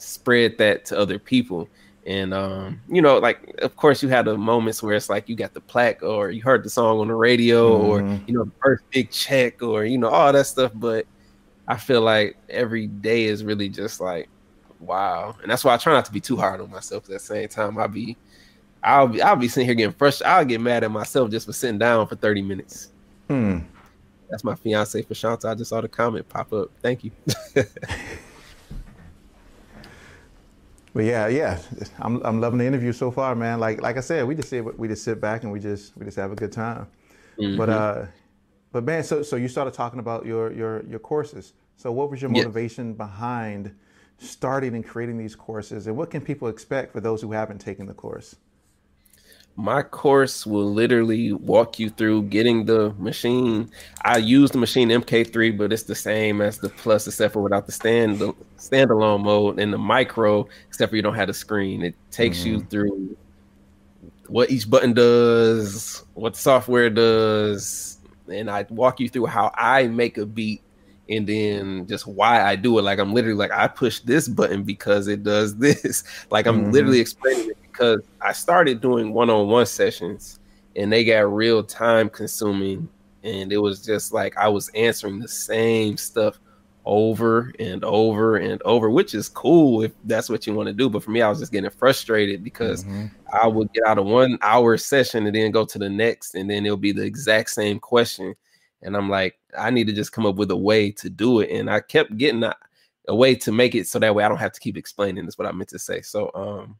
spread 0.01 0.57
that 0.57 0.85
to 0.85 0.97
other 0.97 1.19
people. 1.19 1.69
And 2.05 2.33
um, 2.33 2.81
you 2.89 3.01
know, 3.01 3.19
like 3.19 3.55
of 3.61 3.75
course 3.75 4.01
you 4.01 4.09
had 4.09 4.25
the 4.25 4.37
moments 4.37 4.81
where 4.81 4.95
it's 4.95 5.09
like 5.09 5.29
you 5.29 5.35
got 5.35 5.53
the 5.53 5.61
plaque 5.61 6.01
or 6.01 6.31
you 6.31 6.41
heard 6.41 6.63
the 6.63 6.69
song 6.69 6.99
on 6.99 7.07
the 7.07 7.13
radio 7.13 7.77
mm-hmm. 7.77 8.13
or 8.13 8.21
you 8.25 8.33
know 8.33 8.45
the 8.45 8.51
first 8.61 8.83
big 8.89 9.11
check 9.11 9.61
or 9.61 9.85
you 9.85 9.97
know 9.97 10.09
all 10.09 10.33
that 10.33 10.47
stuff. 10.47 10.71
But 10.73 11.05
I 11.67 11.77
feel 11.77 12.01
like 12.01 12.37
every 12.49 12.87
day 12.87 13.25
is 13.25 13.43
really 13.43 13.69
just 13.69 14.01
like 14.01 14.29
wow, 14.79 15.35
and 15.43 15.51
that's 15.51 15.63
why 15.63 15.75
I 15.75 15.77
try 15.77 15.93
not 15.93 16.05
to 16.05 16.11
be 16.11 16.19
too 16.19 16.35
hard 16.35 16.59
on 16.59 16.71
myself. 16.71 17.03
At 17.03 17.11
the 17.11 17.19
same 17.19 17.47
time, 17.47 17.77
I'll 17.77 17.87
be, 17.87 18.17
I'll 18.83 19.07
be, 19.07 19.21
I'll 19.21 19.35
be 19.35 19.47
sitting 19.47 19.67
here 19.67 19.75
getting 19.75 19.93
frustrated. 19.93 20.31
I'll 20.31 20.45
get 20.45 20.59
mad 20.59 20.83
at 20.83 20.89
myself 20.89 21.29
just 21.29 21.45
for 21.45 21.53
sitting 21.53 21.77
down 21.77 22.07
for 22.07 22.15
thirty 22.15 22.41
minutes. 22.41 22.91
Hmm. 23.27 23.59
That's 24.31 24.43
my 24.43 24.55
fiance 24.55 25.01
for 25.03 25.13
Shanta. 25.13 25.49
I 25.49 25.55
just 25.55 25.69
saw 25.69 25.81
the 25.81 25.89
comment 25.89 26.27
pop 26.27 26.51
up. 26.53 26.71
Thank 26.81 27.03
you. 27.03 27.11
But 30.93 31.05
yeah, 31.05 31.27
yeah, 31.27 31.59
I'm 31.99 32.21
I'm 32.25 32.41
loving 32.41 32.59
the 32.59 32.65
interview 32.65 32.91
so 32.91 33.11
far, 33.11 33.33
man. 33.35 33.59
Like 33.59 33.81
like 33.81 33.97
I 33.97 34.01
said, 34.01 34.25
we 34.27 34.35
just 34.35 34.49
sit 34.49 34.77
we 34.77 34.87
just 34.87 35.03
sit 35.03 35.21
back 35.21 35.43
and 35.43 35.51
we 35.51 35.59
just 35.59 35.95
we 35.97 36.05
just 36.05 36.17
have 36.17 36.31
a 36.31 36.35
good 36.35 36.51
time. 36.51 36.87
Mm-hmm. 37.37 37.57
But 37.57 37.69
uh, 37.69 38.05
but 38.71 38.83
man, 38.83 39.03
so 39.03 39.23
so 39.23 39.35
you 39.37 39.47
started 39.47 39.73
talking 39.73 39.99
about 39.99 40.25
your 40.25 40.51
your 40.51 40.83
your 40.85 40.99
courses. 40.99 41.53
So 41.77 41.91
what 41.91 42.11
was 42.11 42.21
your 42.21 42.29
motivation 42.29 42.89
yeah. 42.89 43.05
behind 43.05 43.73
starting 44.17 44.75
and 44.75 44.85
creating 44.85 45.17
these 45.17 45.35
courses, 45.35 45.87
and 45.87 45.95
what 45.95 46.11
can 46.11 46.21
people 46.21 46.47
expect 46.49 46.91
for 46.91 46.99
those 46.99 47.21
who 47.21 47.31
haven't 47.31 47.59
taken 47.59 47.85
the 47.85 47.93
course? 47.93 48.35
My 49.57 49.83
course 49.83 50.45
will 50.45 50.71
literally 50.71 51.33
walk 51.33 51.77
you 51.77 51.89
through 51.89 52.23
getting 52.23 52.65
the 52.65 52.91
Maschine. 52.91 53.69
I 54.03 54.17
use 54.17 54.51
the 54.51 54.57
Maschine 54.57 54.87
MK3, 55.03 55.57
but 55.57 55.73
it's 55.73 55.83
the 55.83 55.95
same 55.95 56.41
as 56.41 56.57
the 56.57 56.69
Plus, 56.69 57.05
except 57.05 57.33
for 57.33 57.41
without 57.41 57.65
the 57.65 57.71
stand 57.71 58.19
the 58.19 58.33
standalone 58.57 59.23
mode 59.23 59.59
and 59.59 59.73
the 59.73 59.77
micro, 59.77 60.47
except 60.67 60.89
for 60.89 60.95
you 60.95 61.01
don't 61.01 61.15
have 61.15 61.27
the 61.27 61.33
screen. 61.33 61.83
It 61.83 61.95
takes 62.11 62.39
mm-hmm. 62.39 62.47
you 62.47 62.61
through 62.61 63.17
what 64.27 64.49
each 64.49 64.69
button 64.69 64.93
does, 64.93 66.05
what 66.13 66.37
software 66.37 66.89
does, 66.89 67.99
and 68.29 68.49
I 68.49 68.65
walk 68.69 68.99
you 69.01 69.09
through 69.09 69.25
how 69.25 69.51
I 69.55 69.87
make 69.87 70.17
a 70.17 70.25
beat 70.25 70.61
and 71.09 71.27
then 71.27 71.87
just 71.87 72.07
why 72.07 72.41
I 72.41 72.55
do 72.55 72.79
it. 72.79 72.83
Like 72.83 72.99
I'm 72.99 73.13
literally 73.13 73.37
like 73.37 73.51
I 73.51 73.67
push 73.67 73.99
this 73.99 74.27
button 74.27 74.63
because 74.63 75.07
it 75.07 75.23
does 75.23 75.55
this. 75.57 76.03
Like 76.29 76.47
I'm 76.47 76.61
mm-hmm. 76.63 76.71
literally 76.71 76.99
explaining 76.99 77.49
it 77.49 77.60
because 77.71 78.01
I 78.21 78.33
started 78.33 78.81
doing 78.81 79.13
one-on-one 79.13 79.65
sessions 79.65 80.39
and 80.75 80.91
they 80.91 81.03
got 81.03 81.33
real 81.33 81.63
time 81.63 82.09
consuming 82.09 82.87
and 83.23 83.51
it 83.53 83.57
was 83.57 83.83
just 83.85 84.13
like 84.13 84.37
I 84.37 84.47
was 84.47 84.69
answering 84.69 85.19
the 85.19 85.27
same 85.27 85.97
stuff 85.97 86.39
over 86.85 87.53
and 87.59 87.83
over 87.83 88.37
and 88.37 88.61
over, 88.63 88.89
which 88.89 89.13
is 89.13 89.29
cool 89.29 89.83
if 89.83 89.91
that's 90.05 90.29
what 90.29 90.47
you 90.47 90.53
want 90.53 90.67
to 90.67 90.73
do. 90.73 90.89
But 90.89 91.03
for 91.03 91.11
me, 91.11 91.21
I 91.21 91.29
was 91.29 91.39
just 91.39 91.51
getting 91.51 91.69
frustrated 91.69 92.43
because 92.43 92.83
mm-hmm. 92.83 93.07
I 93.31 93.47
would 93.47 93.71
get 93.73 93.85
out 93.85 93.99
of 93.99 94.05
one 94.05 94.37
hour 94.41 94.77
session 94.77 95.25
and 95.25 95.35
then 95.35 95.51
go 95.51 95.65
to 95.65 95.77
the 95.77 95.89
next, 95.89 96.35
and 96.35 96.49
then 96.49 96.65
it'll 96.65 96.77
be 96.77 96.91
the 96.91 97.03
exact 97.03 97.51
same 97.51 97.79
question. 97.79 98.35
And 98.81 98.97
I'm 98.97 99.09
like, 99.09 99.37
I 99.57 99.69
need 99.69 99.87
to 99.87 99.93
just 99.93 100.11
come 100.11 100.25
up 100.25 100.35
with 100.35 100.49
a 100.49 100.57
way 100.57 100.91
to 100.91 101.09
do 101.09 101.41
it. 101.41 101.51
And 101.51 101.69
I 101.69 101.81
kept 101.81 102.17
getting 102.17 102.43
a, 102.43 102.55
a 103.07 103.15
way 103.15 103.35
to 103.35 103.51
make 103.51 103.75
it 103.75 103.87
so 103.87 103.99
that 103.99 104.15
way 104.15 104.23
I 104.23 104.27
don't 104.27 104.37
have 104.37 104.53
to 104.53 104.59
keep 104.59 104.77
explaining. 104.77 105.27
Is 105.27 105.37
what 105.37 105.47
I 105.47 105.51
meant 105.51 105.69
to 105.69 105.79
say. 105.79 106.01
So, 106.01 106.31
um, 106.33 106.77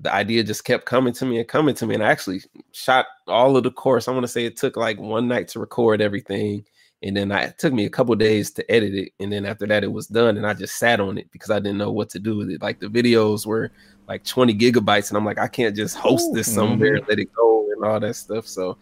the 0.00 0.12
idea 0.12 0.42
just 0.42 0.64
kept 0.64 0.84
coming 0.84 1.12
to 1.14 1.26
me 1.26 1.38
and 1.38 1.48
coming 1.48 1.74
to 1.76 1.86
me. 1.86 1.94
And 1.94 2.04
I 2.04 2.10
actually 2.10 2.42
shot 2.72 3.06
all 3.26 3.56
of 3.56 3.64
the 3.64 3.70
course. 3.70 4.08
I 4.08 4.12
want 4.12 4.24
to 4.24 4.28
say 4.28 4.44
it 4.44 4.56
took 4.56 4.76
like 4.76 4.98
one 4.98 5.28
night 5.28 5.48
to 5.48 5.60
record 5.60 6.00
everything. 6.00 6.64
And 7.02 7.16
then 7.16 7.32
I, 7.32 7.44
it 7.44 7.58
took 7.58 7.72
me 7.72 7.84
a 7.84 7.90
couple 7.90 8.14
days 8.14 8.50
to 8.52 8.70
edit 8.70 8.94
it. 8.94 9.12
And 9.20 9.32
then 9.32 9.44
after 9.44 9.66
that, 9.66 9.84
it 9.84 9.92
was 9.92 10.06
done. 10.06 10.36
And 10.36 10.46
I 10.46 10.54
just 10.54 10.76
sat 10.76 11.00
on 11.00 11.18
it 11.18 11.30
because 11.32 11.50
I 11.50 11.58
didn't 11.58 11.78
know 11.78 11.92
what 11.92 12.08
to 12.10 12.18
do 12.18 12.36
with 12.36 12.50
it. 12.50 12.62
Like 12.62 12.80
the 12.80 12.86
videos 12.86 13.46
were 13.46 13.70
like 14.08 14.24
20 14.24 14.54
gigabytes. 14.54 15.10
And 15.10 15.18
I'm 15.18 15.24
like, 15.24 15.38
I 15.38 15.48
can't 15.48 15.76
just 15.76 15.96
host 15.96 16.32
this 16.32 16.52
somewhere 16.52 16.98
mm-hmm. 16.98 17.08
let 17.08 17.18
it 17.18 17.32
go 17.34 17.66
and 17.72 17.84
all 17.84 18.00
that 18.00 18.16
stuff. 18.16 18.46
So 18.46 18.78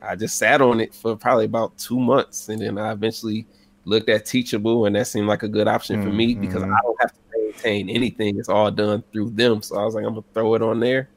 I 0.00 0.14
just 0.14 0.36
sat 0.36 0.60
on 0.60 0.80
it 0.80 0.94
for 0.94 1.16
probably 1.16 1.46
about 1.46 1.76
two 1.78 1.98
months. 1.98 2.48
And 2.48 2.62
then 2.62 2.78
I 2.78 2.92
eventually 2.92 3.46
looked 3.84 4.08
at 4.08 4.26
Teachable. 4.26 4.86
And 4.86 4.94
that 4.94 5.08
seemed 5.08 5.26
like 5.26 5.42
a 5.42 5.48
good 5.48 5.66
option 5.66 5.96
mm-hmm. 5.96 6.08
for 6.08 6.14
me 6.14 6.34
because 6.34 6.62
mm-hmm. 6.62 6.72
I 6.72 6.78
don't 6.82 7.00
have 7.00 7.12
to 7.12 7.25
maintain 7.46 7.88
anything. 7.88 8.38
It's 8.38 8.48
all 8.48 8.70
done 8.70 9.02
through 9.12 9.30
them. 9.30 9.62
So 9.62 9.78
I 9.78 9.84
was 9.84 9.94
like, 9.94 10.04
I'm 10.04 10.14
gonna 10.14 10.24
throw 10.34 10.54
it 10.54 10.62
on 10.62 10.80
there. 10.80 11.08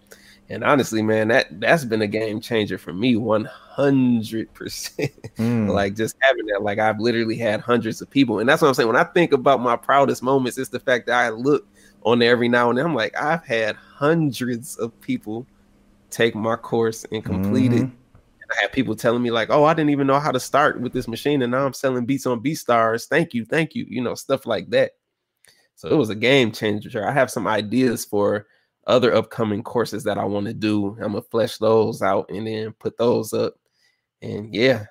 And 0.51 0.63
honestly, 0.63 1.03
man, 1.03 1.27
that 1.27 1.59
that's 1.59 1.85
been 1.85 2.01
a 2.01 2.07
game 2.07 2.41
changer 2.41 2.79
for 2.79 2.91
me, 2.91 3.15
one 3.15 3.45
hundred 3.45 4.51
percent. 4.53 5.11
Mm. 5.37 5.69
Like 5.79 5.95
just 5.95 6.15
having 6.21 6.47
that, 6.47 6.63
like 6.63 6.79
I've 6.79 6.99
literally 6.99 7.37
had 7.37 7.61
hundreds 7.61 8.01
of 8.01 8.09
people, 8.09 8.39
and 8.39 8.49
that's 8.49 8.61
what 8.61 8.67
I'm 8.67 8.73
saying. 8.73 8.87
When 8.87 8.97
I 8.97 9.03
think 9.03 9.31
about 9.31 9.61
my 9.61 9.75
proudest 9.75 10.23
moments, 10.23 10.57
it's 10.57 10.69
the 10.69 10.79
fact 10.79 11.05
that 11.07 11.25
I 11.25 11.29
look 11.29 11.67
on 12.03 12.19
there 12.19 12.31
every 12.31 12.49
now 12.49 12.69
and 12.69 12.77
then. 12.77 12.85
I'm 12.85 12.95
like, 12.95 13.15
I've 13.15 13.45
had 13.45 13.75
hundreds 13.75 14.75
of 14.77 14.99
people 15.01 15.45
take 16.09 16.33
my 16.33 16.55
course 16.55 17.05
and 17.11 17.23
complete 17.23 17.71
mm-hmm. 17.71 17.83
it. 17.83 17.91
And 17.91 18.57
I 18.57 18.61
had 18.61 18.71
people 18.71 18.95
telling 18.95 19.21
me 19.21 19.29
like, 19.29 19.51
"Oh, 19.51 19.65
I 19.65 19.75
didn't 19.75 19.91
even 19.91 20.07
know 20.07 20.19
how 20.19 20.31
to 20.31 20.39
start 20.39 20.81
with 20.81 20.93
this 20.93 21.05
Maschine, 21.05 21.43
and 21.43 21.51
now 21.51 21.67
I'm 21.67 21.73
selling 21.73 22.05
beats 22.05 22.25
on 22.25 22.41
BeatStars. 22.41 23.07
Thank 23.07 23.35
you, 23.35 23.45
thank 23.45 23.75
you." 23.75 23.85
You 23.87 24.01
know, 24.01 24.15
stuff 24.15 24.47
like 24.47 24.71
that. 24.71 24.93
So 25.79 25.87
it 25.87 25.95
was 25.95 26.09
a 26.09 26.15
game 26.15 26.51
changer. 26.51 27.07
I 27.07 27.13
have 27.13 27.31
some 27.31 27.47
ideas 27.47 28.03
for 28.03 28.47
other 28.85 29.15
upcoming 29.15 29.63
courses 29.63 30.03
that 30.03 30.17
I 30.17 30.25
want 30.25 30.45
to 30.47 30.53
do. 30.53 30.97
I'm 30.99 31.13
gonna 31.13 31.21
flesh 31.21 31.57
those 31.57 32.01
out 32.01 32.29
and 32.29 32.45
then 32.45 32.73
put 32.79 32.97
those 32.97 33.31
up. 33.31 33.53
And 34.21 34.53
yeah, 34.53 34.87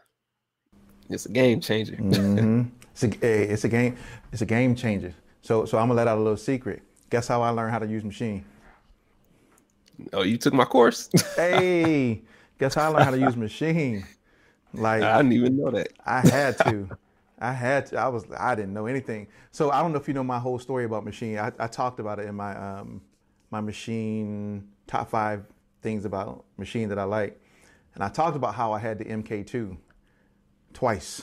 it's 1.10 1.26
a 1.26 1.30
game 1.30 1.60
changer. 1.60 1.92
mm-hmm. 1.96 2.70
it's, 2.90 3.04
a, 3.04 3.52
it's 3.52 3.64
a 3.64 3.68
game. 3.68 3.98
It's 4.32 4.40
a 4.40 4.46
game 4.46 4.74
changer. 4.74 5.12
So 5.42 5.66
so 5.66 5.76
I'm 5.76 5.88
gonna 5.88 5.98
let 5.98 6.08
out 6.08 6.16
a 6.16 6.22
little 6.22 6.38
secret. 6.38 6.80
Guess 7.10 7.28
how 7.28 7.42
I 7.42 7.50
learned 7.50 7.72
how 7.72 7.80
to 7.80 7.86
use 7.86 8.02
Maschine? 8.02 8.44
Oh, 10.14 10.22
you 10.22 10.38
took 10.38 10.54
my 10.54 10.64
course. 10.64 11.10
hey, 11.36 12.22
guess 12.58 12.72
how 12.72 12.84
I 12.84 12.88
learned 12.88 13.04
how 13.04 13.10
to 13.10 13.20
use 13.20 13.34
Maschine? 13.34 14.06
Like 14.72 15.02
I 15.02 15.18
didn't 15.18 15.32
even 15.34 15.58
know 15.58 15.70
that. 15.70 15.90
I 16.06 16.20
had 16.26 16.56
to. 16.60 16.88
I 17.40 17.52
had 17.52 17.86
to. 17.86 17.98
I 17.98 18.08
was. 18.08 18.24
I 18.36 18.54
didn't 18.54 18.74
know 18.74 18.86
anything. 18.86 19.28
So 19.50 19.70
I 19.70 19.80
don't 19.80 19.92
know 19.92 19.98
if 19.98 20.08
you 20.08 20.14
know 20.14 20.24
my 20.24 20.38
whole 20.38 20.58
story 20.58 20.84
about 20.84 21.04
Maschine. 21.04 21.38
I, 21.38 21.52
I 21.64 21.68
talked 21.68 22.00
about 22.00 22.18
it 22.18 22.26
in 22.26 22.34
my 22.34 22.56
um, 22.56 23.00
my 23.50 23.60
Maschine 23.60 24.64
top 24.86 25.10
five 25.10 25.44
things 25.82 26.04
about 26.04 26.44
Maschine 26.58 26.88
that 26.88 26.98
I 26.98 27.04
like, 27.04 27.40
and 27.94 28.02
I 28.02 28.08
talked 28.08 28.36
about 28.36 28.54
how 28.54 28.72
I 28.72 28.78
had 28.78 28.98
the 28.98 29.04
MK2 29.04 29.76
twice. 30.72 31.22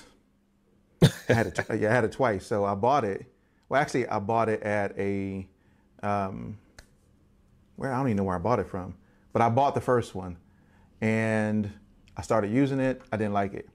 I 1.02 1.34
had 1.34 1.48
it. 1.48 1.60
yeah, 1.80 1.90
I 1.90 1.94
had 1.94 2.06
it 2.06 2.14
twice. 2.14 2.46
So 2.46 2.64
I 2.64 2.76
bought 2.76 3.04
it. 3.04 3.26
Well, 3.68 3.82
actually, 3.82 4.08
I 4.08 4.20
bought 4.20 4.48
it 4.48 4.62
at 4.64 4.98
a 4.98 5.48
um, 6.02 6.58
where 7.76 7.92
I 7.92 7.98
don't 7.98 8.08
even 8.08 8.18
know 8.18 8.24
where 8.24 8.36
I 8.36 8.40
bought 8.40 8.60
it 8.60 8.68
from, 8.68 8.96
but 9.34 9.42
I 9.42 9.50
bought 9.50 9.76
the 9.76 9.82
first 9.82 10.16
one, 10.16 10.38
and 11.02 11.70
I 12.16 12.22
started 12.22 12.52
using 12.52 12.80
it. 12.80 13.02
I 13.12 13.18
didn't 13.18 13.34
like 13.34 13.54
it. 13.54 13.68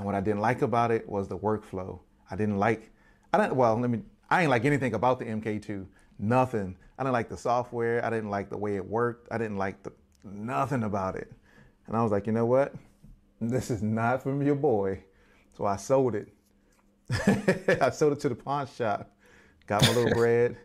And 0.00 0.06
what 0.06 0.14
I 0.14 0.20
didn't 0.22 0.40
like 0.40 0.62
about 0.62 0.90
it 0.90 1.06
was 1.06 1.28
the 1.28 1.36
workflow. 1.36 1.98
I 2.30 2.34
didn't 2.34 2.56
like, 2.56 2.90
I 3.34 3.38
didn't, 3.38 3.54
well, 3.54 3.78
let 3.78 3.90
me, 3.90 4.00
I 4.30 4.40
didn't 4.40 4.48
like 4.48 4.64
anything 4.64 4.94
about 4.94 5.18
the 5.18 5.26
MK2. 5.26 5.84
Nothing. 6.18 6.74
I 6.98 7.02
didn't 7.02 7.12
like 7.12 7.28
the 7.28 7.36
software. 7.36 8.02
I 8.02 8.08
didn't 8.08 8.30
like 8.30 8.48
the 8.48 8.56
way 8.56 8.76
it 8.76 8.84
worked. 8.86 9.28
I 9.30 9.36
didn't 9.36 9.58
like 9.58 9.82
the, 9.82 9.92
nothing 10.24 10.84
about 10.84 11.16
it. 11.16 11.30
And 11.86 11.94
I 11.94 12.02
was 12.02 12.12
like, 12.12 12.26
you 12.26 12.32
know 12.32 12.46
what? 12.46 12.74
This 13.42 13.70
is 13.70 13.82
not 13.82 14.22
from 14.22 14.40
your 14.40 14.54
boy. 14.54 15.04
So 15.54 15.66
I 15.66 15.76
sold 15.76 16.14
it. 16.14 16.32
I 17.82 17.90
sold 17.90 18.14
it 18.14 18.20
to 18.20 18.30
the 18.30 18.34
pawn 18.34 18.68
shop. 18.68 19.10
Got 19.66 19.82
my 19.82 19.92
little 19.92 20.14
bread. 20.14 20.56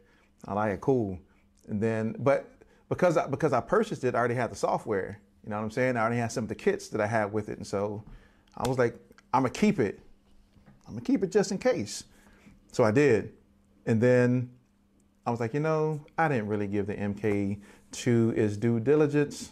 I 0.45 0.53
like 0.53 0.75
it, 0.75 0.79
cool. 0.79 1.19
And 1.67 1.83
then, 1.83 2.15
but 2.19 2.49
because 2.87 3.17
I, 3.17 3.27
because 3.27 3.51
I 3.51 3.59
purchased 3.59 4.05
it, 4.05 4.15
I 4.15 4.17
already 4.17 4.35
had 4.35 4.49
the 4.49 4.55
software. 4.55 5.19
You 5.43 5.49
know 5.49 5.57
what 5.57 5.63
I'm 5.63 5.71
saying? 5.71 5.97
I 5.97 6.03
already 6.03 6.21
had 6.21 6.31
some 6.31 6.45
of 6.45 6.47
the 6.47 6.55
kits 6.55 6.87
that 6.87 7.01
I 7.01 7.07
had 7.07 7.33
with 7.33 7.49
it. 7.49 7.57
And 7.57 7.67
so 7.67 8.05
I 8.55 8.65
was 8.69 8.77
like, 8.77 8.97
I'm 9.35 9.41
gonna 9.41 9.49
keep 9.49 9.79
it. 9.79 9.99
I'm 10.87 10.93
gonna 10.93 11.01
keep 11.05 11.21
it 11.21 11.29
just 11.29 11.51
in 11.51 11.57
case. 11.57 12.05
So 12.71 12.85
I 12.85 12.91
did. 12.91 13.33
And 13.85 13.99
then 13.99 14.49
I 15.25 15.31
was 15.31 15.41
like, 15.41 15.53
you 15.53 15.59
know, 15.59 16.05
I 16.17 16.29
didn't 16.29 16.47
really 16.47 16.67
give 16.67 16.87
the 16.87 16.93
MK2 16.93 18.37
its 18.37 18.55
due 18.55 18.79
diligence. 18.79 19.51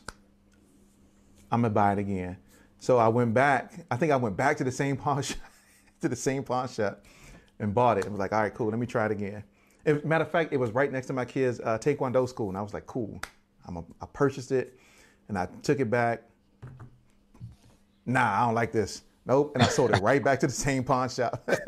I'm 1.52 1.64
gonna 1.64 1.74
buy 1.74 1.92
it 1.92 2.00
again. 2.00 2.38
So 2.80 2.98
I 2.98 3.10
went 3.10 3.34
back. 3.34 3.86
I 3.92 3.98
think 3.98 4.14
I 4.14 4.16
went 4.16 4.38
back 4.38 4.56
to 4.58 4.64
the 4.64 4.72
same 4.72 4.96
pawn 5.04 5.22
shop, 5.22 5.38
to 6.00 6.08
the 6.08 6.16
same 6.16 6.44
pawn 6.44 6.70
shop, 6.70 7.04
and 7.60 7.74
bought 7.74 7.98
it. 7.98 8.06
And 8.06 8.14
was 8.14 8.20
like, 8.20 8.32
all 8.32 8.40
right, 8.40 8.54
cool. 8.54 8.70
Let 8.70 8.80
me 8.80 8.86
try 8.86 9.08
it 9.08 9.12
again. 9.12 9.44
Matter 10.06 10.24
of 10.24 10.32
fact, 10.32 10.54
it 10.54 10.58
was 10.58 10.72
right 10.72 10.94
next 10.94 11.08
to 11.08 11.14
my 11.14 11.26
kids' 11.26 11.60
uh, 11.60 11.78
taekwondo 11.78 12.28
school, 12.30 12.48
and 12.48 12.58
I 12.58 12.62
was 12.62 12.74
like, 12.74 12.86
cool. 12.86 13.20
I'm 13.68 13.76
a, 13.76 13.84
I 14.02 14.06
purchased 14.14 14.54
it, 14.54 14.80
and 15.28 15.38
I 15.38 15.48
took 15.62 15.82
it 15.82 15.90
back. 15.90 16.24
Nah, 18.06 18.42
I 18.42 18.46
don't 18.46 18.56
like 18.56 18.72
this. 18.72 19.02
Nope. 19.26 19.54
And 19.56 19.64
I 19.64 19.68
sold 19.68 19.92
it 19.92 20.02
right 20.02 20.24
back 20.24 20.40
to 20.42 20.48
the 20.48 20.54
same 20.54 20.84
pawn 20.84 21.10
shop. 21.10 21.50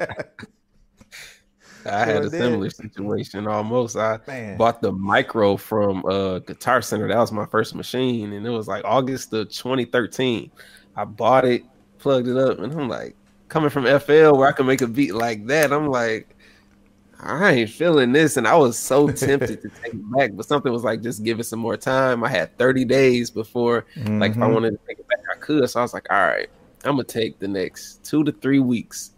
I 1.86 2.04
had 2.06 2.26
a 2.26 2.30
similar 2.30 2.70
situation 2.70 3.48
almost. 3.48 3.96
I 3.96 4.20
Man. 4.28 4.58
bought 4.58 4.82
the 4.82 4.92
Mikro 4.92 5.60
from 5.60 6.04
uh, 6.06 6.40
Guitar 6.40 6.82
Center. 6.82 7.08
That 7.08 7.18
was 7.18 7.32
my 7.32 7.46
first 7.46 7.76
Maschine, 7.76 8.36
and 8.36 8.46
it 8.46 8.50
was 8.50 8.68
like 8.68 8.84
August 8.84 9.32
of 9.34 9.50
2013. 9.50 10.50
I 10.96 11.06
bought 11.06 11.46
it, 11.46 11.64
plugged 12.00 12.28
it 12.28 12.38
up, 12.38 12.58
and 12.60 12.74
I'm 12.74 12.90
like, 12.90 13.16
coming 13.50 13.70
from 13.70 13.86
FL 14.00 14.36
where 14.36 14.48
I 14.48 14.52
can 14.52 14.66
make 14.66 14.82
a 14.82 14.88
beat 14.88 15.14
like 15.14 15.46
that, 15.48 15.72
I'm 15.72 15.88
like, 15.88 16.36
I 17.20 17.52
ain't 17.52 17.70
feeling 17.70 18.12
this. 18.12 18.38
And 18.38 18.48
I 18.48 18.56
was 18.56 18.78
so 18.78 19.10
tempted 19.10 19.62
to 19.62 19.70
take 19.70 19.94
it 19.94 20.12
back, 20.12 20.32
but 20.34 20.46
something 20.46 20.72
was 20.72 20.84
like, 20.84 21.02
just 21.02 21.24
give 21.24 21.40
it 21.40 21.46
some 21.46 21.60
more 21.60 21.78
time. 21.78 22.24
I 22.24 22.30
had 22.30 22.58
30 22.58 22.86
days 22.86 23.30
before, 23.30 23.86
mm-hmm. 23.96 24.20
like, 24.20 24.32
if 24.32 24.38
I 24.38 24.42
mm-hmm. 24.42 24.54
wanted 24.54 24.72
to 24.72 24.80
take 24.88 25.00
it 25.00 25.08
back, 25.08 25.20
I 25.32 25.38
could. 25.38 25.70
So 25.70 25.80
I 25.80 25.84
was 25.84 25.94
like, 25.94 26.08
all 26.10 26.26
right, 26.26 26.50
I'm 26.86 26.94
gonna 26.94 27.04
take 27.04 27.40
the 27.40 27.48
next 27.48 28.04
two 28.04 28.24
to 28.24 28.32
three 28.32 28.60
weeks 28.60 29.12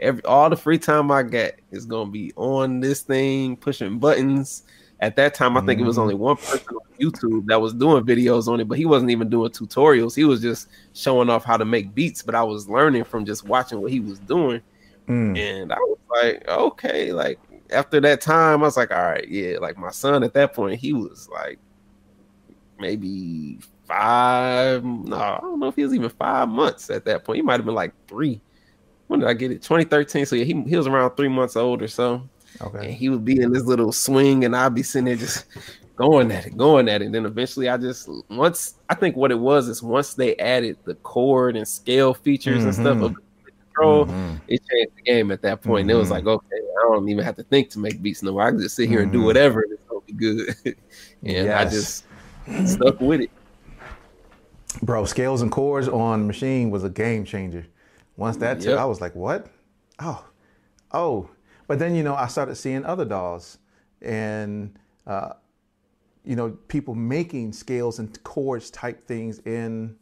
every 0.00 0.24
all 0.24 0.50
the 0.50 0.56
free 0.56 0.78
time 0.78 1.10
I 1.10 1.22
get 1.22 1.58
is 1.70 1.86
gonna 1.86 2.10
be 2.10 2.32
on 2.36 2.80
this 2.80 3.02
thing, 3.02 3.56
pushing 3.56 3.98
buttons. 3.98 4.64
At 5.00 5.16
that 5.16 5.34
time, 5.34 5.56
I 5.56 5.60
think 5.60 5.78
mm-hmm. 5.78 5.84
it 5.84 5.88
was 5.88 5.98
only 5.98 6.14
one 6.14 6.36
person 6.36 6.66
on 6.68 6.80
YouTube 6.98 7.46
that 7.46 7.60
was 7.60 7.74
doing 7.74 8.04
videos 8.04 8.46
on 8.46 8.60
it, 8.60 8.68
but 8.68 8.78
he 8.78 8.86
wasn't 8.86 9.10
even 9.10 9.28
doing 9.28 9.50
tutorials. 9.50 10.14
He 10.14 10.24
was 10.24 10.40
just 10.40 10.68
showing 10.94 11.28
off 11.28 11.44
how 11.44 11.56
to 11.56 11.64
make 11.64 11.94
beats. 11.94 12.22
But 12.22 12.34
I 12.34 12.42
was 12.42 12.68
learning 12.68 13.04
from 13.04 13.24
just 13.24 13.44
watching 13.44 13.80
what 13.80 13.90
he 13.90 14.00
was 14.00 14.18
doing, 14.20 14.62
mm. 15.08 15.38
and 15.38 15.72
I 15.72 15.78
was 15.78 15.98
like, 16.10 16.48
okay, 16.48 17.12
like 17.12 17.38
after 17.70 18.00
that 18.00 18.20
time, 18.20 18.62
I 18.62 18.66
was 18.66 18.76
like, 18.76 18.92
all 18.92 19.02
right, 19.02 19.28
yeah. 19.28 19.58
Like 19.58 19.76
my 19.76 19.90
son 19.90 20.22
at 20.22 20.32
that 20.34 20.54
point, 20.54 20.80
he 20.80 20.92
was 20.92 21.28
like 21.28 21.58
maybe 22.78 23.58
five. 23.86 24.84
No, 24.84 25.16
I 25.16 25.38
don't 25.40 25.60
know 25.60 25.68
if 25.68 25.76
he 25.76 25.84
was 25.84 25.94
even 25.94 26.10
five 26.10 26.48
months 26.48 26.90
at 26.90 27.04
that 27.04 27.24
point. 27.24 27.36
He 27.36 27.42
might 27.42 27.54
have 27.54 27.64
been 27.64 27.74
like 27.74 27.92
three 28.08 28.40
when 29.06 29.20
did 29.20 29.28
I 29.28 29.34
get 29.34 29.50
it? 29.50 29.62
2013. 29.62 30.26
So 30.26 30.36
yeah, 30.36 30.44
he, 30.44 30.60
he 30.62 30.76
was 30.76 30.86
around 30.86 31.12
three 31.16 31.28
months 31.28 31.56
old 31.56 31.82
or 31.82 31.88
so. 31.88 32.28
Okay. 32.60 32.86
And 32.86 32.94
he 32.94 33.08
would 33.08 33.24
be 33.24 33.40
in 33.40 33.52
this 33.52 33.64
little 33.64 33.92
swing, 33.92 34.44
and 34.44 34.56
I'd 34.56 34.74
be 34.74 34.82
sitting 34.82 35.06
there 35.06 35.16
just 35.16 35.46
going 35.96 36.30
at 36.30 36.46
it, 36.46 36.56
going 36.56 36.88
at 36.88 37.02
it. 37.02 37.06
And 37.06 37.14
then 37.14 37.26
eventually, 37.26 37.68
I 37.68 37.76
just 37.76 38.08
once 38.30 38.74
I 38.88 38.94
think 38.94 39.16
what 39.16 39.30
it 39.32 39.38
was 39.38 39.68
is 39.68 39.82
once 39.82 40.14
they 40.14 40.36
added 40.36 40.78
the 40.84 40.94
chord 40.96 41.56
and 41.56 41.66
scale 41.66 42.14
features 42.14 42.58
mm-hmm. 42.58 42.66
and 42.66 42.74
stuff 42.74 43.02
of 43.02 43.16
control, 43.44 44.06
mm-hmm. 44.06 44.36
it 44.46 44.62
changed 44.70 44.96
the 44.96 45.02
game 45.02 45.32
at 45.32 45.42
that 45.42 45.62
point. 45.62 45.88
Mm-hmm. 45.88 45.96
it 45.96 46.00
was 46.00 46.10
like, 46.10 46.26
okay, 46.26 46.56
I 46.56 46.82
don't 46.82 47.08
even 47.08 47.24
have 47.24 47.36
to 47.36 47.42
think 47.42 47.70
to 47.70 47.80
make 47.80 48.00
beats 48.00 48.22
no 48.22 48.32
more. 48.32 48.42
I 48.42 48.50
can 48.50 48.60
just 48.60 48.76
sit 48.76 48.88
here 48.88 49.02
and 49.02 49.10
do 49.10 49.18
mm-hmm. 49.18 49.26
whatever, 49.26 49.62
and 49.62 49.72
it's 49.72 49.82
gonna 49.88 50.00
be 50.06 50.12
good. 50.12 50.54
and 51.22 51.46
yes. 51.46 51.66
I 51.66 52.60
just 52.60 52.72
stuck 52.72 53.00
with 53.00 53.22
it. 53.22 53.30
Bro, 54.84 55.06
scales 55.06 55.40
and 55.40 55.50
chords 55.50 55.88
on 55.88 56.28
Maschine 56.28 56.70
was 56.70 56.84
a 56.84 56.90
game 56.90 57.24
changer. 57.24 57.66
Once 58.16 58.36
that 58.36 58.60
took, 58.60 58.78
I 58.78 58.84
was 58.84 59.00
like, 59.00 59.14
what? 59.14 59.46
Oh, 59.98 60.24
oh. 60.92 61.30
But 61.66 61.78
then, 61.78 61.94
you 61.94 62.02
know, 62.02 62.14
I 62.14 62.26
started 62.26 62.56
seeing 62.56 62.84
other 62.84 63.06
DAWs, 63.06 63.56
and, 64.02 64.78
uh, 65.06 65.30
you 66.24 66.36
know, 66.36 66.50
people 66.68 66.94
making 66.94 67.54
scales 67.54 67.98
and 67.98 68.22
chords 68.24 68.70
type 68.70 69.06
things 69.06 69.38
in 69.40 69.96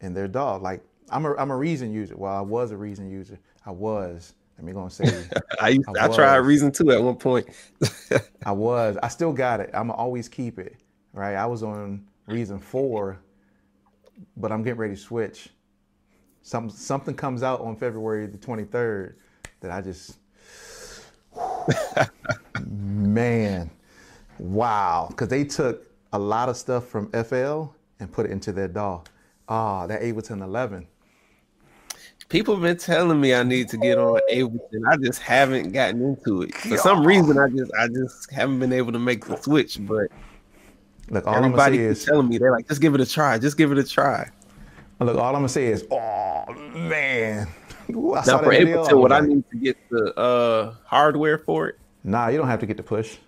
in 0.00 0.14
their 0.14 0.28
DAW. 0.28 0.56
Like 0.58 0.82
I'm 1.10 1.26
a 1.26 1.34
I'm 1.34 1.50
a 1.50 1.56
Reason 1.56 1.92
user. 1.92 2.16
Well, 2.16 2.32
I 2.36 2.40
was 2.40 2.70
a 2.70 2.76
Reason 2.76 3.10
user. 3.10 3.38
I 3.66 3.70
was. 3.72 4.34
Let 4.56 4.64
me 4.64 4.72
go 4.72 4.82
and 4.82 4.92
say 4.92 5.04
I 5.60 5.70
used, 5.70 5.88
I, 5.98 6.04
I 6.04 6.08
tried 6.08 6.36
Reason 6.36 6.70
too 6.70 6.92
at 6.92 7.02
one 7.02 7.16
point. 7.16 7.48
I 8.46 8.52
was. 8.52 8.96
I 9.02 9.08
still 9.08 9.32
got 9.32 9.60
it. 9.60 9.70
I'm 9.74 9.90
always 9.90 10.28
keep 10.28 10.58
it. 10.60 10.76
Right. 11.12 11.34
I 11.34 11.46
was 11.46 11.62
on 11.62 12.06
Reason 12.26 12.58
four, 12.58 13.18
but 14.36 14.52
I'm 14.52 14.62
getting 14.62 14.78
ready 14.78 14.94
to 14.94 15.00
switch 15.00 15.48
some 16.42 16.68
something 16.68 17.14
comes 17.14 17.42
out 17.42 17.60
on 17.62 17.74
February 17.74 18.26
the 18.26 18.38
23rd 18.38 19.14
that 19.60 19.70
I 19.70 19.80
just 19.80 20.18
man, 22.66 23.70
wow, 24.38 25.06
because 25.10 25.28
they 25.28 25.44
took 25.44 25.86
a 26.12 26.18
lot 26.18 26.48
of 26.48 26.56
stuff 26.56 26.86
from 26.86 27.10
FL 27.10 27.64
and 27.98 28.12
put 28.12 28.26
it 28.26 28.30
into 28.30 28.52
their 28.52 28.68
DAW. 28.68 29.02
Ah, 29.48 29.86
that 29.86 30.02
Ableton 30.02 30.42
11. 30.42 30.86
People 32.28 32.54
have 32.54 32.62
been 32.62 32.76
telling 32.76 33.20
me 33.20 33.34
I 33.34 33.42
need 33.42 33.68
to 33.70 33.76
get 33.76 33.98
on 33.98 34.20
Ableton. 34.32 34.82
I 34.88 34.96
just 34.96 35.20
haven't 35.20 35.72
gotten 35.72 36.02
into 36.02 36.42
it. 36.42 36.54
For 36.54 36.78
some 36.78 37.06
reason, 37.06 37.38
I 37.38 37.48
just 37.48 37.72
I 37.78 37.88
just 37.88 38.30
haven't 38.30 38.58
been 38.60 38.72
able 38.72 38.92
to 38.92 38.98
make 38.98 39.26
the 39.26 39.36
switch. 39.36 39.78
But 39.84 40.08
Look, 41.10 41.26
all 41.26 41.34
everybody 41.34 41.78
is 41.78 42.04
telling 42.04 42.28
me 42.28 42.38
they're 42.38 42.52
like, 42.52 42.68
just 42.68 42.80
give 42.80 42.94
it 42.94 43.00
a 43.00 43.06
try. 43.06 43.38
Just 43.38 43.56
give 43.56 43.72
it 43.72 43.78
a 43.78 43.84
try. 43.84 44.30
Look, 45.00 45.16
all 45.16 45.28
I'm 45.28 45.34
gonna 45.34 45.48
say 45.48 45.66
is, 45.66 45.84
oh 45.90 46.44
man. 46.74 47.48
Ooh, 47.90 48.14
now 48.14 48.38
for 48.38 48.50
Ableton, 48.50 49.02
would 49.02 49.12
I 49.12 49.20
need 49.20 49.44
to 49.50 49.56
get 49.58 49.76
the 49.90 50.18
uh, 50.18 50.74
hardware 50.86 51.36
for 51.36 51.68
it? 51.68 51.78
Nah, 52.02 52.28
you 52.28 52.38
don't 52.38 52.48
have 52.48 52.60
to 52.60 52.66
get 52.66 52.78
the 52.78 52.82
push. 52.82 53.18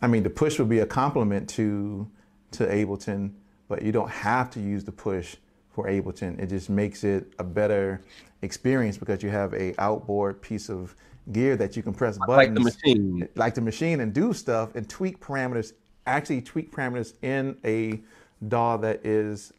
I 0.00 0.06
mean, 0.06 0.22
the 0.22 0.30
push 0.30 0.58
would 0.58 0.68
be 0.68 0.78
a 0.78 0.86
compliment 0.86 1.48
to 1.50 2.08
to 2.52 2.66
Ableton, 2.66 3.32
but 3.68 3.82
you 3.82 3.92
don't 3.92 4.10
have 4.10 4.50
to 4.50 4.60
use 4.60 4.84
the 4.84 4.92
push 4.92 5.36
for 5.70 5.86
Ableton. 5.86 6.38
It 6.38 6.48
just 6.48 6.70
makes 6.70 7.04
it 7.04 7.32
a 7.38 7.44
better 7.44 8.02
experience 8.42 8.96
because 8.96 9.22
you 9.22 9.30
have 9.30 9.52
a 9.54 9.74
outboard 9.80 10.40
piece 10.40 10.68
of 10.68 10.94
gear 11.30 11.56
that 11.56 11.76
you 11.76 11.82
can 11.82 11.94
press 11.94 12.18
buttons 12.18 12.36
like 12.36 12.54
the 12.54 12.60
Maschine, 12.60 13.28
like 13.36 13.54
the 13.54 13.60
Maschine, 13.60 14.00
and 14.00 14.12
do 14.12 14.32
stuff 14.32 14.74
and 14.74 14.88
tweak 14.88 15.20
parameters. 15.20 15.72
Actually, 16.06 16.42
tweak 16.42 16.72
parameters 16.72 17.14
in 17.22 17.56
a 17.64 18.00
DAW 18.48 18.76
that 18.78 19.04
is 19.06 19.52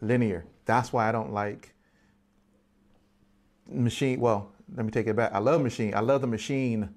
linear. 0.00 0.44
That's 0.64 0.92
why 0.92 1.08
I 1.08 1.12
don't 1.12 1.32
like 1.32 1.74
Maschine. 3.72 4.18
Well, 4.18 4.50
let 4.76 4.84
me 4.84 4.92
take 4.92 5.06
it 5.06 5.16
back. 5.16 5.32
I 5.32 5.38
love 5.38 5.60
Maschine. 5.60 5.94
I 5.94 6.00
love 6.00 6.20
the 6.20 6.28
Maschine. 6.28 6.88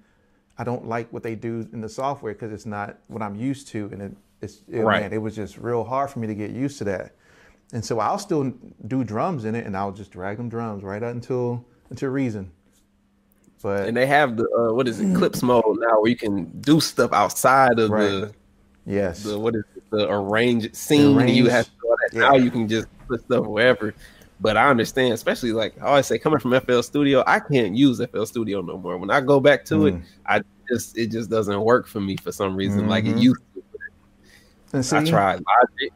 I 0.58 0.64
don't 0.64 0.88
like 0.88 1.12
what 1.12 1.24
they 1.24 1.36
do 1.36 1.68
in 1.74 1.82
the 1.82 1.90
software 1.90 2.34
because 2.34 2.52
it's 2.52 2.66
not 2.66 2.98
what 3.08 3.22
I'm 3.22 3.36
used 3.36 3.68
to, 3.70 3.90
and 3.92 4.02
it, 4.02 4.12
it's 4.42 4.62
it, 4.70 4.82
right. 4.82 5.02
man, 5.02 5.14
it 5.14 5.18
was 5.18 5.36
just 5.36 5.58
real 5.58 5.84
hard 5.84 6.10
for 6.10 6.20
me 6.20 6.28
to 6.28 6.36
get 6.36 6.52
used 6.52 6.78
to 6.80 6.84
that. 6.86 7.16
And 7.74 7.84
so 7.84 8.00
I'll 8.00 8.20
still 8.20 8.54
do 8.88 9.04
drums 9.04 9.46
in 9.46 9.56
it, 9.56 9.66
and 9.66 9.76
I'll 9.76 9.94
just 9.94 10.12
drag 10.12 10.38
them 10.38 10.50
drums 10.50 10.84
right 10.84 11.02
up 11.02 11.14
until 11.14 11.66
until 11.90 12.10
reason. 12.10 12.52
But 13.62 13.88
and 13.88 13.96
they 13.96 14.06
have 14.08 14.38
the 14.38 14.44
uh, 14.50 14.74
what 14.74 14.88
is 14.88 15.00
it 15.00 15.16
clips 15.16 15.42
mode 15.42 15.64
now 15.80 16.02
where 16.02 16.10
you 16.10 16.16
can 16.16 16.46
do 16.62 16.80
stuff 16.80 17.14
outside 17.14 17.80
of 17.80 17.92
right. 17.92 18.04
the 18.04 18.34
yes 18.86 19.24
the 19.24 19.38
what 19.38 19.56
is 19.56 19.64
it, 19.76 19.82
the 19.92 20.10
arrange 20.10 20.74
scene. 20.74 21.18
Arrange, 21.18 21.32
you 21.32 21.50
have 21.50 21.66
to 21.66 21.72
do 21.72 21.96
that. 22.00 22.10
Yeah. 22.14 22.22
Now 22.22 22.36
you 22.36 22.50
can 22.50 22.68
just 22.68 22.88
put 23.08 23.22
stuff 23.22 23.46
wherever. 23.46 23.94
But 24.40 24.58
I 24.58 24.70
understand, 24.70 25.14
especially 25.14 25.52
like 25.52 25.80
I 25.80 25.86
always 25.86 26.08
say, 26.08 26.18
coming 26.18 26.40
from 26.40 26.60
FL 26.62 26.82
Studio, 26.82 27.24
I 27.28 27.40
can't 27.40 27.76
use 27.76 28.04
FL 28.04 28.24
Studio 28.24 28.62
no 28.62 28.78
more. 28.78 28.98
When 28.98 29.12
I 29.12 29.22
go 29.22 29.40
back 29.40 29.66
to 29.66 29.76
mm. 29.76 30.00
it, 30.00 30.04
I 30.26 30.42
just 30.68 30.98
it 30.98 31.12
just 31.12 31.30
doesn't 31.30 31.62
work 31.62 31.88
for 31.88 32.02
me 32.02 32.18
for 32.18 32.32
some 32.32 32.56
reason, 32.56 32.82
mm-hmm. 32.82 32.90
like 32.90 33.06
it 33.06 33.10
mm-hmm. 33.10 33.18
used 33.20 33.42
to. 34.74 34.98
I 34.98 35.04
tried 35.06 35.42
Logic. 35.46 35.94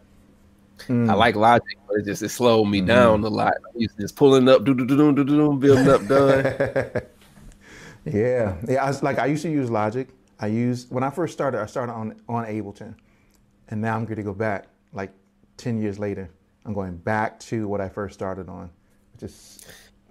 Mm. 0.87 1.09
I 1.09 1.13
like 1.15 1.35
Logic, 1.35 1.77
but 1.87 1.97
it 1.97 2.05
just 2.05 2.21
it 2.21 2.29
slowed 2.29 2.67
me 2.67 2.79
mm-hmm. 2.79 2.87
down 2.87 3.23
a 3.23 3.29
lot. 3.29 3.53
I 3.65 3.77
used 3.77 3.95
to 3.95 4.01
just 4.03 4.15
pulling 4.15 4.47
up, 4.47 4.63
do 4.63 4.75
do 4.75 4.85
do 4.85 4.95
do 4.95 5.13
do 5.13 5.23
do, 5.23 5.53
building 5.57 5.87
up, 5.87 6.05
done. 6.05 7.01
yeah, 8.05 8.57
yeah. 8.67 8.83
I 8.83 8.87
was, 8.87 9.01
like 9.01 9.17
I 9.17 9.25
used 9.25 9.43
to 9.43 9.49
use 9.49 9.71
Logic. 9.71 10.07
I 10.39 10.47
used 10.47 10.91
when 10.91 11.03
I 11.03 11.09
first 11.09 11.33
started. 11.33 11.61
I 11.61 11.65
started 11.65 11.93
on 11.93 12.21
on 12.27 12.45
Ableton, 12.45 12.95
and 13.69 13.81
now 13.81 13.95
I'm 13.95 14.05
going 14.05 14.17
to 14.17 14.23
go 14.23 14.33
back 14.33 14.67
like 14.93 15.11
ten 15.57 15.81
years 15.81 15.99
later. 15.99 16.29
I'm 16.65 16.73
going 16.73 16.97
back 16.97 17.39
to 17.41 17.67
what 17.67 17.79
I 17.79 17.89
first 17.89 18.15
started 18.15 18.49
on, 18.49 18.69
which 19.13 19.23
is 19.23 19.65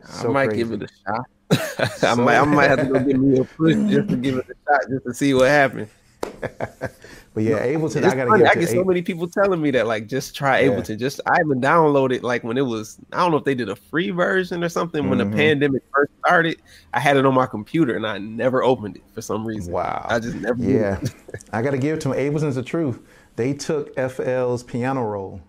so 0.04 0.30
I 0.30 0.32
might 0.32 0.46
crazy. 0.48 0.58
give 0.58 0.72
it 0.72 0.82
a 0.82 0.88
shot. 1.04 1.90
so, 1.98 2.08
I 2.08 2.14
might 2.14 2.38
I 2.38 2.44
might 2.44 2.68
have 2.68 2.80
to 2.80 2.87
go 2.87 2.98
give 3.04 3.18
me 3.18 3.38
a 3.38 3.44
push 3.44 3.74
just 3.74 4.08
to 4.08 4.16
give 4.16 4.37
it 4.37 4.46
a 4.48 4.72
shot 4.72 4.80
just 4.88 5.04
to 5.04 5.14
see 5.14 5.34
what 5.34 5.48
happens. 5.48 5.90
but 7.35 7.43
yeah, 7.43 7.66
Ableton, 7.66 8.05
I 8.05 8.14
gotta 8.14 8.30
funny. 8.30 8.45
I 8.45 8.55
get 8.55 8.68
so 8.68 8.85
many 8.85 9.03
people 9.03 9.26
telling 9.26 9.61
me 9.61 9.72
that 9.72 9.89
like 9.89 10.07
just 10.07 10.37
try 10.37 10.61
yeah. 10.61 10.68
Ableton. 10.70 11.01
Just 11.01 11.20
I 11.26 11.41
even 11.41 11.61
downloaded 11.61 12.22
like 12.22 12.45
when 12.45 12.57
it 12.57 12.64
was 12.64 12.97
I 13.12 13.18
don't 13.18 13.32
know 13.32 13.39
if 13.39 13.45
they 13.45 13.57
did 13.57 13.68
a 13.68 13.74
free 13.74 14.11
version 14.11 14.62
or 14.62 14.68
something 14.68 15.11
when 15.11 15.18
mm-hmm. 15.18 15.32
the 15.32 15.37
pandemic 15.37 15.82
first 15.93 16.12
started. 16.24 16.62
I 16.93 17.01
had 17.01 17.16
it 17.16 17.26
on 17.26 17.35
my 17.35 17.47
computer 17.47 17.97
and 17.97 18.07
I 18.07 18.18
never 18.18 18.62
opened 18.62 18.99
it 18.99 19.03
for 19.12 19.20
some 19.20 19.45
reason. 19.45 19.72
Wow. 19.72 20.07
I 20.09 20.20
just 20.20 20.37
never 20.37 20.62
Yeah. 20.62 21.01
I 21.53 21.61
gotta 21.61 21.76
give 21.76 21.97
it 21.97 22.01
to 22.03 22.11
them. 22.11 22.16
Ableton's 22.16 22.55
the 22.55 22.62
truth. 22.62 23.01
They 23.35 23.53
took 23.53 23.93
FL's 23.97 24.62
piano 24.62 25.03
roll 25.03 25.41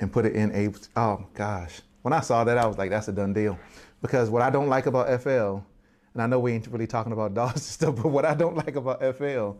and 0.00 0.12
put 0.12 0.26
it 0.26 0.34
in 0.34 0.50
a. 0.56 0.72
Oh 0.98 1.24
gosh, 1.34 1.82
when 2.02 2.12
I 2.12 2.18
saw 2.18 2.42
that, 2.42 2.58
I 2.58 2.66
was 2.66 2.78
like, 2.78 2.90
that's 2.90 3.06
a 3.06 3.12
done 3.12 3.32
deal. 3.32 3.60
Because 4.00 4.28
what 4.28 4.42
I 4.42 4.50
don't 4.50 4.68
like 4.68 4.86
about 4.86 5.22
FL, 5.22 5.62
and 6.14 6.20
I 6.20 6.26
know 6.26 6.40
we 6.40 6.50
ain't 6.50 6.66
really 6.66 6.88
talking 6.88 7.12
about 7.12 7.32
DAWs 7.34 7.52
and 7.52 7.62
stuff, 7.62 7.94
but 7.94 8.08
what 8.08 8.24
I 8.24 8.34
don't 8.34 8.56
like 8.56 8.74
about 8.74 8.98
FL 9.14 9.52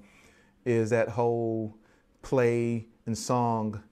is 0.65 0.91
that 0.91 1.09
whole 1.09 1.77
play 2.23 2.87
and 3.07 3.17
song 3.17 3.83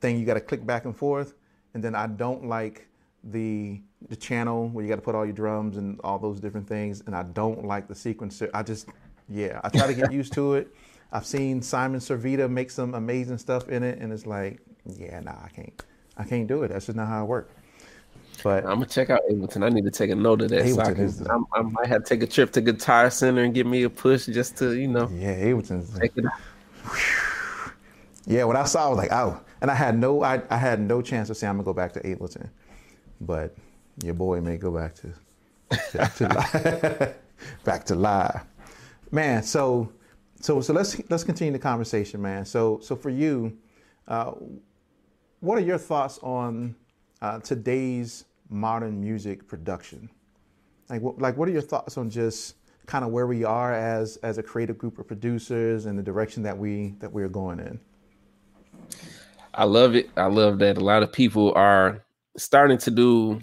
thing 0.00 0.18
you 0.18 0.26
got 0.26 0.34
to 0.34 0.40
click 0.40 0.64
back 0.66 0.84
and 0.84 0.96
forth. 0.96 1.34
and 1.74 1.84
then 1.84 1.94
I 1.94 2.06
don't 2.06 2.46
like 2.46 2.88
the 3.22 3.80
the 4.08 4.16
channel 4.16 4.68
where 4.68 4.82
you 4.82 4.88
got 4.88 4.96
to 4.96 5.02
put 5.02 5.14
all 5.14 5.26
your 5.26 5.34
drums 5.34 5.76
and 5.76 6.00
all 6.02 6.18
those 6.18 6.40
different 6.40 6.66
things, 6.66 7.02
and 7.06 7.14
I 7.14 7.22
don't 7.22 7.64
like 7.66 7.86
the 7.86 7.94
sequencer. 7.94 8.50
I 8.54 8.62
just 8.62 8.88
yeah, 9.28 9.60
I 9.62 9.68
try 9.68 9.86
to 9.86 9.94
get 9.94 10.12
used 10.12 10.32
to 10.34 10.54
it. 10.54 10.74
I've 11.12 11.26
seen 11.26 11.60
Simon 11.60 12.00
Servida 12.00 12.48
make 12.48 12.70
some 12.70 12.94
amazing 12.94 13.38
stuff 13.38 13.68
in 13.68 13.82
it, 13.82 13.98
and 13.98 14.12
it's 14.12 14.26
like, 14.26 14.60
yeah, 14.86 15.20
nah, 15.20 15.36
I 15.44 15.48
can't, 15.48 15.82
I 16.16 16.24
can't 16.24 16.46
do 16.46 16.62
it. 16.62 16.68
That's 16.68 16.86
just 16.86 16.96
not 16.96 17.08
how 17.08 17.24
it 17.24 17.26
works. 17.26 17.52
But 18.42 18.64
I'm 18.64 18.74
gonna 18.74 18.86
check 18.86 19.10
out 19.10 19.20
Ableton. 19.30 19.64
I 19.64 19.68
need 19.68 19.84
to 19.84 19.90
take 19.90 20.10
a 20.10 20.14
note 20.14 20.42
of 20.42 20.50
that. 20.50 20.68
so 20.68 20.80
I, 20.80 20.94
can, 20.94 21.46
I, 21.52 21.62
might 21.62 21.86
have 21.86 22.04
to 22.04 22.08
take 22.08 22.22
a 22.22 22.26
trip 22.26 22.52
to 22.52 22.60
Guitar 22.60 23.10
Center 23.10 23.42
and 23.42 23.54
give 23.54 23.66
me 23.66 23.82
a 23.82 23.90
push 23.90 24.26
just 24.26 24.56
to, 24.58 24.72
you 24.78 24.88
know. 24.88 25.10
Yeah, 25.12 25.36
Ableton's. 25.36 25.98
Take 25.98 26.12
it 26.16 26.24
out. 26.24 26.32
Yeah, 28.26 28.44
when 28.44 28.56
I 28.56 28.64
saw, 28.64 28.86
I 28.86 28.88
was 28.88 28.98
like, 28.98 29.12
oh, 29.12 29.40
and 29.60 29.70
I 29.70 29.74
had 29.74 29.98
no, 29.98 30.22
I, 30.22 30.42
I 30.50 30.56
had 30.56 30.80
no 30.80 31.02
chance 31.02 31.28
to 31.28 31.34
say 31.34 31.46
I'm 31.46 31.56
gonna 31.56 31.64
go 31.64 31.72
back 31.72 31.92
to 31.94 32.00
Ableton, 32.00 32.48
but 33.20 33.56
your 34.02 34.14
boy 34.14 34.40
may 34.40 34.56
go 34.56 34.70
back 34.70 34.94
to, 34.96 35.12
back 35.94 36.14
to 36.16 36.28
live, 36.28 37.14
back 37.64 37.84
to 37.86 37.94
live, 37.94 38.42
man. 39.10 39.42
So, 39.42 39.92
so, 40.40 40.60
so 40.60 40.72
let's 40.72 41.00
let's 41.10 41.24
continue 41.24 41.52
the 41.52 41.58
conversation, 41.58 42.22
man. 42.22 42.44
So, 42.44 42.78
so 42.82 42.94
for 42.94 43.10
you, 43.10 43.58
uh, 44.06 44.32
what 45.40 45.58
are 45.58 45.62
your 45.62 45.78
thoughts 45.78 46.18
on 46.22 46.76
uh, 47.20 47.40
today's 47.40 48.24
modern 48.50 49.00
music 49.00 49.46
production? 49.46 50.10
Like, 50.88 51.02
what, 51.02 51.18
like, 51.18 51.36
what 51.36 51.48
are 51.48 51.52
your 51.52 51.62
thoughts 51.62 51.96
on 51.96 52.10
just 52.10 52.56
kind 52.86 53.04
of 53.04 53.12
where 53.12 53.26
we 53.26 53.44
are 53.44 53.72
as 53.72 54.16
as 54.18 54.38
a 54.38 54.42
creative 54.42 54.76
group 54.76 54.98
of 54.98 55.06
producers 55.06 55.86
and 55.86 55.98
the 55.98 56.02
direction 56.02 56.42
that 56.42 56.58
we 56.58 56.94
that 56.98 57.12
we're 57.12 57.28
going 57.28 57.60
in? 57.60 57.80
I 59.54 59.64
love 59.64 59.94
it. 59.94 60.10
I 60.16 60.26
love 60.26 60.58
that 60.58 60.76
a 60.76 60.84
lot 60.84 61.02
of 61.02 61.12
people 61.12 61.52
are 61.54 62.04
starting 62.36 62.78
to 62.78 62.90
do 62.90 63.40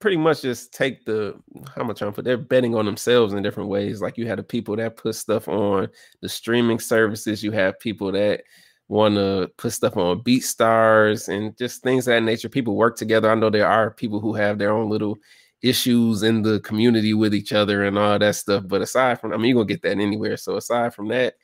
pretty 0.00 0.16
much 0.16 0.42
just 0.42 0.72
take 0.72 1.04
the 1.04 1.38
how 1.74 1.84
much 1.84 2.00
I'm 2.00 2.12
put 2.12 2.24
they're 2.24 2.36
betting 2.36 2.74
on 2.74 2.86
themselves 2.86 3.32
in 3.32 3.42
different 3.42 3.68
ways. 3.68 4.00
Like 4.00 4.16
you 4.16 4.26
had 4.26 4.38
the 4.38 4.42
people 4.42 4.76
that 4.76 4.96
put 4.96 5.14
stuff 5.14 5.48
on 5.48 5.88
the 6.20 6.28
streaming 6.28 6.78
services, 6.78 7.42
you 7.42 7.52
have 7.52 7.78
people 7.78 8.12
that 8.12 8.42
want 8.88 9.14
to 9.16 9.50
put 9.58 9.72
stuff 9.72 9.96
on 9.96 10.22
BeatStars 10.22 11.28
and 11.28 11.56
just 11.56 11.82
things 11.82 12.08
of 12.08 12.12
that 12.12 12.22
nature. 12.22 12.48
People 12.48 12.74
work 12.74 12.96
together. 12.96 13.30
I 13.30 13.34
know 13.34 13.50
there 13.50 13.68
are 13.68 13.90
people 13.90 14.18
who 14.18 14.34
have 14.34 14.58
their 14.58 14.72
own 14.72 14.88
little 14.88 15.18
issues 15.62 16.22
in 16.22 16.42
the 16.42 16.60
community 16.60 17.14
with 17.14 17.34
each 17.34 17.52
other 17.52 17.84
and 17.84 17.98
all 17.98 18.18
that 18.18 18.34
stuff. 18.34 18.64
But 18.66 18.80
aside 18.80 19.20
from, 19.20 19.32
I 19.32 19.36
mean, 19.36 19.46
you're 19.46 19.56
gonna 19.56 19.66
get 19.66 19.82
that 19.82 19.98
anywhere. 19.98 20.36
So 20.36 20.56
aside 20.56 20.94
from 20.94 21.08
that, 21.08 21.34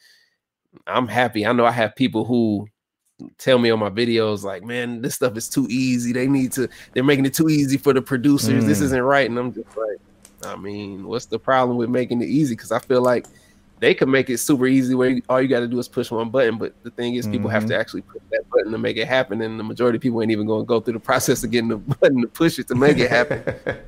I'm 0.86 1.06
happy. 1.06 1.46
I 1.46 1.52
know 1.52 1.66
I 1.66 1.70
have 1.70 1.94
people 1.94 2.24
who 2.24 2.66
tell 3.38 3.58
me 3.58 3.70
on 3.70 3.78
my 3.78 3.90
videos 3.90 4.42
like, 4.42 4.64
man, 4.64 5.02
this 5.02 5.14
stuff 5.14 5.36
is 5.36 5.48
too 5.48 5.66
easy. 5.68 6.12
They 6.12 6.26
need 6.26 6.52
to, 6.52 6.68
they're 6.92 7.04
making 7.04 7.26
it 7.26 7.34
too 7.34 7.48
easy 7.48 7.76
for 7.76 7.92
the 7.92 8.02
producers. 8.02 8.64
Mm. 8.64 8.66
This 8.66 8.80
isn't 8.80 9.02
right. 9.02 9.28
And 9.28 9.38
I'm 9.38 9.52
just 9.52 9.76
like, 9.76 9.98
I 10.46 10.56
mean, 10.56 11.06
what's 11.06 11.26
the 11.26 11.38
problem 11.38 11.76
with 11.76 11.90
making 11.90 12.22
it 12.22 12.28
easy? 12.28 12.54
Because 12.54 12.72
I 12.72 12.78
feel 12.78 13.02
like 13.02 13.26
they 13.80 13.94
could 13.94 14.08
make 14.08 14.30
it 14.30 14.38
super 14.38 14.66
easy 14.66 14.94
where 14.94 15.18
all 15.28 15.42
you 15.42 15.48
got 15.48 15.60
to 15.60 15.68
do 15.68 15.78
is 15.78 15.88
push 15.88 16.10
one 16.10 16.30
button. 16.30 16.58
But 16.58 16.74
the 16.82 16.90
thing 16.90 17.14
is, 17.14 17.26
people 17.26 17.40
mm-hmm. 17.40 17.50
have 17.50 17.62
to 17.64 17.72
mm-hmm. 17.72 17.80
actually 17.80 18.02
push 18.02 18.22
that 18.30 18.48
button 18.50 18.72
to 18.72 18.78
make 18.78 18.96
it 18.96 19.06
happen. 19.06 19.40
And 19.42 19.58
the 19.58 19.64
majority 19.64 19.96
of 19.96 20.02
people 20.02 20.22
ain't 20.22 20.30
even 20.30 20.46
going 20.46 20.64
to 20.64 20.66
go 20.66 20.80
through 20.80 20.94
the 20.94 21.00
process 21.00 21.44
of 21.44 21.50
getting 21.50 21.68
the 21.68 21.76
button 22.00 22.20
to 22.22 22.28
push 22.28 22.58
it 22.58 22.68
to 22.68 22.74
make 22.74 22.98
it 22.98 23.10
happen. 23.10 23.42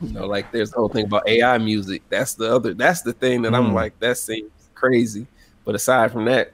you 0.00 0.10
know, 0.10 0.26
like 0.26 0.52
there's 0.52 0.70
the 0.70 0.76
whole 0.76 0.88
thing 0.88 1.04
about 1.04 1.28
AI 1.28 1.58
music. 1.58 2.02
That's 2.08 2.34
the 2.34 2.54
other, 2.54 2.74
that's 2.74 3.02
the 3.02 3.12
thing 3.12 3.42
that 3.42 3.52
mm. 3.52 3.56
I'm 3.56 3.74
like, 3.74 3.98
that 4.00 4.16
seems 4.18 4.50
crazy. 4.74 5.26
But 5.64 5.74
aside 5.74 6.12
from 6.12 6.26
that, 6.26 6.52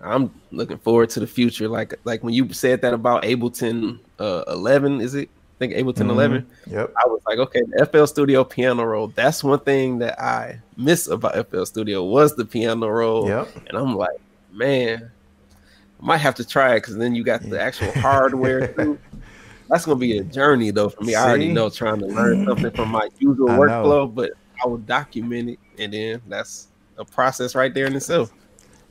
I'm 0.00 0.30
looking 0.50 0.78
forward 0.78 1.10
to 1.10 1.20
the 1.20 1.26
future. 1.26 1.68
Like 1.68 1.94
like 2.04 2.22
when 2.22 2.34
you 2.34 2.52
said 2.52 2.82
that 2.82 2.92
about 2.92 3.22
Ableton 3.22 4.00
uh, 4.18 4.44
11, 4.48 5.00
is 5.00 5.14
it? 5.14 5.30
I 5.54 5.58
think 5.58 5.74
Ableton 5.74 5.94
mm-hmm. 5.94 6.10
11. 6.10 6.46
Yep. 6.66 6.94
I 6.96 7.08
was 7.08 7.22
like, 7.26 7.38
okay, 7.38 7.62
the 7.62 7.86
FL 7.86 8.06
Studio 8.06 8.42
piano 8.42 8.84
roll. 8.84 9.08
That's 9.08 9.44
one 9.44 9.60
thing 9.60 9.98
that 9.98 10.20
I 10.20 10.60
miss 10.76 11.06
about 11.06 11.48
FL 11.48 11.64
Studio 11.64 12.02
was 12.02 12.34
the 12.34 12.44
piano 12.44 12.88
roll. 12.88 13.28
Yep. 13.28 13.48
And 13.68 13.78
I'm 13.78 13.94
like, 13.94 14.18
man, 14.52 15.10
I 16.00 16.04
might 16.04 16.18
have 16.18 16.34
to 16.36 16.44
try 16.44 16.74
it 16.74 16.80
because 16.80 16.96
then 16.96 17.14
you 17.14 17.22
got 17.22 17.42
the 17.42 17.60
actual 17.60 17.92
hardware 17.92 18.68
too. 18.74 18.98
That's 19.70 19.86
gonna 19.86 19.98
be 19.98 20.18
a 20.18 20.24
journey 20.24 20.70
though 20.72 20.88
for 20.88 21.02
me. 21.02 21.12
See? 21.12 21.14
I 21.14 21.28
already 21.28 21.52
know 21.52 21.70
trying 21.70 22.00
to 22.00 22.06
learn 22.06 22.44
something 22.46 22.70
from 22.72 22.90
my 22.90 23.08
usual 23.18 23.50
I 23.50 23.58
workflow, 23.58 23.88
know. 23.88 24.06
but 24.08 24.32
I 24.62 24.66
will 24.68 24.78
document 24.78 25.50
it, 25.50 25.58
and 25.78 25.92
then 25.92 26.20
that's 26.28 26.68
a 26.98 27.04
process 27.04 27.54
right 27.54 27.72
there 27.72 27.86
in 27.86 27.94
itself. 27.94 28.32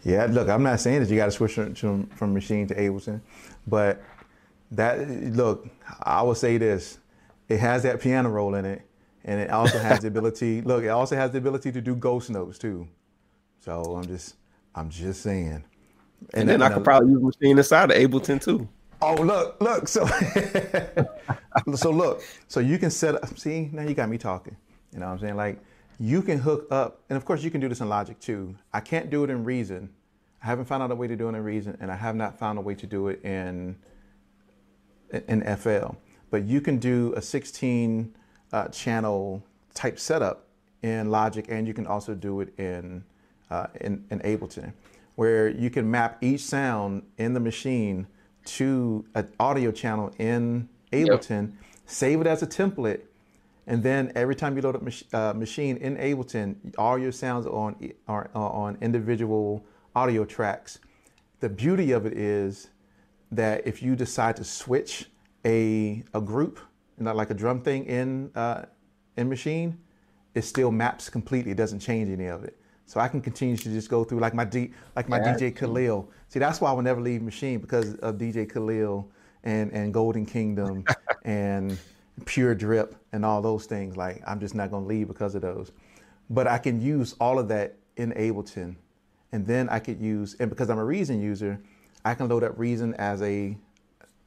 Yeah, 0.04 0.26
look, 0.30 0.50
I'm 0.50 0.64
not 0.64 0.80
saying 0.80 1.02
that 1.02 1.10
you 1.10 1.16
got 1.16 1.26
to 1.26 1.32
switch 1.32 1.54
from, 1.54 2.08
from 2.08 2.36
Maschine 2.36 2.68
to 2.68 2.76
Ableton, 2.76 3.22
but 3.68 4.02
that 4.74 5.08
look, 5.10 5.68
I 6.02 6.22
will 6.22 6.36
say 6.36 6.58
this: 6.58 7.00
it 7.50 7.60
has 7.60 7.84
that 7.84 8.02
piano 8.02 8.30
roll 8.30 8.56
in 8.56 8.66
it, 8.66 8.82
and 9.24 9.40
it 9.40 9.50
also 9.50 9.80
has 9.80 10.00
the 10.00 10.08
ability. 10.14 10.62
Look, 10.62 10.84
it 10.84 10.90
also 10.90 11.16
has 11.16 11.32
the 11.32 11.38
ability 11.38 11.72
to 11.72 11.82
do 11.82 11.96
ghost 11.96 12.30
notes 12.30 12.58
too. 12.58 12.88
So 13.60 13.82
I'm 13.96 14.06
just, 14.06 14.36
I'm 14.76 14.90
just 14.90 15.22
saying. 15.22 15.64
And, 16.34 16.50
and 16.50 16.50
then 16.50 16.62
I 16.62 16.70
could 16.70 16.84
probably 16.84 17.12
use 17.12 17.22
Maschine 17.22 17.58
inside 17.58 17.92
of 17.92 17.98
Ableton 17.98 18.42
too. 18.42 18.68
Oh 19.02 19.16
look, 19.16 19.58
look. 19.60 19.88
So, 19.88 20.06
so 21.76 21.92
look. 21.92 22.22
So 22.48 22.60
you 22.60 22.78
can 22.78 22.90
set 22.90 23.16
up. 23.16 23.38
See, 23.38 23.70
now 23.72 23.84
you 23.84 23.94
got 23.94 24.10
me 24.10 24.18
talking. 24.18 24.56
You 24.94 25.00
know 25.00 25.08
what 25.08 25.14
I'm 25.14 25.20
saying? 25.20 25.36
Like 25.36 25.60
you 26.00 26.22
can 26.22 26.40
hook 26.40 26.68
up, 26.72 27.02
and 27.10 27.18
of 27.18 27.26
course 27.26 27.44
you 27.44 27.52
can 27.52 27.62
do 27.62 27.68
this 27.68 27.82
in 27.82 27.90
Logic 27.90 28.20
too. 28.20 28.56
I 28.74 28.80
can't 28.80 29.10
do 29.10 29.24
it 29.24 29.30
in 29.30 29.44
Reason. 29.44 29.90
I 30.42 30.46
haven't 30.46 30.66
found 30.66 30.84
out 30.84 30.92
a 30.92 30.96
way 30.96 31.08
to 31.08 31.16
do 31.16 31.28
it 31.28 31.36
in 31.36 31.44
Reason, 31.44 31.78
and 31.80 31.92
I 31.92 31.96
have 31.96 32.16
not 32.16 32.40
found 32.40 32.58
a 32.58 32.62
way 32.62 32.76
to 32.76 32.88
do 32.88 33.10
it 33.10 33.24
in 33.24 33.76
in 35.28 35.42
FL. 35.58 35.96
But 36.30 36.44
you 36.46 36.62
can 36.62 36.78
do 36.78 37.14
a 37.16 37.22
16 37.22 38.14
uh, 38.52 38.68
channel 38.70 39.44
type 39.74 40.00
setup 40.00 40.48
in 40.82 41.10
Logic, 41.10 41.46
and 41.50 41.68
you 41.68 41.74
can 41.74 41.88
also 41.88 42.14
do 42.14 42.42
it 42.42 42.58
in, 42.60 43.04
uh, 43.50 43.68
in 43.82 44.06
in 44.10 44.20
Ableton, 44.20 44.74
where 45.16 45.48
you 45.48 45.70
can 45.70 45.90
map 45.90 46.18
each 46.22 46.42
sound 46.42 47.04
in 47.18 47.34
the 47.34 47.40
Maschine 47.40 48.06
to 48.46 49.06
an 49.16 49.32
audio 49.40 49.72
channel 49.72 50.12
in 50.20 50.68
Ableton, 50.92 51.52
yep. 51.52 51.64
save 51.86 52.22
it 52.22 52.28
as 52.28 52.44
a 52.44 52.48
template, 52.48 53.02
and 53.66 53.82
then 53.82 54.12
every 54.16 54.36
time 54.36 54.56
you 54.56 54.62
load 54.62 54.76
up 54.76 54.82
mach- 54.82 55.14
uh, 55.14 55.34
Maschine 55.34 55.78
in 55.78 55.96
Ableton, 55.98 56.56
all 56.78 56.98
your 56.98 57.12
sounds 57.12 57.46
are 57.46 57.54
on 57.54 57.92
are, 58.08 58.30
on 58.34 58.78
individual 58.82 59.66
audio 59.96 60.26
tracks. 60.26 60.80
The 61.40 61.50
beauty 61.50 61.92
of 61.92 62.06
it 62.06 62.18
is 62.18 62.70
that 63.36 63.66
if 63.68 63.82
you 63.82 63.96
decide 63.96 64.36
to 64.38 64.44
switch 64.44 65.10
a 65.46 66.04
a 66.14 66.22
group, 66.22 66.60
not 66.98 67.16
like 67.16 67.30
a 67.30 67.34
drum 67.34 67.62
thing 67.62 67.86
in 67.86 68.32
uh, 68.36 68.66
in 69.18 69.30
Maschine, 69.30 69.76
it 70.34 70.44
still 70.44 70.72
maps 70.72 71.10
completely. 71.10 71.52
It 71.52 71.58
doesn't 71.58 71.80
change 71.80 72.10
any 72.10 72.28
of 72.28 72.44
it. 72.44 72.58
So 72.86 73.00
I 73.00 73.08
can 73.08 73.22
continue 73.22 73.58
to 73.58 73.70
just 73.70 73.90
go 73.90 74.04
through 74.04 74.20
like 74.20 74.34
my 74.34 74.46
D, 74.46 74.72
like 74.96 75.10
my 75.10 75.18
yeah. 75.18 75.34
DJ 75.34 75.56
Khalil. 75.56 76.10
See, 76.28 76.40
that's 76.40 76.60
why 76.60 76.70
I 76.70 76.74
will 76.74 76.82
never 76.82 77.02
leave 77.02 77.22
Maschine 77.22 77.62
because 77.62 77.96
of 77.96 78.16
DJ 78.16 78.52
Khalil 78.52 79.10
and 79.44 79.72
and 79.72 79.94
Golden 79.94 80.26
Kingdom 80.26 80.84
and 81.24 81.78
pure 82.26 82.54
drip 82.54 82.96
and 83.12 83.26
all 83.26 83.42
those 83.42 83.66
things. 83.66 83.98
Like 83.98 84.22
I'm 84.28 84.40
just 84.40 84.56
not 84.56 84.72
gonna 84.72 84.86
leave 84.86 85.08
because 85.08 85.36
of 85.36 85.42
those. 85.42 85.72
But 86.30 86.48
I 86.48 86.58
can 86.58 86.82
use 86.82 87.16
all 87.20 87.40
of 87.40 87.48
that 87.50 87.78
in 87.98 88.12
Ableton. 88.14 88.76
And 89.32 89.48
then 89.48 89.68
I 89.70 89.80
could 89.80 90.00
use, 90.00 90.36
and 90.40 90.50
because 90.50 90.70
I'm 90.70 90.78
a 90.78 90.86
Reason 90.86 91.20
user, 91.20 91.60
I 92.06 92.16
can 92.16 92.28
load 92.28 92.44
up 92.44 92.58
Reason 92.58 92.94
as 92.96 93.22
a 93.22 93.58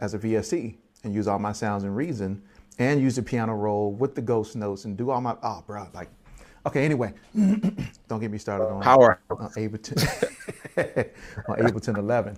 as 0.01 0.15
a 0.15 0.19
VST 0.19 0.77
and 1.05 1.15
use 1.15 1.27
all 1.29 1.39
my 1.39 1.53
sounds 1.53 1.85
in 1.85 1.95
Reason 1.95 2.43
and 2.79 3.01
use 3.01 3.17
the 3.17 3.23
piano 3.23 3.55
roll 3.55 3.93
with 3.93 4.15
the 4.15 4.23
ghost 4.23 4.57
notes 4.57 4.85
and 4.85 4.97
do 4.97 5.11
all 5.11 5.21
my 5.21 5.37
oh 5.43 5.63
bro 5.67 5.89
like 5.95 6.09
okay 6.67 6.85
anyway 6.85 7.13
don't 8.09 8.21
get 8.21 8.31
me 8.31 8.39
started 8.39 8.67
on 8.67 8.83
power 8.83 9.21
on 9.31 9.51
Ableton 9.51 9.97
on 11.49 11.57
Ableton 11.59 11.97
11 11.97 12.37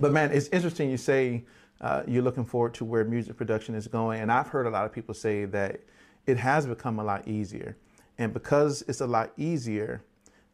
but 0.00 0.12
man 0.12 0.32
it's 0.32 0.48
interesting 0.48 0.90
you 0.90 0.96
say 0.96 1.44
uh, 1.80 2.02
you're 2.06 2.22
looking 2.22 2.44
forward 2.46 2.72
to 2.74 2.84
where 2.84 3.04
music 3.04 3.36
production 3.36 3.74
is 3.74 3.86
going. 3.86 4.22
And 4.22 4.32
I've 4.32 4.48
heard 4.48 4.66
a 4.66 4.70
lot 4.70 4.86
of 4.86 4.92
people 4.92 5.14
say 5.14 5.44
that 5.46 5.80
it 6.26 6.38
has 6.38 6.66
become 6.66 6.98
a 6.98 7.04
lot 7.04 7.28
easier. 7.28 7.76
And 8.16 8.32
because 8.32 8.82
it's 8.88 9.00
a 9.00 9.06
lot 9.06 9.32
easier, 9.36 10.02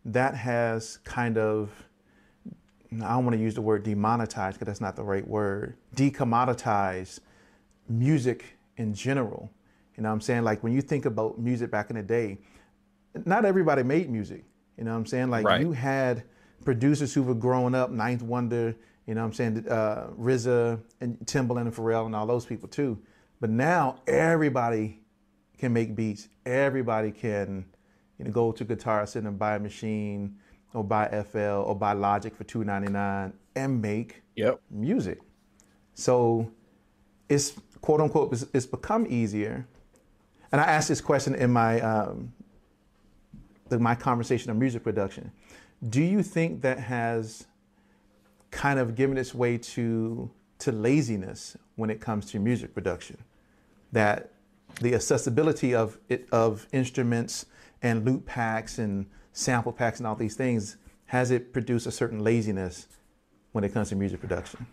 that 0.05 0.35
has 0.35 0.99
kind 1.05 1.39
of, 1.39 1.71
I 2.93 3.11
don't 3.11 3.25
want 3.25 3.37
to 3.37 3.43
use 3.43 3.55
the 3.55 3.61
word 3.61 3.85
demonetize 3.85 4.55
because 4.55 4.67
that's 4.67 4.81
not 4.81 4.97
the 4.97 5.05
right 5.05 5.27
word, 5.27 5.77
decommoditize 5.95 7.21
music 7.89 8.59
in 8.77 8.95
general. 8.95 9.51
You 9.97 10.03
know 10.03 10.09
what 10.09 10.15
I'm 10.15 10.21
saying? 10.21 10.43
Like 10.43 10.63
when 10.63 10.73
you 10.73 10.83
think 10.83 11.05
about 11.05 11.39
music 11.39 11.71
back 11.71 11.91
in 11.91 11.97
the 11.97 12.03
day, 12.03 12.39
not 13.25 13.45
everybody 13.45 13.83
made 13.83 14.11
music. 14.11 14.45
You 14.77 14.85
know 14.85 14.93
what 14.93 14.99
I'm 14.99 15.07
saying? 15.07 15.31
Like 15.31 15.45
right. 15.45 15.61
you 15.61 15.73
had 15.73 16.25
producers 16.65 17.15
who 17.15 17.23
were 17.23 17.35
growing 17.35 17.75
up, 17.75 17.91
Ninth 17.91 18.23
Wonder, 18.23 18.75
you 19.07 19.15
know 19.15 19.23
what 19.23 19.29
I'm 19.29 19.33
saying? 19.35 19.69
Uh, 19.69 20.09
RZA 20.19 20.81
and 21.01 21.19
Timbaland 21.25 21.63
and 21.63 21.75
Pharrell 21.75 22.07
and 22.07 22.15
all 22.15 22.27
those 22.27 22.47
people 22.47 22.69
too. 22.69 22.99
But 23.41 23.51
now 23.51 24.01
everybody 24.07 25.01
can 25.59 25.73
make 25.73 25.95
beats. 25.95 26.29
Everybody 26.47 27.11
can, 27.11 27.67
you 28.19 28.25
know, 28.25 28.31
go 28.31 28.53
to 28.53 28.65
Guitar 28.65 29.07
Center 29.07 29.29
and 29.29 29.39
buy 29.39 29.57
a 29.57 29.61
Maschine 29.61 30.35
or 30.75 30.85
buy 30.85 31.09
FL 31.31 31.39
or 31.39 31.75
buy 31.75 31.93
Logic 31.93 32.35
for 32.35 32.45
$2.99 32.45 33.33
and 33.57 33.83
make 33.83 34.23
yep. 34.37 34.61
music. 34.71 35.21
So 35.95 36.51
it's 37.29 37.55
quote 37.81 38.01
unquote 38.01 38.33
it's, 38.33 38.47
it's 38.53 38.67
become 38.67 39.07
easier. 39.09 39.67
And 40.53 40.61
I 40.61 40.65
asked 40.65 40.89
this 40.89 41.01
question 41.01 41.35
in 41.35 41.53
my 41.53 41.81
um, 41.81 42.33
the, 43.69 43.79
my 43.79 43.95
conversation 43.95 44.51
on 44.51 44.59
music 44.59 44.83
production. 44.83 45.31
Do 45.89 46.03
you 46.03 46.23
think 46.23 46.63
that 46.63 46.79
has 46.79 47.47
kind 48.51 48.79
of 48.79 48.95
given 48.95 49.17
its 49.17 49.35
way 49.35 49.59
to 49.59 50.31
to 50.59 50.73
laziness 50.73 51.57
when 51.77 51.89
it 51.89 52.01
comes 52.01 52.27
to 52.33 52.39
music 52.39 52.75
production? 52.75 53.17
That 53.93 54.33
the 54.81 54.95
accessibility 54.95 55.75
of 55.75 55.99
it, 56.09 56.29
of 56.33 56.67
instruments 56.73 57.47
and 57.83 58.05
loop 58.05 58.27
packs 58.27 58.79
and 58.79 59.07
sample 59.33 59.73
packs 59.73 59.99
and 59.99 60.07
all 60.07 60.15
these 60.15 60.35
things 60.35 60.77
has 61.07 61.31
it 61.31 61.53
produced 61.53 61.87
a 61.87 61.91
certain 61.91 62.21
laziness 62.21 62.87
when 63.53 63.65
it 63.65 63.73
comes 63.73 63.89
to 63.89 63.97
music 63.97 64.21
production? 64.21 64.67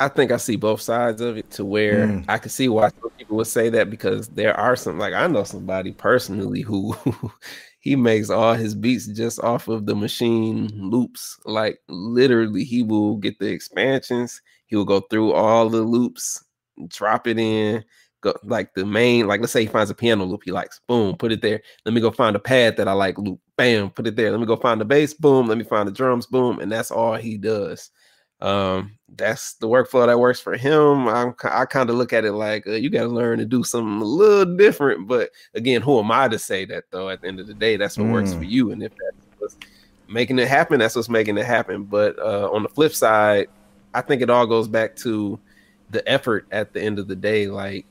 I 0.00 0.08
think 0.08 0.30
I 0.30 0.36
see 0.36 0.56
both 0.56 0.80
sides 0.80 1.20
of 1.20 1.36
it 1.36 1.50
to 1.52 1.64
where 1.64 2.06
mm. 2.06 2.24
I 2.28 2.38
can 2.38 2.50
see 2.50 2.68
why 2.68 2.88
some 2.88 3.10
people 3.18 3.36
would 3.36 3.46
say 3.46 3.68
that 3.70 3.90
because 3.90 4.28
there 4.28 4.58
are 4.58 4.76
some 4.76 4.98
like 4.98 5.12
I 5.12 5.26
know 5.26 5.44
somebody 5.44 5.92
personally 5.92 6.62
who 6.62 6.96
he 7.80 7.96
makes 7.96 8.30
all 8.30 8.54
his 8.54 8.74
beats 8.74 9.06
just 9.06 9.40
off 9.40 9.68
of 9.68 9.86
the 9.86 9.94
Maschine 9.94 10.70
loops. 10.72 11.38
Like 11.44 11.80
literally, 11.88 12.64
he 12.64 12.82
will 12.82 13.16
get 13.16 13.38
the 13.38 13.48
expansions, 13.48 14.40
he 14.66 14.76
will 14.76 14.84
go 14.84 15.00
through 15.00 15.32
all 15.32 15.68
the 15.68 15.82
loops, 15.82 16.44
drop 16.88 17.26
it 17.26 17.38
in, 17.38 17.84
go 18.20 18.34
like 18.44 18.74
the 18.74 18.84
main, 18.84 19.26
like 19.26 19.40
let's 19.40 19.52
say 19.52 19.62
he 19.62 19.66
finds 19.66 19.90
a 19.90 19.94
piano 19.94 20.24
loop 20.24 20.42
he 20.44 20.52
likes, 20.52 20.80
boom, 20.86 21.16
put 21.16 21.32
it 21.32 21.42
there. 21.42 21.60
Let 21.84 21.94
me 21.94 22.00
go 22.00 22.10
find 22.10 22.36
a 22.36 22.40
pad 22.40 22.76
that 22.76 22.88
I 22.88 22.92
like, 22.92 23.18
loop, 23.18 23.40
bam, 23.56 23.90
put 23.90 24.06
it 24.06 24.16
there. 24.16 24.30
Let 24.30 24.40
me 24.40 24.46
go 24.46 24.56
find 24.56 24.80
the 24.80 24.84
bass, 24.84 25.14
boom, 25.14 25.46
let 25.46 25.58
me 25.58 25.64
find 25.64 25.86
the 25.86 25.92
drums, 25.92 26.26
boom, 26.26 26.60
and 26.60 26.70
that's 26.70 26.90
all 26.90 27.14
he 27.14 27.36
does 27.36 27.90
um 28.40 28.96
that's 29.16 29.54
the 29.54 29.66
workflow 29.66 30.06
that 30.06 30.18
works 30.18 30.38
for 30.38 30.56
him 30.56 31.08
I'm, 31.08 31.34
i 31.42 31.64
kind 31.64 31.90
of 31.90 31.96
look 31.96 32.12
at 32.12 32.24
it 32.24 32.32
like 32.32 32.66
uh, 32.68 32.72
you 32.72 32.88
got 32.88 33.02
to 33.02 33.08
learn 33.08 33.40
to 33.40 33.44
do 33.44 33.64
something 33.64 34.00
a 34.00 34.04
little 34.04 34.56
different 34.56 35.08
but 35.08 35.30
again 35.54 35.82
who 35.82 35.98
am 35.98 36.12
i 36.12 36.28
to 36.28 36.38
say 36.38 36.64
that 36.66 36.84
though 36.90 37.08
at 37.08 37.20
the 37.20 37.26
end 37.26 37.40
of 37.40 37.48
the 37.48 37.54
day 37.54 37.76
that's 37.76 37.98
what 37.98 38.06
mm. 38.06 38.12
works 38.12 38.32
for 38.32 38.40
mm. 38.40 38.50
you 38.50 38.70
and 38.70 38.82
if 38.82 38.92
that's 38.92 39.26
what's 39.38 39.56
making 40.08 40.38
it 40.38 40.46
happen 40.46 40.78
that's 40.78 40.94
what's 40.94 41.08
making 41.08 41.36
it 41.36 41.46
happen 41.46 41.82
but 41.82 42.16
uh, 42.20 42.48
on 42.52 42.62
the 42.62 42.68
flip 42.68 42.94
side 42.94 43.48
i 43.92 44.00
think 44.00 44.22
it 44.22 44.30
all 44.30 44.46
goes 44.46 44.68
back 44.68 44.94
to 44.94 45.38
the 45.90 46.08
effort 46.08 46.46
at 46.52 46.72
the 46.72 46.80
end 46.80 47.00
of 47.00 47.08
the 47.08 47.16
day 47.16 47.48
like 47.48 47.86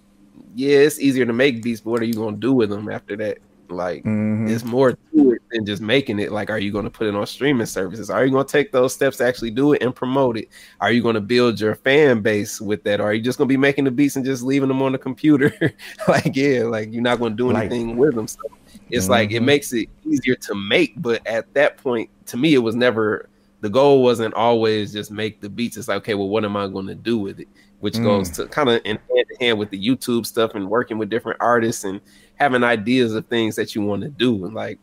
yeah 0.55 0.79
it's 0.79 0.99
easier 0.99 1.25
to 1.25 1.33
make 1.33 1.61
beats 1.61 1.81
but 1.81 1.91
what 1.91 2.01
are 2.01 2.05
you 2.05 2.13
going 2.13 2.35
to 2.35 2.41
do 2.41 2.53
with 2.53 2.69
them 2.69 2.89
after 2.89 3.15
that 3.15 3.37
like 3.71 4.03
mm-hmm. 4.03 4.47
it's 4.47 4.63
more 4.63 4.91
to 4.91 5.31
it 5.31 5.41
than 5.51 5.65
just 5.65 5.81
making 5.81 6.19
it. 6.19 6.31
Like, 6.31 6.49
are 6.49 6.59
you 6.59 6.71
going 6.71 6.85
to 6.85 6.91
put 6.91 7.07
it 7.07 7.15
on 7.15 7.25
streaming 7.27 7.65
services? 7.65 8.09
Are 8.09 8.25
you 8.25 8.31
going 8.31 8.45
to 8.45 8.51
take 8.51 8.71
those 8.71 8.93
steps 8.93 9.17
to 9.17 9.25
actually 9.25 9.51
do 9.51 9.73
it 9.73 9.81
and 9.81 9.93
promote 9.95 10.37
it? 10.37 10.49
Are 10.79 10.91
you 10.91 11.01
going 11.01 11.15
to 11.15 11.21
build 11.21 11.59
your 11.59 11.75
fan 11.75 12.21
base 12.21 12.61
with 12.61 12.83
that? 12.83 12.99
Or 12.99 13.05
are 13.05 13.13
you 13.13 13.21
just 13.21 13.37
going 13.37 13.47
to 13.47 13.51
be 13.51 13.57
making 13.57 13.85
the 13.85 13.91
beats 13.91 14.15
and 14.15 14.25
just 14.25 14.43
leaving 14.43 14.67
them 14.67 14.81
on 14.81 14.91
the 14.91 14.97
computer? 14.97 15.53
like, 16.07 16.35
yeah, 16.35 16.63
like 16.63 16.91
you're 16.91 17.01
not 17.01 17.19
going 17.19 17.33
to 17.33 17.37
do 17.37 17.51
anything 17.51 17.89
like, 17.89 17.97
with 17.97 18.15
them. 18.15 18.27
So 18.27 18.39
it's 18.89 19.05
mm-hmm. 19.05 19.11
like 19.11 19.31
it 19.31 19.35
mm-hmm. 19.35 19.45
makes 19.45 19.73
it 19.73 19.89
easier 20.05 20.35
to 20.35 20.55
make, 20.55 20.93
but 21.01 21.25
at 21.27 21.53
that 21.53 21.77
point, 21.77 22.09
to 22.27 22.37
me, 22.37 22.53
it 22.53 22.59
was 22.59 22.75
never 22.75 23.29
the 23.61 23.69
goal 23.69 24.03
wasn't 24.03 24.33
always 24.33 24.93
just 24.93 25.11
make 25.11 25.41
the 25.41 25.49
beats. 25.49 25.77
It's 25.77 25.87
like, 25.87 25.97
okay, 25.97 26.13
well, 26.13 26.29
what 26.29 26.45
am 26.45 26.55
I 26.55 26.67
going 26.67 26.87
to 26.87 26.95
do 26.95 27.17
with 27.17 27.39
it? 27.39 27.47
Which 27.79 27.95
mm. 27.95 28.03
goes 28.03 28.29
to 28.31 28.47
kind 28.47 28.69
of 28.69 28.81
in 28.85 28.97
hand 28.97 29.25
to 29.29 29.37
hand 29.39 29.59
with 29.59 29.69
the 29.69 29.83
YouTube 29.83 30.25
stuff 30.25 30.55
and 30.55 30.69
working 30.69 30.97
with 30.97 31.09
different 31.09 31.39
artists 31.41 31.83
and 31.83 32.01
having 32.37 32.63
ideas 32.63 33.13
of 33.13 33.25
things 33.27 33.55
that 33.55 33.75
you 33.75 33.81
want 33.81 34.03
to 34.03 34.09
do 34.09 34.45
and 34.45 34.53
like 34.53 34.79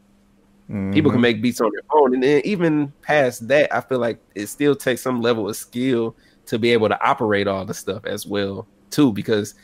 mm-hmm. 0.69 0.93
people 0.93 1.11
can 1.11 1.17
mm-hmm. 1.17 1.23
make 1.23 1.43
beats 1.43 1.61
on 1.61 1.71
their 1.73 1.83
own 1.93 2.15
and 2.15 2.23
then 2.23 2.43
even 2.45 2.93
past 3.03 3.47
that 3.49 3.75
i 3.75 3.81
feel 3.81 3.99
like 3.99 4.19
it 4.35 4.47
still 4.47 4.75
takes 4.75 5.01
some 5.01 5.21
level 5.21 5.49
of 5.49 5.57
skill 5.57 6.15
to 6.47 6.59
be 6.59 6.71
able 6.71 6.89
to 6.89 7.07
operate 7.07 7.47
all 7.47 7.65
the 7.65 7.75
stuff 7.75 8.05
as 8.05 8.27
well 8.27 8.67
too 8.91 9.13
because 9.13 9.55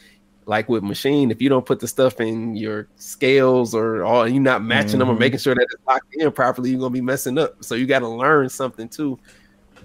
like 0.51 0.69
with 0.69 0.83
Maschine 0.83 1.31
if 1.31 1.41
you 1.41 1.49
don't 1.49 1.65
put 1.65 1.79
the 1.79 1.87
stuff 1.87 2.21
in 2.21 2.57
your 2.57 2.89
scales 2.97 3.73
or 3.73 4.03
all 4.03 4.29
you're 4.29 4.43
not 4.43 4.65
matching 4.65 4.91
mm-hmm. 4.91 4.99
them 4.99 5.09
or 5.11 5.13
mm-hmm. 5.13 5.21
making 5.21 5.39
sure 5.39 5.55
that 5.55 5.63
it's 5.63 5.87
locked 5.87 6.13
in 6.13 6.31
properly 6.33 6.71
you're 6.71 6.81
gonna 6.81 6.91
be 6.91 7.01
messing 7.01 7.39
up 7.39 7.63
so 7.63 7.77
you 7.77 7.87
got 7.87 8.01
to 8.01 8.09
learn 8.09 8.49
something 8.49 8.89
too 8.89 9.17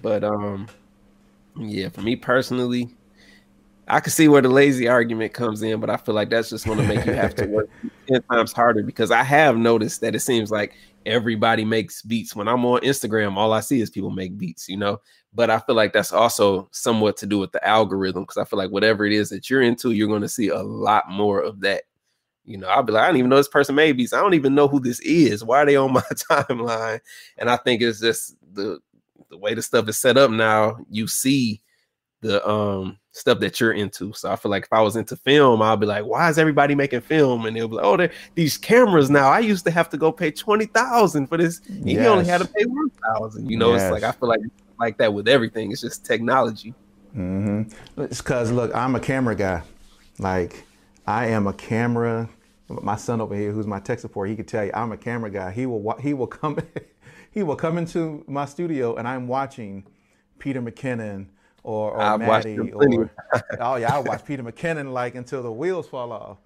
but 0.01 0.23
um 0.23 0.67
yeah 1.55 1.87
for 1.87 2.01
me 2.01 2.15
personally 2.15 2.89
I 3.87 3.99
can 3.99 4.11
see 4.11 4.27
where 4.27 4.41
the 4.41 4.49
lazy 4.49 4.87
argument 4.87 5.33
comes 5.33 5.61
in, 5.61 5.79
but 5.79 5.91
I 5.91 5.97
feel 5.97 6.15
like 6.15 6.31
that's 6.31 6.49
just 6.49 6.63
to 6.63 6.73
make 6.73 7.05
you 7.05 7.13
have 7.13 7.35
to 7.35 7.45
work 7.49 7.69
10 8.07 8.23
times 8.23 8.51
harder 8.51 8.81
because 8.81 9.11
I 9.11 9.21
have 9.21 9.57
noticed 9.57 10.01
that 10.01 10.15
it 10.15 10.21
seems 10.21 10.49
like 10.49 10.73
everybody 11.05 11.63
makes 11.63 12.01
beats. 12.01 12.35
When 12.35 12.47
I'm 12.47 12.65
on 12.65 12.81
Instagram, 12.81 13.37
all 13.37 13.53
I 13.53 13.59
see 13.59 13.81
is 13.81 13.91
people 13.91 14.09
make 14.09 14.39
beats, 14.39 14.67
you 14.67 14.77
know? 14.77 15.01
But 15.35 15.49
I 15.49 15.59
feel 15.59 15.75
like 15.75 15.91
that's 15.91 16.13
also 16.13 16.69
somewhat 16.71 17.17
to 17.17 17.25
do 17.25 17.37
with 17.37 17.51
the 17.51 17.65
algorithm 17.67 18.23
because 18.23 18.37
I 18.37 18.45
feel 18.45 18.57
like 18.57 18.71
whatever 18.71 19.05
it 19.05 19.11
is 19.11 19.29
that 19.29 19.49
you're 19.49 19.61
into, 19.61 19.91
you're 19.91 20.07
going 20.07 20.21
to 20.21 20.29
see 20.29 20.47
a 20.47 20.63
lot 20.63 21.09
more 21.09 21.41
of 21.41 21.59
that. 21.59 21.83
You 22.45 22.57
know, 22.57 22.67
I'll 22.67 22.83
be 22.83 22.93
like, 22.93 23.03
I 23.03 23.07
don't 23.07 23.17
even 23.17 23.29
know 23.29 23.37
this 23.37 23.49
person 23.49 23.75
Maybe 23.75 23.97
beats. 23.97 24.13
I 24.13 24.21
don't 24.21 24.35
even 24.35 24.55
know 24.55 24.67
who 24.67 24.79
this 24.79 24.99
is. 25.01 25.43
Why 25.43 25.59
are 25.59 25.65
they 25.65 25.75
on 25.75 25.91
my 25.91 26.01
timeline? 26.31 27.01
And 27.37 27.49
I 27.49 27.57
think 27.57 27.81
it's 27.81 27.99
just 27.99 28.35
the 28.53 28.79
the 29.29 29.37
way 29.37 29.53
the 29.53 29.61
stuff 29.61 29.89
is 29.89 29.97
set 29.97 30.17
up 30.17 30.31
now. 30.31 30.77
You 30.89 31.07
see 31.07 31.61
the 32.21 32.47
um 32.47 32.97
stuff 33.11 33.39
that 33.39 33.59
you're 33.59 33.73
into. 33.73 34.13
So 34.13 34.31
I 34.31 34.35
feel 34.35 34.51
like 34.51 34.63
if 34.63 34.73
I 34.73 34.81
was 34.81 34.95
into 34.95 35.15
film, 35.17 35.61
I'll 35.61 35.75
be 35.75 35.85
like, 35.85 36.05
why 36.05 36.29
is 36.29 36.37
everybody 36.37 36.75
making 36.75 37.01
film? 37.01 37.45
And 37.45 37.57
they'll 37.57 37.67
be 37.67 37.75
like, 37.75 37.85
oh, 37.85 38.07
these 38.35 38.57
cameras 38.57 39.09
now. 39.09 39.29
I 39.29 39.39
used 39.39 39.65
to 39.65 39.71
have 39.71 39.89
to 39.89 39.97
go 39.97 40.11
pay 40.11 40.31
twenty 40.31 40.65
thousand 40.65 41.27
for 41.27 41.37
this. 41.37 41.59
And 41.67 41.89
yes. 41.89 42.07
only 42.07 42.25
had 42.25 42.41
to 42.41 42.47
pay 42.47 42.65
one 42.65 42.89
thousand. 42.89 43.49
You 43.49 43.57
know, 43.57 43.73
yes. 43.73 43.83
it's 43.83 43.91
like 43.91 44.03
I 44.03 44.11
feel 44.11 44.29
like 44.29 44.41
like 44.79 44.97
that 44.97 45.13
with 45.13 45.27
everything. 45.27 45.71
It's 45.71 45.81
just 45.81 46.05
technology. 46.05 46.73
Mm-hmm. 47.15 48.01
It's 48.01 48.21
because 48.21 48.51
look, 48.51 48.73
I'm 48.75 48.95
a 48.95 48.99
camera 48.99 49.35
guy. 49.35 49.63
Like 50.19 50.65
I 51.05 51.27
am 51.27 51.47
a 51.47 51.53
camera. 51.53 52.29
My 52.67 52.95
son 52.95 53.21
over 53.21 53.35
here, 53.35 53.51
who's 53.51 53.67
my 53.67 53.79
tech 53.79 53.99
support, 53.99 54.29
he 54.29 54.35
could 54.35 54.47
tell 54.47 54.65
you 54.65 54.71
I'm 54.73 54.91
a 54.91 54.97
camera 54.97 55.29
guy. 55.29 55.51
He 55.51 55.65
will 55.65 55.97
he 55.97 56.13
will 56.13 56.27
come 56.27 56.57
he 57.31 57.43
will 57.43 57.55
come 57.55 57.77
into 57.77 58.23
my 58.27 58.45
studio 58.45 58.95
and 58.95 59.07
I'm 59.07 59.27
watching 59.27 59.85
Peter 60.39 60.61
McKinnon 60.61 61.27
or, 61.63 61.91
or 61.91 62.01
I 62.01 62.17
Maddie 62.17 62.57
or 62.59 63.09
oh 63.59 63.75
yeah, 63.75 63.95
I 63.95 63.99
watched 63.99 64.25
Peter 64.25 64.43
McKinnon 64.43 64.93
like 64.93 65.15
until 65.15 65.41
the 65.43 65.51
wheels 65.51 65.87
fall 65.87 66.11
off. 66.11 66.37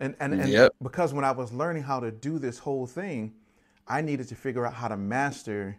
And 0.00 0.14
and, 0.20 0.34
and 0.34 0.50
yep. 0.50 0.72
because 0.82 1.12
when 1.12 1.24
I 1.24 1.30
was 1.30 1.52
learning 1.52 1.82
how 1.82 2.00
to 2.00 2.10
do 2.10 2.38
this 2.38 2.58
whole 2.58 2.86
thing, 2.86 3.34
I 3.86 4.00
needed 4.00 4.28
to 4.28 4.34
figure 4.34 4.66
out 4.66 4.74
how 4.74 4.88
to 4.88 4.96
master 4.96 5.76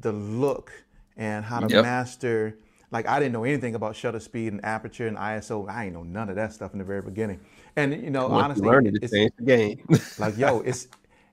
the 0.00 0.12
look 0.12 0.72
and 1.16 1.44
how 1.44 1.60
to 1.60 1.72
yep. 1.72 1.84
master 1.84 2.56
like 2.92 3.08
I 3.08 3.18
didn't 3.18 3.32
know 3.32 3.44
anything 3.44 3.74
about 3.74 3.96
shutter 3.96 4.20
speed 4.20 4.52
and 4.52 4.64
aperture 4.64 5.08
and 5.08 5.16
ISO. 5.16 5.68
I 5.68 5.86
ain't 5.86 5.94
know 5.94 6.02
none 6.02 6.28
of 6.28 6.36
that 6.36 6.52
stuff 6.52 6.74
in 6.74 6.78
the 6.78 6.84
very 6.84 7.02
beginning. 7.02 7.40
And 7.74 7.92
you 8.02 8.10
know, 8.10 8.28
Once 8.28 8.60
honestly, 8.60 8.68
you 8.68 8.98
it's, 9.00 9.10
the 9.10 9.44
game. 9.44 9.84
like 10.18 10.36
yo, 10.36 10.60
it's 10.60 10.88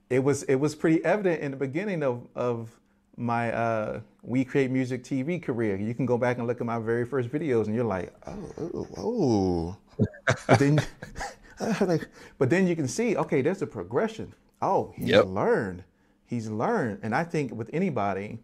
it 0.09 0.23
was 0.23 0.43
it 0.43 0.55
was 0.55 0.73
pretty 0.73 1.03
evident 1.03 1.41
in 1.41 1.51
the 1.51 1.57
beginning 1.57 2.01
of 2.01 2.25
of 2.33 2.71
my 3.17 3.51
uh, 3.51 3.99
We 4.21 4.45
Create 4.45 4.71
Music 4.71 5.03
TV 5.03 5.43
career. 5.43 5.75
You 5.75 5.93
can 5.93 6.05
go 6.05 6.17
back 6.17 6.37
and 6.37 6.47
look 6.47 6.61
at 6.61 6.65
my 6.65 6.79
very 6.79 7.05
first 7.05 7.29
videos, 7.29 7.65
and 7.65 7.75
you're 7.75 7.83
like, 7.83 8.13
oh, 8.25 8.71
oh, 8.73 8.87
oh. 8.97 9.77
but 10.47 10.57
then, 10.57 10.79
but 12.37 12.49
then 12.49 12.65
you 12.65 12.77
can 12.77 12.87
see, 12.87 13.17
okay, 13.17 13.41
there's 13.41 13.61
a 13.61 13.67
progression. 13.67 14.33
Oh, 14.61 14.93
he's 14.95 15.09
yep. 15.09 15.25
learned. 15.25 15.83
He's 16.25 16.49
learned, 16.49 16.99
and 17.03 17.13
I 17.13 17.25
think 17.25 17.53
with 17.53 17.69
anybody, 17.73 18.39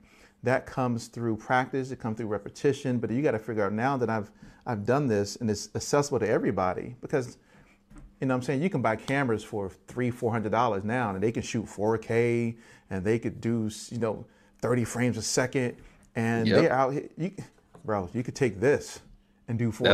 that 0.46 0.66
comes 0.66 1.08
through 1.08 1.38
practice. 1.38 1.91
It 1.91 2.00
comes 2.00 2.18
through 2.18 2.28
repetition. 2.28 2.98
But 3.00 3.12
you 3.12 3.22
got 3.22 3.32
to 3.32 3.39
figure 3.39 3.66
out 3.66 3.74
now 3.74 3.98
that 3.98 4.10
I've 4.10 4.32
I've 4.66 4.86
done 4.86 5.08
this 5.08 5.36
and 5.36 5.50
it's 5.50 5.70
accessible 5.76 6.20
to 6.20 6.28
everybody 6.28 6.96
because 7.02 7.38
you 8.20 8.28
know 8.28 8.34
what 8.34 8.39
I'm 8.39 8.43
saying 8.43 8.62
you 8.64 8.70
can 8.70 8.82
buy 8.82 8.96
cameras 8.96 9.43
for 9.43 9.70
three 9.88 10.10
four 10.10 10.32
hundred 10.32 10.52
dollars 10.52 10.84
now 10.84 11.10
and 11.10 11.22
they 11.22 11.32
can 11.32 11.43
shoot 11.43 11.66
4K 11.66 12.56
and 12.89 13.04
they 13.04 13.20
could 13.20 13.41
do 13.41 13.70
you 13.89 14.00
know 14.00 14.26
30 14.66 14.84
frames 14.84 15.18
a 15.18 15.22
second, 15.22 15.76
and 16.16 16.48
yep. 16.48 16.62
they're 16.62 16.74
out 16.74 16.93
here. 16.93 17.08
You, 17.18 17.32
bro, 17.84 18.10
you 18.14 18.24
could 18.24 18.36
take 18.36 18.60
this 18.60 19.02
and 19.48 19.60
do 19.60 19.72
4K 19.72 19.86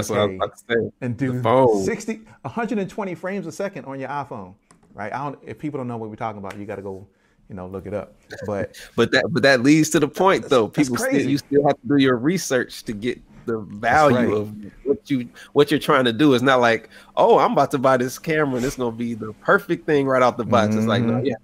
and 1.01 1.17
do 1.17 1.41
60, 1.83 2.21
120 2.43 3.15
frames 3.15 3.47
a 3.47 3.51
second 3.51 3.83
on 3.85 3.99
your 3.99 4.07
iPhone, 4.07 4.55
right? 4.93 5.11
I 5.11 5.17
don't. 5.17 5.39
If 5.45 5.59
people 5.59 5.77
don't 5.77 5.89
know 5.89 5.97
what 5.97 6.09
we're 6.09 6.15
talking 6.15 6.39
about, 6.39 6.57
you 6.57 6.65
got 6.65 6.77
to 6.77 6.81
go, 6.81 7.05
you 7.51 7.57
know, 7.57 7.67
look 7.67 7.85
it 7.85 7.93
up. 7.93 8.15
But 8.45 8.77
but 8.95 9.11
that 9.11 9.25
but 9.29 9.43
that 9.43 9.61
leads 9.61 9.89
to 9.89 9.99
the 9.99 10.07
point 10.07 10.47
though. 10.47 10.69
People 10.69 10.95
still 10.95 11.21
you 11.21 11.37
still 11.37 11.67
have 11.67 11.79
to 11.81 11.87
do 11.87 11.97
your 11.97 12.15
research 12.15 12.83
to 12.85 12.93
get 12.93 13.21
the 13.45 13.59
value 13.59 14.15
right. 14.15 14.29
of 14.29 14.55
what 14.85 15.11
you 15.11 15.27
what 15.51 15.69
you're 15.69 15.79
trying 15.79 16.05
to 16.05 16.13
do. 16.13 16.33
It's 16.33 16.41
not 16.41 16.61
like, 16.61 16.89
oh, 17.17 17.39
I'm 17.39 17.51
about 17.51 17.69
to 17.71 17.77
buy 17.77 17.97
this 17.97 18.17
camera 18.17 18.55
and 18.55 18.65
it's 18.65 18.77
gonna 18.77 18.95
be 18.95 19.15
the 19.15 19.33
perfect 19.33 19.85
thing 19.85 20.07
right 20.07 20.21
off 20.21 20.37
the 20.37 20.45
box. 20.45 20.69
Mm-hmm. 20.69 20.77
It's 20.77 20.87
like, 20.87 21.03
no, 21.03 21.15
mm-hmm. 21.15 21.25
yeah, 21.25 21.35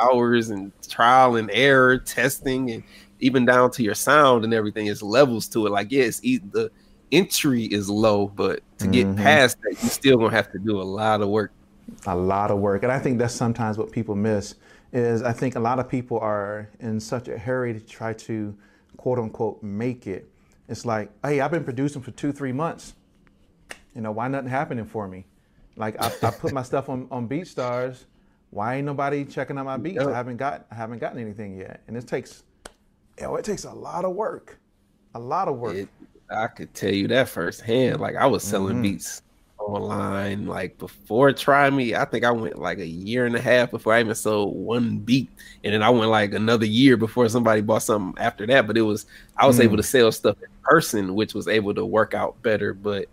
hours 0.00 0.48
and 0.48 0.72
trial 0.88 1.36
and 1.36 1.50
error 1.52 1.98
testing 1.98 2.70
and 2.70 2.82
even 3.20 3.44
down 3.44 3.70
to 3.72 3.82
your 3.82 3.94
sound 3.94 4.44
and 4.44 4.54
everything 4.54 4.86
is 4.86 5.02
levels 5.02 5.46
to 5.48 5.66
it 5.66 5.70
like 5.70 5.92
yes 5.92 6.20
yeah, 6.24 6.38
the 6.52 6.70
entry 7.12 7.64
is 7.64 7.90
low 7.90 8.28
but 8.28 8.60
to 8.78 8.86
get 8.86 9.06
mm-hmm. 9.06 9.22
past 9.22 9.58
that 9.60 9.76
you 9.82 9.88
still 9.90 10.16
gonna 10.16 10.30
have 10.30 10.50
to 10.50 10.58
do 10.58 10.80
a 10.80 10.82
lot 10.82 11.20
of 11.20 11.28
work 11.28 11.52
a 12.06 12.16
lot 12.16 12.50
of 12.50 12.60
work 12.60 12.82
and 12.82 12.90
i 12.90 12.98
think 12.98 13.18
that's 13.18 13.34
sometimes 13.34 13.76
what 13.76 13.90
people 13.90 14.14
miss 14.14 14.54
is 14.92 15.22
i 15.22 15.32
think 15.32 15.56
a 15.56 15.60
lot 15.60 15.78
of 15.78 15.88
people 15.88 16.18
are 16.18 16.68
in 16.80 16.98
such 16.98 17.28
a 17.28 17.38
hurry 17.38 17.72
to 17.72 17.80
try 17.80 18.12
to 18.12 18.56
quote 18.96 19.18
unquote 19.18 19.62
make 19.62 20.06
it 20.06 20.30
it's 20.70 20.86
like, 20.86 21.10
hey, 21.24 21.40
I've 21.40 21.50
been 21.50 21.64
producing 21.64 22.00
for 22.00 22.12
two, 22.12 22.30
three 22.30 22.52
months. 22.52 22.94
You 23.94 24.02
know, 24.02 24.12
why 24.12 24.28
nothing 24.28 24.48
happening 24.48 24.84
for 24.84 25.08
me? 25.08 25.26
Like 25.74 26.00
I, 26.00 26.06
I 26.22 26.30
put 26.30 26.52
my 26.52 26.62
stuff 26.62 26.88
on, 26.88 27.08
on 27.10 27.28
BeatStars. 27.28 28.04
Why 28.50 28.76
ain't 28.76 28.86
nobody 28.86 29.24
checking 29.24 29.58
out 29.58 29.66
my 29.66 29.76
beats? 29.76 29.98
I 29.98 30.14
haven't 30.14 30.36
got 30.36 30.66
I 30.70 30.76
haven't 30.76 30.98
gotten 30.98 31.18
anything 31.18 31.56
yet. 31.56 31.82
And 31.88 31.96
it 31.96 32.06
takes 32.06 32.44
you 33.18 33.24
know, 33.24 33.36
it 33.36 33.44
takes 33.44 33.64
a 33.64 33.72
lot 33.72 34.04
of 34.04 34.14
work. 34.14 34.58
A 35.16 35.18
lot 35.18 35.48
of 35.48 35.56
work. 35.56 35.74
It, 35.74 35.88
I 36.30 36.46
could 36.46 36.72
tell 36.72 36.94
you 36.94 37.08
that 37.08 37.28
firsthand. 37.28 38.00
Like 38.00 38.14
I 38.14 38.26
was 38.26 38.44
selling 38.44 38.74
mm-hmm. 38.74 38.82
beats 38.82 39.22
online 39.60 40.46
like 40.46 40.76
before 40.78 41.32
try 41.32 41.68
me 41.70 41.94
i 41.94 42.04
think 42.04 42.24
i 42.24 42.30
went 42.30 42.58
like 42.58 42.78
a 42.78 42.86
year 42.86 43.26
and 43.26 43.36
a 43.36 43.40
half 43.40 43.70
before 43.70 43.92
i 43.92 44.00
even 44.00 44.14
sold 44.14 44.56
one 44.56 44.98
beat. 44.98 45.28
And 45.62 45.74
then 45.74 45.82
i 45.82 45.90
went 45.90 46.10
like 46.10 46.32
another 46.34 46.66
year 46.66 46.96
before 46.96 47.28
somebody 47.28 47.60
bought 47.60 47.82
something 47.82 48.20
after 48.22 48.46
that. 48.46 48.66
But 48.66 48.78
it 48.78 48.82
was 48.82 49.06
i 49.36 49.46
was 49.46 49.58
mm. 49.58 49.64
able 49.64 49.76
to 49.76 49.82
sell 49.82 50.10
stuff 50.12 50.36
in 50.42 50.48
person 50.62 51.14
which 51.14 51.34
was 51.34 51.48
able 51.48 51.74
to 51.74 51.84
work 51.84 52.14
out 52.14 52.40
better. 52.42 52.72
But 52.74 53.08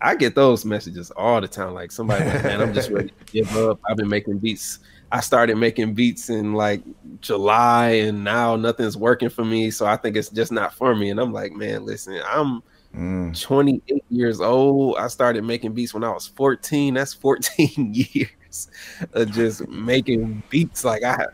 i 0.00 0.14
get 0.14 0.34
those 0.34 0.64
messages 0.64 1.10
all 1.12 1.40
the 1.40 1.48
time. 1.48 1.74
Like 1.74 1.92
somebody 1.92 2.24
like 2.24 2.42
man 2.44 2.60
i'm 2.60 2.74
just 2.74 2.90
ready 2.90 3.08
to 3.08 3.32
give 3.32 3.56
up. 3.56 3.80
I've 3.88 3.96
been 3.96 4.08
making 4.08 4.38
beats. 4.38 4.80
I 5.12 5.20
started 5.20 5.56
making 5.56 5.94
beats 5.94 6.30
in 6.30 6.54
like 6.54 6.82
july 7.20 7.90
and 7.90 8.24
now 8.24 8.56
nothing's 8.56 8.96
working 8.96 9.28
for 9.28 9.44
me. 9.44 9.70
So 9.70 9.86
i 9.86 9.96
think 9.96 10.16
it's 10.16 10.30
just 10.30 10.52
not 10.52 10.74
for 10.74 10.94
me. 10.94 11.10
And 11.10 11.20
i'm 11.20 11.32
like 11.32 11.52
man 11.52 11.84
listen 11.86 12.20
i'm 12.28 12.62
Mm. 12.96 13.38
28 13.38 14.04
years 14.08 14.40
old. 14.40 14.96
I 14.96 15.08
started 15.08 15.44
making 15.44 15.72
beats 15.72 15.92
when 15.92 16.02
I 16.02 16.10
was 16.10 16.26
14. 16.28 16.94
That's 16.94 17.12
14 17.12 17.68
years 17.92 18.70
of 19.12 19.30
just 19.32 19.68
making 19.68 20.42
beats. 20.48 20.84
Like 20.84 21.04
I 21.04 21.26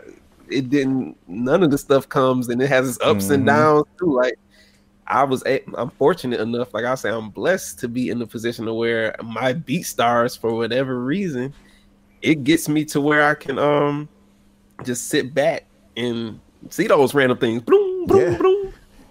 it 0.51 0.69
didn't 0.69 1.17
none 1.29 1.63
of 1.63 1.71
the 1.71 1.79
stuff 1.79 2.09
comes 2.09 2.49
and 2.49 2.61
it 2.61 2.69
has 2.69 2.89
its 2.89 3.01
ups 3.01 3.25
mm-hmm. 3.25 3.35
and 3.35 3.47
downs 3.47 3.87
too. 3.99 4.13
Like 4.13 4.35
I 5.07 5.23
was 5.23 5.45
I'm 5.47 5.91
fortunate 5.91 6.41
enough, 6.41 6.75
like 6.75 6.85
I 6.85 6.97
say, 6.97 7.11
I'm 7.11 7.31
blessed 7.31 7.79
to 7.81 7.89
be 7.89 8.11
in 8.11 8.19
the 8.19 8.27
position 8.27 8.67
of 8.67 8.75
where 8.75 9.15
my 9.23 9.55
BeatStars 9.55 10.37
for 10.37 10.55
whatever 10.55 10.99
reason, 11.01 11.55
it 12.23 12.43
gets 12.43 12.69
me 12.69 12.85
to 12.87 13.01
where 13.01 13.25
I 13.25 13.35
can 13.35 13.59
um 13.61 14.09
just 14.83 15.07
sit 15.09 15.33
back 15.33 15.67
and 15.97 16.41
see 16.71 16.89
those 16.89 17.15
random 17.15 17.39
things. 17.39 17.63
Boom, 17.63 18.07
boom, 18.07 18.33
yeah. 18.33 18.39
boom 18.39 18.62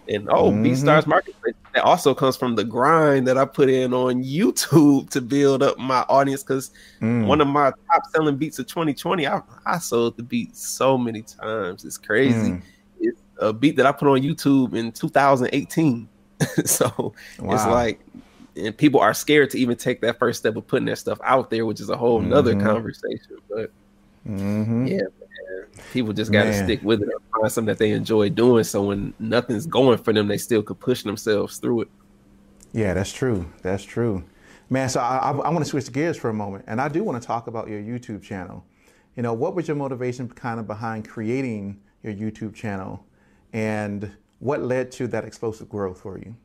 and 0.08 0.30
oh, 0.30 0.52
mm-hmm. 0.52 0.66
BeatStars 0.66 1.08
Marketplace. 1.08 1.56
That 1.74 1.84
also 1.84 2.14
comes 2.14 2.36
from 2.36 2.56
the 2.56 2.64
grind 2.64 3.28
that 3.28 3.38
I 3.38 3.46
put 3.46 3.70
in 3.70 3.94
on 3.94 4.24
YouTube 4.24 5.10
to 5.12 5.22
build 5.22 5.64
up 5.64 5.78
my 5.78 6.02
audience. 6.10 6.44
Because 6.44 6.72
mm. 7.00 7.26
one 7.26 7.40
of 7.40 7.48
my 7.48 7.72
top 7.92 8.04
selling 8.14 8.36
beats 8.36 8.60
of 8.60 8.68
2020, 8.68 9.28
I, 9.28 9.42
I 9.66 9.78
sold 9.78 10.18
the 10.18 10.24
beat 10.24 10.56
so 10.56 10.98
many 10.98 11.22
times. 11.22 11.86
It's 11.86 11.98
crazy. 11.98 12.52
Mm. 12.52 12.62
It's 13.00 13.22
a 13.38 13.54
beat 13.54 13.78
that 13.78 13.86
I 13.86 13.92
put 13.92 14.10
on 14.10 14.22
YouTube 14.22 14.74
in 14.74 14.92
2018. 14.92 16.10
so 16.66 17.14
wow. 17.40 17.54
it's 17.54 17.66
like, 17.66 18.02
and 18.58 18.78
people 18.78 19.00
are 19.00 19.14
scared 19.14 19.50
to 19.52 19.58
even 19.58 19.78
take 19.78 20.02
that 20.02 20.20
first 20.20 20.40
step 20.40 20.56
of 20.58 20.68
putting 20.68 20.86
that 20.86 20.98
stuff 20.98 21.20
out 21.24 21.50
there, 21.50 21.66
which 21.66 21.80
is 21.80 21.90
a 21.90 21.96
whole 21.96 22.20
nother 22.20 22.54
mm-hmm. 22.54 22.68
conversation. 22.68 23.38
But 23.50 23.72
mm-hmm. 24.28 24.88
yeah, 24.88 25.02
People 25.94 26.14
just 26.14 26.32
got 26.32 26.44
to 26.44 26.54
stick 26.54 26.82
with 26.84 27.02
it 27.02 27.10
or 27.10 27.40
find 27.40 27.52
something 27.52 27.68
that 27.68 27.78
they 27.78 27.92
enjoy 27.92 28.30
doing. 28.30 28.64
So 28.64 28.84
when 28.84 29.14
nothing's 29.20 29.66
going 29.66 29.98
for 29.98 30.14
them, 30.14 30.28
they 30.28 30.38
still 30.38 30.64
could 30.64 30.80
push 30.80 31.04
themselves 31.04 31.58
through 31.58 31.82
it. 31.82 31.88
Yeah, 32.74 32.94
that's 32.94 33.12
true. 33.12 33.52
That's 33.62 33.84
true. 33.84 34.24
Man, 34.70 34.88
so 34.88 35.02
I, 35.02 35.18
I, 35.18 35.32
I 35.32 35.50
want 35.50 35.60
to 35.60 35.66
switch 35.66 35.92
gears 35.92 36.18
for 36.18 36.30
a 36.30 36.34
moment. 36.34 36.66
And 36.68 36.80
I 36.80 36.88
do 36.88 37.04
want 37.04 37.22
to 37.22 37.26
talk 37.26 37.48
about 37.48 37.68
your 37.68 37.82
YouTube 37.82 38.22
channel. 38.22 38.64
You 39.16 39.24
know, 39.24 39.34
what 39.34 39.56
was 39.56 39.68
your 39.68 39.76
motivation 39.76 40.30
kind 40.30 40.60
of 40.60 40.68
behind 40.68 41.08
creating 41.08 41.82
your 42.04 42.14
YouTube 42.14 42.56
channel? 42.56 43.06
And 43.52 44.12
what 44.40 44.62
led 44.62 44.92
to 44.94 45.08
that 45.08 45.26
explosive 45.26 45.68
growth 45.68 46.02
for 46.02 46.18
you? 46.18 46.36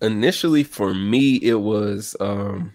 Initially, 0.00 0.62
for 0.62 0.94
me, 0.94 1.36
it 1.36 1.60
was 1.60 2.16
um, 2.20 2.72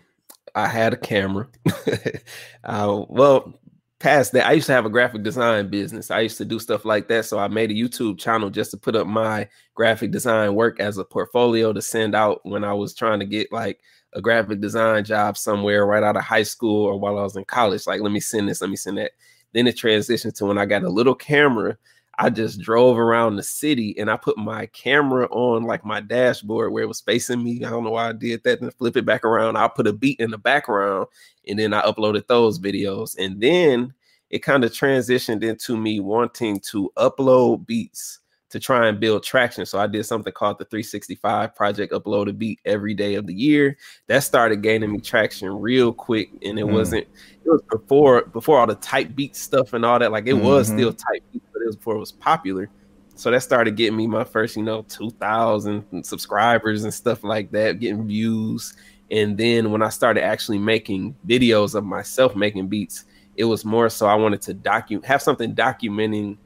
I 0.53 0.67
had 0.67 0.93
a 0.93 0.97
camera. 0.97 1.47
uh, 2.63 3.03
well, 3.07 3.53
past 3.99 4.33
that, 4.33 4.45
I 4.45 4.53
used 4.53 4.67
to 4.67 4.73
have 4.73 4.85
a 4.85 4.89
graphic 4.89 5.23
design 5.23 5.69
business. 5.69 6.11
I 6.11 6.21
used 6.21 6.37
to 6.37 6.45
do 6.45 6.59
stuff 6.59 6.85
like 6.85 7.07
that. 7.07 7.25
So 7.25 7.39
I 7.39 7.47
made 7.47 7.71
a 7.71 7.75
YouTube 7.75 8.19
channel 8.19 8.49
just 8.49 8.71
to 8.71 8.77
put 8.77 8.95
up 8.95 9.07
my 9.07 9.47
graphic 9.73 10.11
design 10.11 10.55
work 10.55 10.79
as 10.79 10.97
a 10.97 11.05
portfolio 11.05 11.73
to 11.73 11.81
send 11.81 12.15
out 12.15 12.41
when 12.43 12.63
I 12.63 12.73
was 12.73 12.93
trying 12.93 13.19
to 13.19 13.25
get 13.25 13.51
like 13.51 13.79
a 14.13 14.21
graphic 14.21 14.61
design 14.61 15.03
job 15.03 15.37
somewhere 15.37 15.85
right 15.85 16.03
out 16.03 16.17
of 16.17 16.23
high 16.23 16.43
school 16.43 16.85
or 16.85 16.99
while 16.99 17.17
I 17.17 17.23
was 17.23 17.35
in 17.35 17.45
college. 17.45 17.87
Like, 17.87 18.01
let 18.01 18.11
me 18.11 18.19
send 18.19 18.49
this, 18.49 18.61
let 18.61 18.69
me 18.69 18.75
send 18.75 18.97
that. 18.97 19.11
Then 19.53 19.67
it 19.67 19.77
transitioned 19.77 20.35
to 20.35 20.45
when 20.45 20.57
I 20.57 20.65
got 20.65 20.83
a 20.83 20.89
little 20.89 21.15
camera. 21.15 21.77
I 22.17 22.29
just 22.29 22.61
drove 22.61 22.97
around 22.97 23.35
the 23.35 23.43
city 23.43 23.95
and 23.97 24.09
I 24.09 24.17
put 24.17 24.37
my 24.37 24.67
camera 24.67 25.27
on 25.31 25.63
like 25.63 25.83
my 25.83 26.01
dashboard 26.01 26.71
where 26.71 26.83
it 26.83 26.87
was 26.87 27.01
facing 27.01 27.43
me. 27.43 27.63
I 27.65 27.69
don't 27.69 27.83
know 27.83 27.91
why 27.91 28.09
I 28.09 28.13
did 28.13 28.43
that. 28.43 28.61
And 28.61 28.73
flip 28.73 28.95
it 28.97 29.05
back 29.05 29.25
around. 29.25 29.57
I'll 29.57 29.69
put 29.69 29.87
a 29.87 29.93
beat 29.93 30.19
in 30.19 30.31
the 30.31 30.37
background 30.37 31.07
and 31.47 31.59
then 31.59 31.73
I 31.73 31.81
uploaded 31.81 32.27
those 32.27 32.59
videos. 32.59 33.17
And 33.17 33.41
then 33.41 33.93
it 34.29 34.39
kind 34.39 34.63
of 34.63 34.71
transitioned 34.71 35.43
into 35.43 35.77
me 35.77 35.99
wanting 35.99 36.59
to 36.71 36.91
upload 36.97 37.65
beats 37.65 38.19
to 38.49 38.59
try 38.59 38.87
and 38.87 38.99
build 38.99 39.23
traction. 39.23 39.65
So 39.65 39.79
I 39.79 39.87
did 39.87 40.05
something 40.05 40.31
called 40.31 40.59
the 40.59 40.65
365 40.65 41.53
project, 41.55 41.91
upload 41.91 42.29
a 42.29 42.33
beat 42.33 42.59
every 42.63 42.93
day 42.93 43.15
of 43.15 43.27
the 43.27 43.33
year. 43.33 43.77
That 44.07 44.19
started 44.19 44.61
gaining 44.61 44.91
me 44.91 44.99
traction 44.99 45.49
real 45.49 45.91
quick. 45.91 46.29
And 46.41 46.57
it 46.57 46.65
mm. 46.65 46.71
wasn't, 46.71 47.05
it 47.43 47.49
was 47.49 47.61
before 47.69 48.23
before 48.27 48.59
all 48.59 48.67
the 48.67 48.75
type 48.75 49.13
beat 49.15 49.35
stuff 49.35 49.73
and 49.73 49.83
all 49.83 49.99
that. 49.99 50.11
Like 50.11 50.27
it 50.27 50.35
mm-hmm. 50.35 50.45
was 50.45 50.67
still 50.67 50.93
type 50.93 51.23
beat, 51.33 51.43
it 51.65 51.67
was 51.67 51.75
before 51.75 51.95
it 51.95 51.99
was 51.99 52.11
popular. 52.11 52.69
So 53.15 53.31
that 53.31 53.41
started 53.41 53.75
getting 53.75 53.97
me 53.97 54.07
my 54.07 54.25
first, 54.25 54.57
you 54.57 54.63
know, 54.63 54.83
2,000 54.83 56.03
subscribers 56.03 56.83
and 56.83 56.93
stuff 56.93 57.23
like 57.23 57.49
that, 57.51 57.79
getting 57.79 58.07
views. 58.07 58.75
And 59.09 59.37
then 59.37 59.71
when 59.71 59.81
I 59.81 59.89
started 59.89 60.23
actually 60.23 60.57
making 60.57 61.15
videos 61.25 61.75
of 61.75 61.85
myself 61.85 62.35
making 62.35 62.67
beats, 62.67 63.05
it 63.37 63.45
was 63.45 63.63
more 63.63 63.89
so 63.89 64.05
I 64.07 64.15
wanted 64.15 64.41
to 64.43 64.53
document, 64.53 65.05
have 65.05 65.21
something 65.21 65.55
documenting 65.55 66.37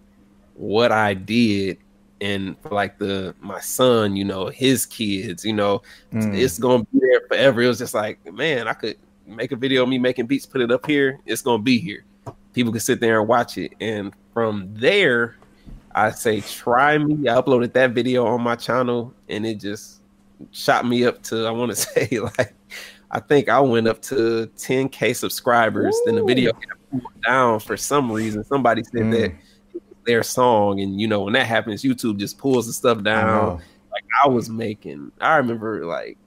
what 0.54 0.92
I 0.92 1.14
did. 1.16 1.80
And 2.22 2.60
for 2.62 2.70
like 2.70 3.00
the 3.00 3.34
my 3.40 3.62
son, 3.62 4.16
you 4.16 4.26
know, 4.26 4.48
his 4.48 4.86
kids, 4.86 5.46
you 5.46 5.54
know, 5.54 5.82
mm. 6.12 6.38
it's 6.38 6.60
gonna 6.60 6.84
be 6.84 7.00
there 7.00 7.22
forever. 7.30 7.62
It 7.62 7.68
was 7.68 7.80
just 7.80 7.94
like, 7.94 8.20
man, 8.32 8.68
I 8.68 8.74
could 8.74 8.98
make 9.26 9.54
a 9.54 9.56
video 9.56 9.84
of 9.84 9.90
me 9.90 9.98
making 9.98 10.28
beats, 10.28 10.46
put 10.46 10.60
it 10.60 10.70
up 10.70 10.86
here. 10.86 11.20
It's 11.26 11.42
gonna 11.42 11.64
be 11.64 11.80
here. 11.80 12.04
People 12.60 12.74
can 12.74 12.82
sit 12.82 13.00
there 13.00 13.22
and 13.22 13.30
watch 13.30 13.58
it. 13.58 13.72
And 13.80 14.12
from 14.34 14.68
there, 14.74 15.38
I 15.96 16.12
say 16.12 16.42
try 16.42 16.98
me. 16.98 17.30
I 17.30 17.36
uploaded 17.36 17.72
that 17.72 17.92
video 17.92 18.26
on 18.26 18.42
my 18.42 18.58
channel, 18.58 19.14
and 19.30 19.46
it 19.46 19.62
just 19.62 20.02
shot 20.52 20.86
me 20.86 21.06
up 21.06 21.24
to 21.24 21.46
I 21.46 21.52
want 21.52 21.72
to 21.72 21.76
say 21.78 22.20
like 22.20 22.54
I 23.12 23.22
think 23.22 23.48
I 23.48 23.62
went 23.62 23.88
up 23.88 24.02
to 24.04 24.52
10k 24.58 25.16
subscribers. 25.16 25.96
Ooh. 25.96 26.04
Then 26.06 26.16
the 26.16 26.26
video 26.26 26.52
down 27.26 27.62
for 27.62 27.78
some 27.78 28.12
reason. 28.12 28.44
Somebody 28.44 28.84
said 28.84 29.04
mm. 29.04 29.12
that 29.12 29.36
their 30.06 30.22
song, 30.22 30.82
and 30.82 31.00
you 31.00 31.08
know 31.08 31.22
when 31.22 31.34
that 31.34 31.48
happens, 31.48 31.82
YouTube 31.82 32.18
just 32.18 32.38
pulls 32.38 32.68
the 32.68 32.74
stuff 32.74 33.04
down. 33.04 33.52
I 33.52 33.92
like 33.94 34.04
I 34.26 34.28
was 34.28 34.50
making, 34.50 35.14
I 35.22 35.38
remember 35.38 35.86
like 35.86 36.18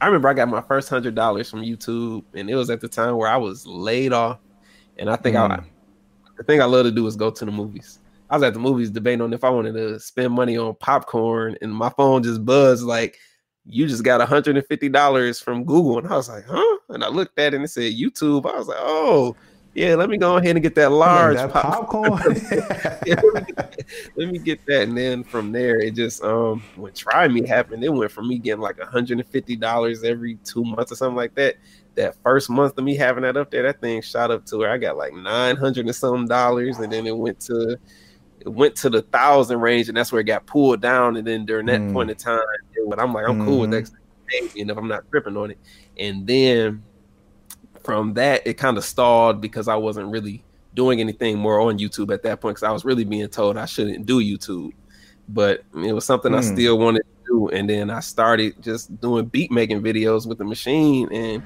I 0.00 0.06
remember 0.06 0.28
I 0.28 0.34
got 0.34 0.48
my 0.48 0.60
first 0.60 0.88
hundred 0.88 1.14
dollars 1.14 1.50
from 1.50 1.62
YouTube, 1.62 2.24
and 2.34 2.50
it 2.50 2.54
was 2.54 2.68
at 2.70 2.80
the 2.80 2.88
time 2.88 3.16
where 3.16 3.28
I 3.28 3.36
was 3.36 3.66
laid 3.66 4.12
off, 4.12 4.38
and 4.98 5.10
I 5.10 5.16
think 5.16 5.36
mm. 5.36 5.50
I 5.50 5.62
the 6.36 6.44
thing 6.44 6.60
I 6.60 6.64
love 6.64 6.84
to 6.84 6.90
do 6.90 7.06
is 7.06 7.16
go 7.16 7.30
to 7.30 7.44
the 7.44 7.50
movies. 7.50 7.98
I 8.28 8.36
was 8.36 8.42
at 8.42 8.54
the 8.54 8.58
movies 8.58 8.90
debating 8.90 9.20
on 9.20 9.32
if 9.32 9.44
I 9.44 9.50
wanted 9.50 9.72
to 9.74 10.00
spend 10.00 10.32
money 10.32 10.58
on 10.58 10.74
popcorn, 10.74 11.56
and 11.62 11.72
my 11.72 11.90
phone 11.90 12.22
just 12.22 12.44
buzzed 12.44 12.84
like, 12.84 13.18
"You 13.64 13.86
just 13.86 14.04
got 14.04 14.26
hundred 14.26 14.56
and 14.56 14.66
fifty 14.66 14.88
dollars 14.88 15.40
from 15.40 15.64
Google," 15.64 15.98
and 15.98 16.08
I 16.08 16.16
was 16.16 16.28
like, 16.28 16.44
"Huh?" 16.46 16.78
And 16.88 17.04
I 17.04 17.08
looked 17.08 17.38
at 17.38 17.52
it 17.52 17.56
and 17.56 17.64
it 17.64 17.68
said 17.68 17.92
YouTube. 17.92 18.50
I 18.50 18.58
was 18.58 18.68
like, 18.68 18.78
"Oh." 18.80 19.36
Yeah, 19.74 19.94
let 19.94 20.08
me 20.08 20.16
go 20.16 20.38
ahead 20.38 20.56
and 20.56 20.62
get 20.62 20.74
that 20.76 20.90
large 20.90 21.36
that 21.36 21.52
pop- 21.52 21.90
popcorn. 21.90 22.40
yeah, 23.06 23.20
let, 23.34 23.46
me 23.46 23.52
get, 23.52 23.84
let, 24.16 24.28
me 24.28 24.38
get, 24.38 24.64
that, 24.64 24.84
and 24.84 24.96
then 24.96 25.22
from 25.22 25.52
there, 25.52 25.78
it 25.78 25.94
just 25.94 26.24
um 26.24 26.62
when 26.76 26.94
Try 26.94 27.28
Me 27.28 27.46
happened, 27.46 27.84
it 27.84 27.90
went 27.90 28.10
from 28.10 28.26
me 28.26 28.38
getting 28.38 28.62
like 28.62 28.80
hundred 28.80 29.18
and 29.18 29.28
fifty 29.28 29.54
dollars 29.54 30.02
every 30.02 30.36
two 30.44 30.64
months 30.64 30.92
or 30.92 30.96
something 30.96 31.14
like 31.14 31.34
that. 31.34 31.56
That 31.96 32.14
first 32.22 32.50
month 32.50 32.76
of 32.76 32.84
me 32.84 32.94
having 32.94 33.22
that 33.22 33.36
up 33.36 33.50
there, 33.50 33.62
that 33.62 33.80
thing 33.80 34.02
shot 34.02 34.30
up 34.30 34.44
to 34.46 34.58
where 34.58 34.70
I 34.70 34.78
got 34.78 34.96
like 34.96 35.14
nine 35.14 35.56
hundred 35.56 35.86
and 35.86 35.94
some 35.94 36.26
dollars, 36.26 36.78
and 36.78 36.92
then 36.92 37.06
it 37.06 37.16
went 37.16 37.40
to 37.40 37.78
it 38.40 38.48
went 38.48 38.76
to 38.76 38.90
the 38.90 39.02
thousand 39.02 39.60
range, 39.60 39.88
and 39.88 39.96
that's 39.96 40.12
where 40.12 40.20
it 40.20 40.24
got 40.24 40.46
pulled 40.46 40.80
down. 40.80 41.16
And 41.16 41.26
then 41.26 41.46
during 41.46 41.66
that 41.66 41.80
mm. 41.80 41.92
point 41.92 42.10
in 42.10 42.16
time, 42.16 42.40
but 42.88 43.00
I'm 43.00 43.12
like, 43.12 43.28
I'm 43.28 43.40
mm. 43.40 43.44
cool 43.44 43.60
with 43.60 43.70
that, 43.70 43.84
mm-hmm. 43.84 44.60
and 44.60 44.70
if 44.70 44.76
I'm 44.76 44.88
not 44.88 45.10
tripping 45.10 45.36
on 45.36 45.52
it, 45.52 45.58
and 45.98 46.26
then 46.26 46.82
from 47.82 48.14
that, 48.14 48.46
it 48.46 48.54
kind 48.54 48.76
of 48.76 48.84
stalled 48.84 49.40
because 49.40 49.68
I 49.68 49.76
wasn't 49.76 50.10
really 50.10 50.44
doing 50.74 51.00
anything 51.00 51.38
more 51.38 51.60
on 51.60 51.78
YouTube 51.78 52.12
at 52.12 52.22
that 52.24 52.40
point 52.40 52.56
because 52.56 52.68
I 52.68 52.72
was 52.72 52.84
really 52.84 53.04
being 53.04 53.28
told 53.28 53.56
I 53.56 53.64
shouldn't 53.64 54.04
do 54.04 54.20
YouTube, 54.20 54.72
but 55.28 55.64
it 55.74 55.92
was 55.92 56.04
something 56.04 56.32
mm. 56.32 56.38
I 56.38 56.40
still 56.42 56.78
wanted 56.78 57.02
to 57.04 57.24
do. 57.26 57.48
And 57.48 57.70
then 57.70 57.88
I 57.88 58.00
started 58.00 58.62
just 58.62 59.00
doing 59.00 59.26
beat 59.26 59.50
making 59.50 59.80
videos 59.80 60.26
with 60.26 60.38
the 60.38 60.44
Maschine, 60.44 61.08
and 61.10 61.42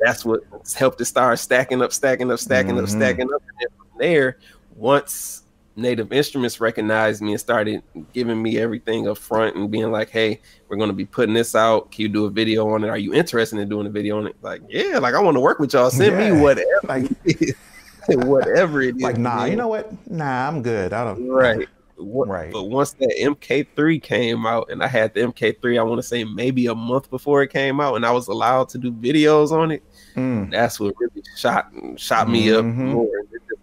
that's 0.00 0.24
what 0.24 0.42
helped 0.76 0.98
to 0.98 1.04
start 1.04 1.38
stacking 1.38 1.82
up, 1.82 1.92
stacking 1.92 2.30
up, 2.30 2.38
stacking 2.38 2.76
mm-hmm. 2.76 2.84
up, 2.84 2.88
stacking 2.88 3.32
up. 3.32 3.42
And 3.48 3.58
then 3.60 3.68
from 3.76 3.98
there, 3.98 4.38
once 4.76 5.42
Native 5.76 6.12
Instruments 6.12 6.60
recognized 6.60 7.22
me 7.22 7.32
and 7.32 7.40
started 7.40 7.82
giving 8.12 8.42
me 8.42 8.58
everything 8.58 9.08
up 9.08 9.18
front 9.18 9.56
and 9.56 9.70
being 9.70 9.90
like, 9.90 10.10
"Hey, 10.10 10.40
we're 10.68 10.76
going 10.76 10.90
to 10.90 10.94
be 10.94 11.06
putting 11.06 11.34
this 11.34 11.54
out. 11.54 11.90
Can 11.90 12.02
you 12.02 12.08
do 12.08 12.26
a 12.26 12.30
video 12.30 12.68
on 12.68 12.84
it? 12.84 12.88
Are 12.88 12.98
you 12.98 13.14
interested 13.14 13.58
in 13.58 13.68
doing 13.68 13.86
a 13.86 13.90
video 13.90 14.18
on 14.18 14.26
it?" 14.26 14.36
Like, 14.42 14.62
yeah, 14.68 14.98
like 14.98 15.14
I 15.14 15.20
want 15.20 15.36
to 15.36 15.40
work 15.40 15.58
with 15.58 15.72
y'all. 15.72 15.90
Send 15.90 16.18
yeah. 16.18 16.32
me 16.32 16.40
whatever, 16.40 16.80
like 16.84 17.04
whatever 18.08 18.82
it 18.82 18.96
is. 18.96 19.02
Like, 19.02 19.16
nah, 19.18 19.42
man. 19.42 19.50
you 19.50 19.56
know 19.56 19.68
what? 19.68 19.92
Nah, 20.10 20.48
I'm 20.48 20.62
good. 20.62 20.92
I 20.92 21.04
don't. 21.04 21.28
Right. 21.28 21.68
Right. 22.02 22.52
But 22.52 22.64
once 22.64 22.92
that 22.94 23.14
MK3 23.20 24.02
came 24.02 24.46
out, 24.46 24.70
and 24.70 24.82
I 24.82 24.86
had 24.86 25.14
the 25.14 25.20
MK3, 25.20 25.78
I 25.78 25.82
want 25.82 25.98
to 25.98 26.02
say 26.02 26.24
maybe 26.24 26.66
a 26.66 26.74
month 26.74 27.10
before 27.10 27.42
it 27.42 27.52
came 27.52 27.80
out, 27.80 27.96
and 27.96 28.04
I 28.04 28.10
was 28.10 28.28
allowed 28.28 28.68
to 28.70 28.78
do 28.78 28.92
videos 28.92 29.52
on 29.52 29.70
it. 29.70 29.82
Mm. 30.16 30.50
That's 30.50 30.78
what 30.78 30.94
really 30.98 31.22
shot 31.36 31.72
shot 31.96 32.28
me 32.28 32.46
mm-hmm. 32.46 32.58
up 32.58 32.94
more 32.94 33.08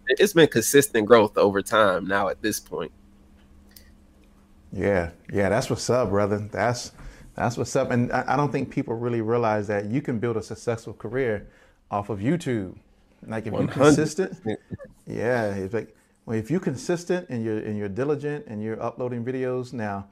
it's 0.10 0.34
been 0.34 0.48
consistent 0.48 1.08
growth 1.08 1.38
over 1.38 1.62
time 1.62 2.08
now 2.08 2.30
at 2.30 2.42
this 2.42 2.60
point. 2.60 2.92
Yeah, 4.72 5.12
yeah, 5.32 5.50
that's 5.50 5.70
what's 5.70 5.90
up, 5.90 6.10
brother. 6.10 6.38
That's 6.52 6.92
that's 7.36 7.58
what's 7.58 7.76
up. 7.76 7.92
And 7.92 8.12
I, 8.12 8.24
I 8.28 8.36
don't 8.36 8.52
think 8.52 8.70
people 8.70 8.96
really 8.96 9.22
realize 9.22 9.68
that 9.68 9.86
you 9.86 10.02
can 10.02 10.20
build 10.20 10.38
a 10.38 10.44
successful 10.44 10.94
career 10.94 11.48
off 11.90 12.10
of 12.10 12.20
YouTube. 12.20 12.76
Like 13.26 13.48
if 13.48 13.54
you're 13.54 13.68
consistent, 13.68 14.38
yeah, 15.08 15.54
it's 15.54 15.74
like 15.74 15.96
well, 16.30 16.38
if 16.38 16.52
you're 16.52 16.60
consistent 16.60 17.28
and 17.30 17.44
you're 17.44 17.58
and 17.58 17.76
you're 17.76 17.90
diligent 17.90 18.46
and 18.46 18.62
you're 18.62 18.80
uploading 18.80 19.26
videos. 19.26 19.74
Now, 19.74 20.10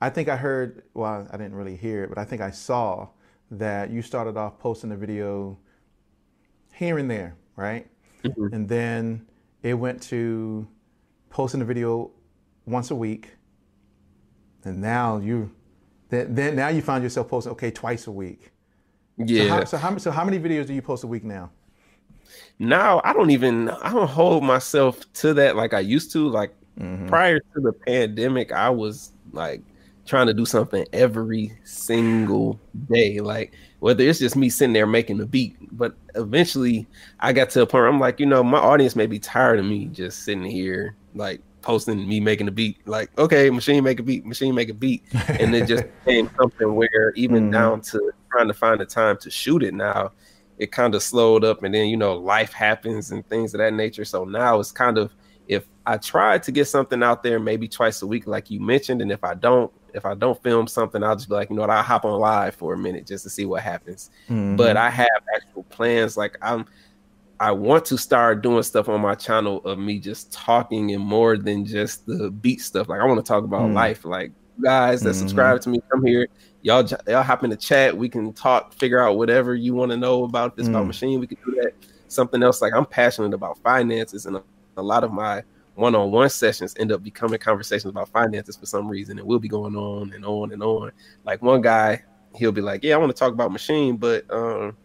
I 0.00 0.10
think 0.10 0.28
I 0.28 0.36
heard. 0.36 0.82
Well, 0.94 1.28
I 1.30 1.36
didn't 1.36 1.54
really 1.54 1.76
hear 1.76 2.02
it, 2.02 2.08
but 2.08 2.18
I 2.18 2.24
think 2.24 2.42
I 2.42 2.50
saw 2.50 3.06
that 3.52 3.88
you 3.88 4.02
started 4.02 4.36
off 4.36 4.58
posting 4.58 4.90
a 4.90 4.96
video 4.96 5.56
here 6.74 6.98
and 6.98 7.08
there, 7.08 7.36
right? 7.54 7.86
Mm-hmm. 8.24 8.52
And 8.52 8.68
then 8.68 9.28
it 9.62 9.74
went 9.74 10.02
to 10.10 10.66
posting 11.28 11.60
a 11.62 11.64
video 11.64 12.10
once 12.66 12.90
a 12.90 12.96
week, 12.96 13.36
and 14.64 14.80
now 14.80 15.18
you 15.18 15.52
then, 16.08 16.34
then 16.34 16.56
now 16.56 16.66
you 16.66 16.82
find 16.82 17.04
yourself 17.04 17.28
posting 17.28 17.52
okay 17.52 17.70
twice 17.70 18.08
a 18.08 18.12
week. 18.12 18.50
Yeah. 19.18 19.44
So 19.44 19.48
how, 19.48 19.64
so 19.64 19.76
how, 19.76 19.96
so 19.98 20.10
how 20.10 20.24
many 20.24 20.40
videos 20.40 20.66
do 20.66 20.74
you 20.74 20.82
post 20.82 21.04
a 21.04 21.06
week 21.06 21.22
now? 21.22 21.52
Now 22.60 23.00
I 23.04 23.14
don't 23.14 23.30
even 23.30 23.70
I 23.70 23.90
don't 23.90 24.06
hold 24.06 24.44
myself 24.44 25.10
to 25.14 25.32
that 25.34 25.56
like 25.56 25.72
I 25.72 25.80
used 25.80 26.12
to. 26.12 26.28
Like 26.28 26.54
mm-hmm. 26.78 27.08
prior 27.08 27.40
to 27.40 27.60
the 27.60 27.72
pandemic, 27.72 28.52
I 28.52 28.68
was 28.68 29.12
like 29.32 29.62
trying 30.04 30.26
to 30.26 30.34
do 30.34 30.44
something 30.44 30.84
every 30.92 31.56
single 31.64 32.60
day. 32.90 33.20
Like 33.20 33.54
whether 33.78 34.04
it's 34.04 34.18
just 34.18 34.36
me 34.36 34.50
sitting 34.50 34.74
there 34.74 34.86
making 34.86 35.20
a 35.20 35.26
beat, 35.26 35.56
but 35.72 35.94
eventually 36.14 36.86
I 37.20 37.32
got 37.32 37.48
to 37.50 37.62
a 37.62 37.66
point 37.66 37.80
where 37.80 37.88
I'm 37.88 37.98
like, 37.98 38.20
you 38.20 38.26
know, 38.26 38.42
my 38.42 38.58
audience 38.58 38.94
may 38.94 39.06
be 39.06 39.18
tired 39.18 39.58
of 39.58 39.64
me 39.64 39.86
just 39.86 40.24
sitting 40.24 40.44
here 40.44 40.96
like 41.14 41.40
posting 41.62 42.06
me 42.06 42.20
making 42.20 42.48
a 42.48 42.52
beat. 42.52 42.86
Like, 42.86 43.16
okay, 43.18 43.48
Maschine 43.48 43.82
make 43.82 44.00
a 44.00 44.02
beat, 44.02 44.26
Maschine 44.26 44.54
make 44.54 44.68
a 44.68 44.74
beat, 44.74 45.02
and 45.28 45.54
it 45.54 45.66
just 45.66 45.84
became 46.04 46.30
something 46.38 46.74
where 46.74 47.12
even 47.16 47.44
mm-hmm. 47.44 47.52
down 47.52 47.80
to 47.82 48.12
trying 48.30 48.48
to 48.48 48.54
find 48.54 48.80
the 48.80 48.86
time 48.86 49.16
to 49.18 49.30
shoot 49.30 49.62
it 49.62 49.72
now, 49.72 50.12
it 50.60 50.70
kind 50.72 50.94
of 50.94 51.02
slowed 51.02 51.42
up, 51.42 51.64
and 51.64 51.74
then 51.74 51.88
you 51.88 51.96
know 51.96 52.14
life 52.16 52.52
happens 52.52 53.10
and 53.10 53.26
things 53.26 53.54
of 53.54 53.58
that 53.58 53.72
nature. 53.72 54.04
So 54.04 54.24
now 54.24 54.60
it's 54.60 54.70
kind 54.70 54.98
of 54.98 55.12
if 55.48 55.64
I 55.86 55.96
try 55.96 56.38
to 56.38 56.52
get 56.52 56.66
something 56.66 57.02
out 57.02 57.24
there 57.24 57.40
maybe 57.40 57.66
twice 57.66 58.02
a 58.02 58.06
week, 58.06 58.26
like 58.28 58.50
you 58.50 58.60
mentioned, 58.60 59.00
and 59.02 59.10
if 59.10 59.24
I 59.24 59.34
don't, 59.34 59.72
if 59.94 60.04
I 60.04 60.14
don't 60.14 60.40
film 60.42 60.68
something, 60.68 61.02
I'll 61.02 61.16
just 61.16 61.28
be 61.28 61.34
like, 61.34 61.50
you 61.50 61.56
know 61.56 61.62
what, 61.62 61.70
I'll 61.70 61.82
hop 61.82 62.04
on 62.04 62.20
live 62.20 62.54
for 62.54 62.74
a 62.74 62.78
minute 62.78 63.06
just 63.06 63.24
to 63.24 63.30
see 63.30 63.46
what 63.46 63.62
happens. 63.62 64.10
Mm-hmm. 64.28 64.56
But 64.56 64.76
I 64.76 64.90
have 64.90 65.08
actual 65.34 65.64
plans. 65.64 66.16
Like 66.16 66.36
I'm, 66.42 66.66
I 67.40 67.52
want 67.52 67.86
to 67.86 67.96
start 67.96 68.42
doing 68.42 68.62
stuff 68.62 68.90
on 68.90 69.00
my 69.00 69.14
channel 69.14 69.64
of 69.64 69.78
me 69.78 69.98
just 69.98 70.30
talking 70.30 70.92
and 70.92 71.02
more 71.02 71.38
than 71.38 71.64
just 71.64 72.06
the 72.06 72.30
beat 72.30 72.60
stuff. 72.60 72.90
Like 72.90 73.00
I 73.00 73.06
want 73.06 73.18
to 73.18 73.28
talk 73.28 73.44
about 73.44 73.62
mm-hmm. 73.62 73.74
life. 73.74 74.04
Like 74.04 74.32
guys 74.62 75.00
that 75.00 75.10
mm-hmm. 75.10 75.18
subscribe 75.20 75.62
to 75.62 75.70
me, 75.70 75.80
come 75.90 76.04
here. 76.04 76.28
Y'all, 76.62 76.86
y'all 77.08 77.22
hop 77.22 77.42
in 77.42 77.50
the 77.50 77.56
chat. 77.56 77.96
We 77.96 78.08
can 78.08 78.32
talk, 78.32 78.74
figure 78.74 79.00
out 79.00 79.16
whatever 79.16 79.54
you 79.54 79.74
want 79.74 79.90
to 79.92 79.96
know 79.96 80.24
about 80.24 80.56
this 80.56 80.68
about 80.68 80.86
mm. 80.86 80.90
Maschine. 80.90 81.18
We 81.18 81.26
can 81.26 81.38
do 81.44 81.58
that. 81.62 81.72
Something 82.08 82.42
else 82.42 82.60
like 82.60 82.74
I'm 82.74 82.84
passionate 82.84 83.32
about 83.32 83.58
finances 83.58 84.26
and 84.26 84.36
a, 84.36 84.42
a 84.76 84.82
lot 84.82 85.04
of 85.04 85.12
my 85.12 85.42
one-on-one 85.80 86.28
sessions 86.28 86.74
end 86.78 86.92
up 86.92 87.02
becoming 87.02 87.38
conversations 87.38 87.90
about 87.90 88.08
finances 88.08 88.56
for 88.56 88.66
some 88.66 88.86
reason 88.86 89.18
and 89.18 89.26
we'll 89.26 89.38
be 89.38 89.48
going 89.48 89.74
on 89.74 90.12
and 90.12 90.24
on 90.24 90.52
and 90.52 90.62
on 90.62 90.92
like 91.24 91.40
one 91.42 91.62
guy 91.62 92.02
he'll 92.36 92.52
be 92.52 92.60
like 92.60 92.84
yeah 92.84 92.94
i 92.94 92.98
want 92.98 93.10
to 93.10 93.18
talk 93.18 93.32
about 93.32 93.50
Maschine 93.50 93.98
but 93.98 94.30
um 94.30 94.76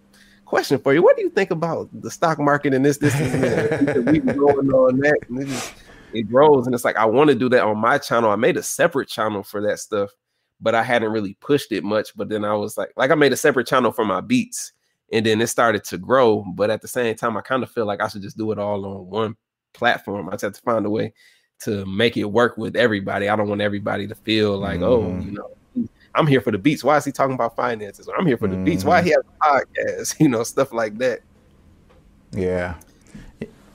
question 0.45 0.80
for 0.80 0.93
you 0.93 1.03
what 1.03 1.17
do 1.17 1.23
you 1.23 1.30
think 1.30 1.51
about 1.51 1.89
the 2.01 2.09
stock 2.09 2.39
market 2.39 2.73
and 2.73 2.86
this 2.86 2.97
this, 2.97 3.13
this 3.13 3.34
and 3.34 3.88
that 3.88 4.05
we 4.05 4.19
going 4.19 4.71
on 4.71 4.97
that 4.99 5.17
and 5.28 5.41
it, 5.41 5.47
just, 5.47 5.73
it 6.13 6.23
grows 6.23 6.65
and 6.65 6.73
it's 6.73 6.86
like 6.86 6.95
i 6.95 7.05
want 7.05 7.30
to 7.30 7.36
do 7.36 7.49
that 7.49 7.63
on 7.63 7.78
my 7.78 7.97
channel 7.97 8.30
i 8.30 8.36
made 8.36 8.55
a 8.55 8.63
separate 8.63 9.09
channel 9.09 9.43
for 9.43 9.61
that 9.61 9.80
stuff 9.80 10.11
but 10.62 10.76
i 10.76 10.84
hadn't 10.84 11.12
really 11.12 11.36
pushed 11.41 11.72
it 11.72 11.84
much 11.84 12.16
but 12.16 12.30
then 12.30 12.45
i 12.45 12.53
was 12.53 12.78
like 12.78 12.91
like 12.95 13.12
i 13.12 13.16
made 13.16 13.34
a 13.34 13.38
separate 13.38 13.68
channel 13.68 13.91
for 13.91 14.06
my 14.06 14.22
beats 14.22 14.74
and 15.12 15.26
then 15.26 15.39
it 15.41 15.47
started 15.47 15.84
to 15.84 15.97
grow 15.97 16.43
but 16.56 16.70
at 16.70 16.82
the 16.82 16.88
same 16.88 17.16
time 17.16 17.38
i 17.38 17.41
kind 17.41 17.64
of 17.64 17.72
feel 17.72 17.86
like 17.86 18.01
i 18.01 18.08
should 18.08 18.22
just 18.22 18.38
do 18.38 18.51
it 18.51 18.60
all 18.60 18.86
on 18.86 19.08
one 19.08 19.36
platform. 19.76 20.30
I 20.30 20.32
just 20.32 20.43
have 20.43 20.53
to 20.53 20.62
find 20.62 20.86
a 20.86 20.89
way 20.89 21.14
to 21.60 21.86
make 21.86 22.18
it 22.18 22.26
work 22.26 22.58
with 22.58 22.76
everybody. 22.76 23.30
I 23.30 23.36
don't 23.36 23.47
want 23.47 23.62
everybody 23.62 24.08
to 24.08 24.16
feel 24.16 24.58
like, 24.58 24.82
oh, 24.82 25.01
mm-hmm. 25.01 25.20
oh, 25.20 25.24
you 25.24 25.32
know, 25.32 25.89
I'm 26.16 26.28
here 26.28 26.41
for 26.41 26.51
the 26.51 26.58
beats. 26.58 26.84
Why 26.84 26.97
is 26.97 27.06
he 27.06 27.12
talking 27.12 27.36
about 27.36 27.56
finances? 27.56 28.10
I'm 28.18 28.26
here 28.26 28.38
for 28.38 28.47
the 28.47 28.56
mm-hmm. 28.56 28.64
beats. 28.64 28.84
Why 28.84 29.01
he 29.03 29.10
has 29.10 29.20
a 29.20 29.45
podcast? 29.45 30.16
You 30.20 30.30
know, 30.30 30.43
stuff 30.43 30.74
like 30.74 30.97
that. 30.97 31.20
Yeah. 32.32 32.76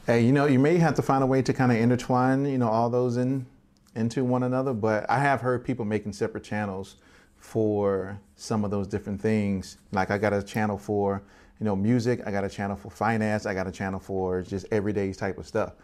Hey, 0.06 0.22
you 0.24 0.32
know, 0.32 0.46
you 0.46 0.58
may 0.58 0.76
have 0.78 0.94
to 0.94 1.02
find 1.02 1.22
a 1.22 1.26
way 1.26 1.42
to 1.42 1.52
kind 1.52 1.70
of 1.70 1.78
intertwine, 1.78 2.46
you 2.46 2.58
know, 2.58 2.68
all 2.68 2.90
those 2.90 3.16
in 3.16 3.46
into 3.94 4.24
one 4.24 4.42
another. 4.42 4.72
But 4.72 5.08
I 5.10 5.18
have 5.18 5.40
heard 5.40 5.64
people 5.64 5.84
making 5.84 6.12
separate 6.12 6.44
channels 6.44 6.96
for 7.36 8.18
some 8.36 8.64
of 8.64 8.70
those 8.70 8.86
different 8.86 9.20
things. 9.20 9.78
Like 9.92 10.10
I 10.10 10.18
got 10.18 10.32
a 10.32 10.42
channel 10.42 10.78
for, 10.78 11.22
you 11.58 11.64
know, 11.64 11.74
music. 11.74 12.20
I 12.26 12.30
got 12.30 12.44
a 12.44 12.48
channel 12.48 12.76
for 12.76 12.90
finance. 12.90 13.46
I 13.46 13.54
got 13.54 13.66
a 13.66 13.72
channel 13.72 13.98
for 14.00 14.42
just 14.42 14.66
everyday 14.70 15.12
type 15.12 15.38
of 15.38 15.46
stuff. 15.46 15.74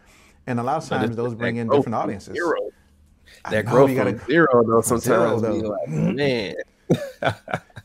And 0.45 0.59
a 0.59 0.63
lot 0.63 0.81
of 0.81 0.87
times 0.87 1.15
those 1.15 1.35
bring 1.35 1.57
in 1.57 1.67
different 1.67 1.95
audiences. 1.95 2.35
Zero. 2.35 2.69
That 3.49 3.65
know, 3.65 3.71
growth 3.71 3.95
gotta, 3.95 4.17
zero 4.25 4.63
though 4.65 4.81
sometimes 4.81 5.03
zero, 5.05 5.39
though. 5.39 5.69
Like, 5.69 5.89
man. 5.89 6.55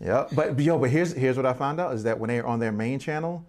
yeah, 0.00 0.28
but 0.32 0.58
yo, 0.58 0.78
but 0.78 0.90
here's 0.90 1.12
here's 1.12 1.36
what 1.36 1.46
I 1.46 1.52
found 1.52 1.80
out 1.80 1.94
is 1.94 2.04
that 2.04 2.20
when 2.20 2.28
they're 2.28 2.46
on 2.46 2.60
their 2.60 2.70
main 2.70 3.00
channel, 3.00 3.44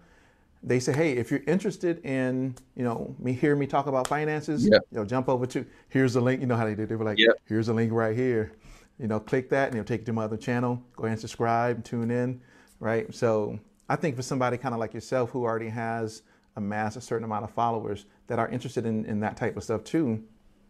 they 0.66 0.80
say, 0.80 0.92
hey, 0.92 1.12
if 1.12 1.30
you're 1.30 1.42
interested 1.46 2.04
in, 2.06 2.56
you 2.74 2.84
know, 2.84 3.14
me 3.18 3.34
hear 3.34 3.54
me 3.54 3.66
talk 3.66 3.86
about 3.86 4.08
finances, 4.08 4.66
yeah. 4.66 4.78
you 4.90 4.98
know, 4.98 5.04
jump 5.04 5.28
over 5.28 5.44
to 5.46 5.64
here's 5.90 6.14
the 6.14 6.20
link. 6.20 6.40
You 6.40 6.46
know 6.46 6.56
how 6.56 6.64
they 6.64 6.74
did. 6.74 6.88
They 6.88 6.96
were 6.96 7.04
like, 7.04 7.18
yeah. 7.18 7.32
here's 7.46 7.66
the 7.66 7.74
link 7.74 7.92
right 7.92 8.16
here. 8.16 8.52
You 8.98 9.06
know, 9.06 9.20
click 9.20 9.50
that 9.50 9.68
and 9.68 9.76
it'll 9.76 9.86
take 9.86 10.00
you 10.00 10.06
to 10.06 10.12
my 10.14 10.24
other 10.24 10.38
channel. 10.38 10.82
Go 10.96 11.04
ahead 11.04 11.12
and 11.12 11.20
subscribe, 11.20 11.84
tune 11.84 12.10
in, 12.10 12.40
right? 12.80 13.14
So 13.14 13.58
I 13.90 13.96
think 13.96 14.16
for 14.16 14.22
somebody 14.22 14.56
kind 14.56 14.74
of 14.74 14.80
like 14.80 14.94
yourself 14.94 15.30
who 15.30 15.44
already 15.44 15.68
has 15.68 16.22
amassed 16.56 16.96
a 16.96 17.00
certain 17.00 17.24
amount 17.24 17.44
of 17.44 17.50
followers 17.50 18.06
that 18.28 18.38
are 18.38 18.48
interested 18.48 18.86
in, 18.86 19.04
in 19.04 19.20
that 19.20 19.36
type 19.36 19.56
of 19.58 19.64
stuff 19.64 19.84
too, 19.84 20.22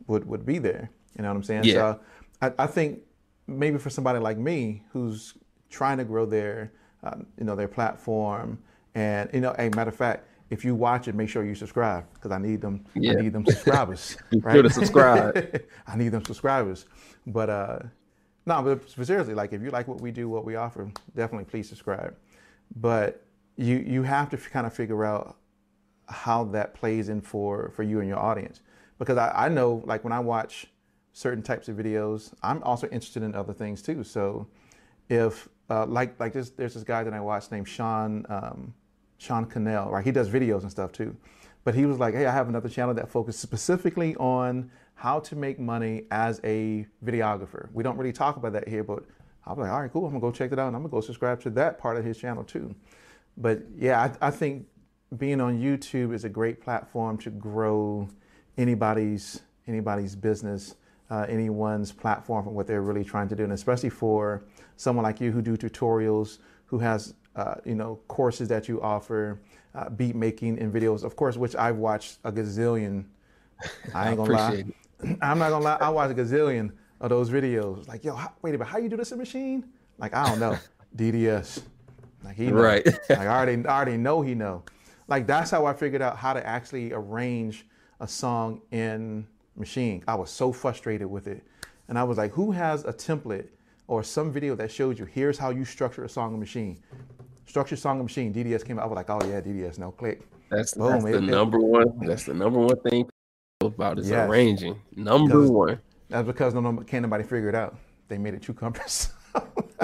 would 0.08 0.26
would 0.26 0.44
be 0.44 0.58
there. 0.58 0.90
You 1.16 1.22
know 1.22 1.28
what 1.28 1.36
I'm 1.36 1.42
saying? 1.44 1.64
Yeah. 1.64 1.74
So 1.74 2.00
I, 2.42 2.52
I 2.58 2.66
think 2.66 3.00
maybe 3.46 3.78
for 3.78 3.90
somebody 3.90 4.18
like 4.18 4.38
me 4.38 4.82
who's 4.90 5.34
trying 5.70 5.98
to 5.98 6.04
grow 6.04 6.26
their 6.26 6.72
uh, 7.04 7.16
you 7.38 7.44
know 7.44 7.54
their 7.54 7.68
platform 7.68 8.58
and 8.94 9.30
you 9.32 9.40
know, 9.40 9.54
a 9.58 9.70
matter 9.70 9.90
of 9.90 9.96
fact, 9.96 10.26
if 10.50 10.64
you 10.64 10.74
watch 10.74 11.08
it, 11.08 11.14
make 11.14 11.28
sure 11.28 11.44
you 11.44 11.54
subscribe 11.54 12.04
because 12.14 12.30
I 12.30 12.38
need 12.38 12.60
them. 12.60 12.84
Yeah. 12.94 13.12
I 13.12 13.14
need 13.22 13.32
them 13.32 13.44
subscribers. 13.46 14.16
right? 14.40 14.62
to 14.62 14.70
subscribe. 14.70 15.62
I 15.86 15.96
need 15.96 16.10
them 16.10 16.24
subscribers. 16.24 16.86
But 17.26 17.50
uh, 17.50 17.78
no, 18.46 18.62
but 18.62 18.88
seriously, 19.06 19.34
like 19.34 19.52
if 19.52 19.62
you 19.62 19.70
like 19.70 19.88
what 19.88 20.00
we 20.00 20.10
do, 20.10 20.28
what 20.28 20.44
we 20.44 20.56
offer, 20.56 20.90
definitely 21.16 21.46
please 21.46 21.68
subscribe. 21.68 22.14
But 22.76 23.22
you 23.56 23.78
you 23.78 24.02
have 24.02 24.30
to 24.30 24.36
kind 24.36 24.66
of 24.66 24.74
figure 24.74 25.04
out 25.04 25.36
how 26.08 26.44
that 26.44 26.74
plays 26.74 27.08
in 27.08 27.20
for 27.20 27.70
for 27.74 27.82
you 27.82 28.00
and 28.00 28.08
your 28.08 28.18
audience 28.18 28.60
because 28.98 29.16
I, 29.16 29.46
I 29.46 29.48
know 29.48 29.82
like 29.86 30.04
when 30.04 30.12
I 30.12 30.20
watch 30.20 30.66
certain 31.12 31.42
types 31.42 31.68
of 31.68 31.76
videos, 31.76 32.34
I'm 32.42 32.62
also 32.62 32.86
interested 32.88 33.22
in 33.22 33.34
other 33.34 33.52
things 33.52 33.80
too. 33.80 34.04
So 34.04 34.46
if 35.08 35.48
uh, 35.70 35.86
like 35.86 36.18
like 36.20 36.32
this, 36.32 36.50
there's 36.50 36.74
this 36.74 36.84
guy 36.84 37.02
that 37.04 37.14
I 37.14 37.20
watch 37.20 37.50
named 37.50 37.68
Sean 37.68 38.26
um, 38.28 38.74
Sean 39.18 39.46
Cannell, 39.46 39.90
right? 39.90 40.04
He 40.04 40.12
does 40.12 40.28
videos 40.28 40.62
and 40.62 40.70
stuff 40.70 40.92
too. 40.92 41.16
But 41.64 41.74
he 41.74 41.86
was 41.86 41.98
like, 41.98 42.14
hey, 42.14 42.26
I 42.26 42.32
have 42.32 42.48
another 42.48 42.68
channel 42.68 42.94
that 42.94 43.08
focuses 43.08 43.40
specifically 43.40 44.14
on 44.16 44.70
how 44.94 45.20
to 45.20 45.36
make 45.36 45.58
money 45.58 46.04
as 46.10 46.40
a 46.44 46.86
videographer. 47.04 47.68
We 47.72 47.82
don't 47.82 47.96
really 47.96 48.12
talk 48.12 48.36
about 48.36 48.52
that 48.52 48.68
here, 48.68 48.84
but 48.84 49.04
be 49.46 49.60
like, 49.60 49.70
all 49.70 49.80
right, 49.82 49.92
cool. 49.92 50.04
I'm 50.04 50.12
gonna 50.12 50.20
go 50.20 50.30
check 50.30 50.52
it 50.52 50.58
out 50.58 50.68
and 50.68 50.76
I'm 50.76 50.82
gonna 50.82 50.90
go 50.90 51.00
subscribe 51.00 51.40
to 51.42 51.50
that 51.50 51.78
part 51.78 51.96
of 51.96 52.04
his 52.04 52.18
channel 52.18 52.44
too. 52.44 52.74
But 53.36 53.62
yeah, 53.76 54.00
I, 54.20 54.28
I 54.28 54.30
think 54.30 54.66
being 55.18 55.40
on 55.40 55.60
YouTube 55.60 56.14
is 56.14 56.24
a 56.24 56.28
great 56.28 56.60
platform 56.60 57.18
to 57.18 57.30
grow 57.30 58.08
anybody's 58.56 59.42
anybody's 59.66 60.14
business, 60.14 60.76
uh, 61.10 61.26
anyone's 61.28 61.90
platform 61.90 62.44
from 62.44 62.54
what 62.54 62.66
they're 62.66 62.82
really 62.82 63.04
trying 63.04 63.28
to 63.28 63.34
do, 63.34 63.44
and 63.44 63.52
especially 63.52 63.90
for 63.90 64.44
someone 64.76 65.02
like 65.02 65.20
you 65.20 65.32
who 65.32 65.40
do 65.40 65.56
tutorials, 65.56 66.38
who 66.66 66.78
has 66.78 67.14
uh, 67.36 67.54
you 67.64 67.74
know 67.74 68.00
courses 68.08 68.48
that 68.48 68.68
you 68.68 68.80
offer, 68.82 69.40
uh, 69.74 69.88
beat 69.90 70.14
making 70.14 70.58
and 70.58 70.72
videos, 70.72 71.04
of 71.04 71.16
course, 71.16 71.36
which 71.36 71.56
I've 71.56 71.76
watched 71.76 72.18
a 72.24 72.32
gazillion. 72.32 73.04
I 73.94 74.08
ain't 74.10 74.16
gonna 74.16 74.32
lie. 74.32 74.52
It. 74.52 74.66
I'm 75.22 75.38
not 75.38 75.50
gonna 75.50 75.64
lie, 75.64 75.78
I 75.80 75.88
watched 75.90 76.18
a 76.18 76.22
gazillion 76.22 76.72
of 77.00 77.10
those 77.10 77.30
videos. 77.30 77.86
Like, 77.88 78.04
yo, 78.04 78.14
how, 78.14 78.32
wait 78.42 78.50
a 78.50 78.58
minute, 78.58 78.70
how 78.70 78.78
you 78.78 78.88
do 78.88 78.96
this 78.96 79.12
in 79.12 79.18
Maschine? 79.18 79.64
Like, 79.98 80.14
I 80.14 80.28
don't 80.28 80.40
know. 80.40 80.58
DDS. 80.96 81.62
Like 82.24 82.36
he 82.36 82.46
know. 82.46 82.62
Right. 82.62 82.86
like 83.08 83.18
I 83.18 83.26
already 83.26 83.66
I 83.66 83.76
already 83.76 83.96
know 83.96 84.22
he 84.22 84.34
know. 84.34 84.62
Like 85.08 85.26
that's 85.26 85.50
how 85.50 85.66
I 85.66 85.74
figured 85.74 86.02
out 86.02 86.16
how 86.16 86.32
to 86.32 86.44
actually 86.46 86.92
arrange 86.92 87.66
a 88.00 88.08
song 88.08 88.62
in 88.70 89.26
Maschine. 89.58 90.02
I 90.08 90.14
was 90.14 90.30
so 90.30 90.52
frustrated 90.52 91.08
with 91.08 91.26
it. 91.26 91.44
And 91.88 91.98
I 91.98 92.04
was 92.04 92.16
like, 92.16 92.32
who 92.32 92.50
has 92.52 92.84
a 92.84 92.92
template 92.92 93.48
or 93.86 94.02
some 94.02 94.32
video 94.32 94.54
that 94.54 94.70
shows 94.70 94.98
you 94.98 95.04
here's 95.04 95.36
how 95.36 95.50
you 95.50 95.64
structure 95.64 96.04
a 96.04 96.08
song 96.08 96.34
in 96.34 96.40
Maschine? 96.40 96.78
Structure 97.46 97.76
song 97.76 98.00
in 98.00 98.06
Maschine. 98.06 98.34
DDS 98.34 98.64
came 98.64 98.78
out. 98.78 98.84
I 98.84 98.86
was 98.86 98.96
like, 98.96 99.10
oh 99.10 99.20
yeah, 99.26 99.40
DDS, 99.40 99.78
no 99.78 99.90
click. 99.90 100.22
That's, 100.50 100.74
Boom, 100.74 100.92
that's 100.92 101.04
it, 101.04 101.10
the 101.12 101.18
it, 101.18 101.22
number 101.22 101.58
one. 101.58 102.06
That's 102.06 102.24
the 102.24 102.34
number 102.34 102.58
one 102.58 102.76
thing 102.80 103.08
about 103.60 103.98
is 103.98 104.10
yes. 104.10 104.28
arranging. 104.28 104.80
Number 104.96 105.28
because, 105.28 105.50
one. 105.50 105.80
That's 106.08 106.26
because 106.26 106.54
no, 106.54 106.60
no, 106.60 106.82
can't 106.82 107.02
nobody 107.02 107.24
figure 107.24 107.48
it 107.48 107.54
out. 107.54 107.76
They 108.08 108.18
made 108.18 108.34
it 108.34 108.42
too 108.42 108.54
cumbersome. 108.54 109.12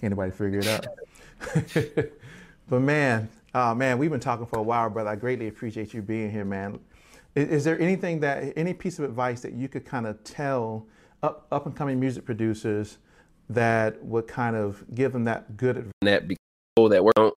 Can't 0.00 0.10
nobody 0.10 0.30
figure 0.30 0.60
it 0.60 0.68
out. 0.68 0.86
but 2.68 2.80
man, 2.80 3.28
uh, 3.54 3.74
man, 3.74 3.98
we've 3.98 4.10
been 4.10 4.20
talking 4.20 4.46
for 4.46 4.58
a 4.58 4.62
while, 4.62 4.90
brother. 4.90 5.10
I 5.10 5.16
greatly 5.16 5.48
appreciate 5.48 5.94
you 5.94 6.02
being 6.02 6.30
here, 6.30 6.44
man. 6.44 6.78
Is, 7.34 7.48
is 7.48 7.64
there 7.64 7.80
anything 7.80 8.20
that, 8.20 8.52
any 8.56 8.74
piece 8.74 8.98
of 8.98 9.04
advice 9.04 9.40
that 9.40 9.54
you 9.54 9.68
could 9.68 9.84
kind 9.84 10.06
of 10.06 10.22
tell 10.22 10.86
up, 11.22 11.46
up 11.50 11.66
and 11.66 11.74
coming 11.74 11.98
music 11.98 12.24
producers 12.24 12.98
that 13.50 14.04
would 14.04 14.26
kind 14.26 14.56
of 14.56 14.84
give 14.94 15.12
them 15.12 15.24
that 15.24 15.56
good 15.56 15.76
advice? 15.76 15.92
That 16.02 16.28
people 16.28 16.88
that 16.88 17.04
work 17.04 17.34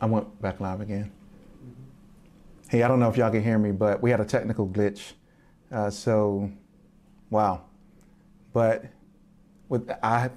I 0.00 0.06
went 0.06 0.40
back 0.40 0.60
live 0.60 0.80
again. 0.80 1.10
Hey, 2.68 2.82
I 2.82 2.88
don't 2.88 3.00
know 3.00 3.08
if 3.08 3.16
y'all 3.16 3.30
can 3.30 3.42
hear 3.42 3.58
me, 3.58 3.72
but 3.72 4.00
we 4.00 4.10
had 4.10 4.20
a 4.20 4.24
technical 4.24 4.68
glitch. 4.68 5.12
Uh, 5.72 5.90
so, 5.90 6.50
wow. 7.30 7.64
But 8.52 8.84
with 9.68 9.90
I, 10.02 10.30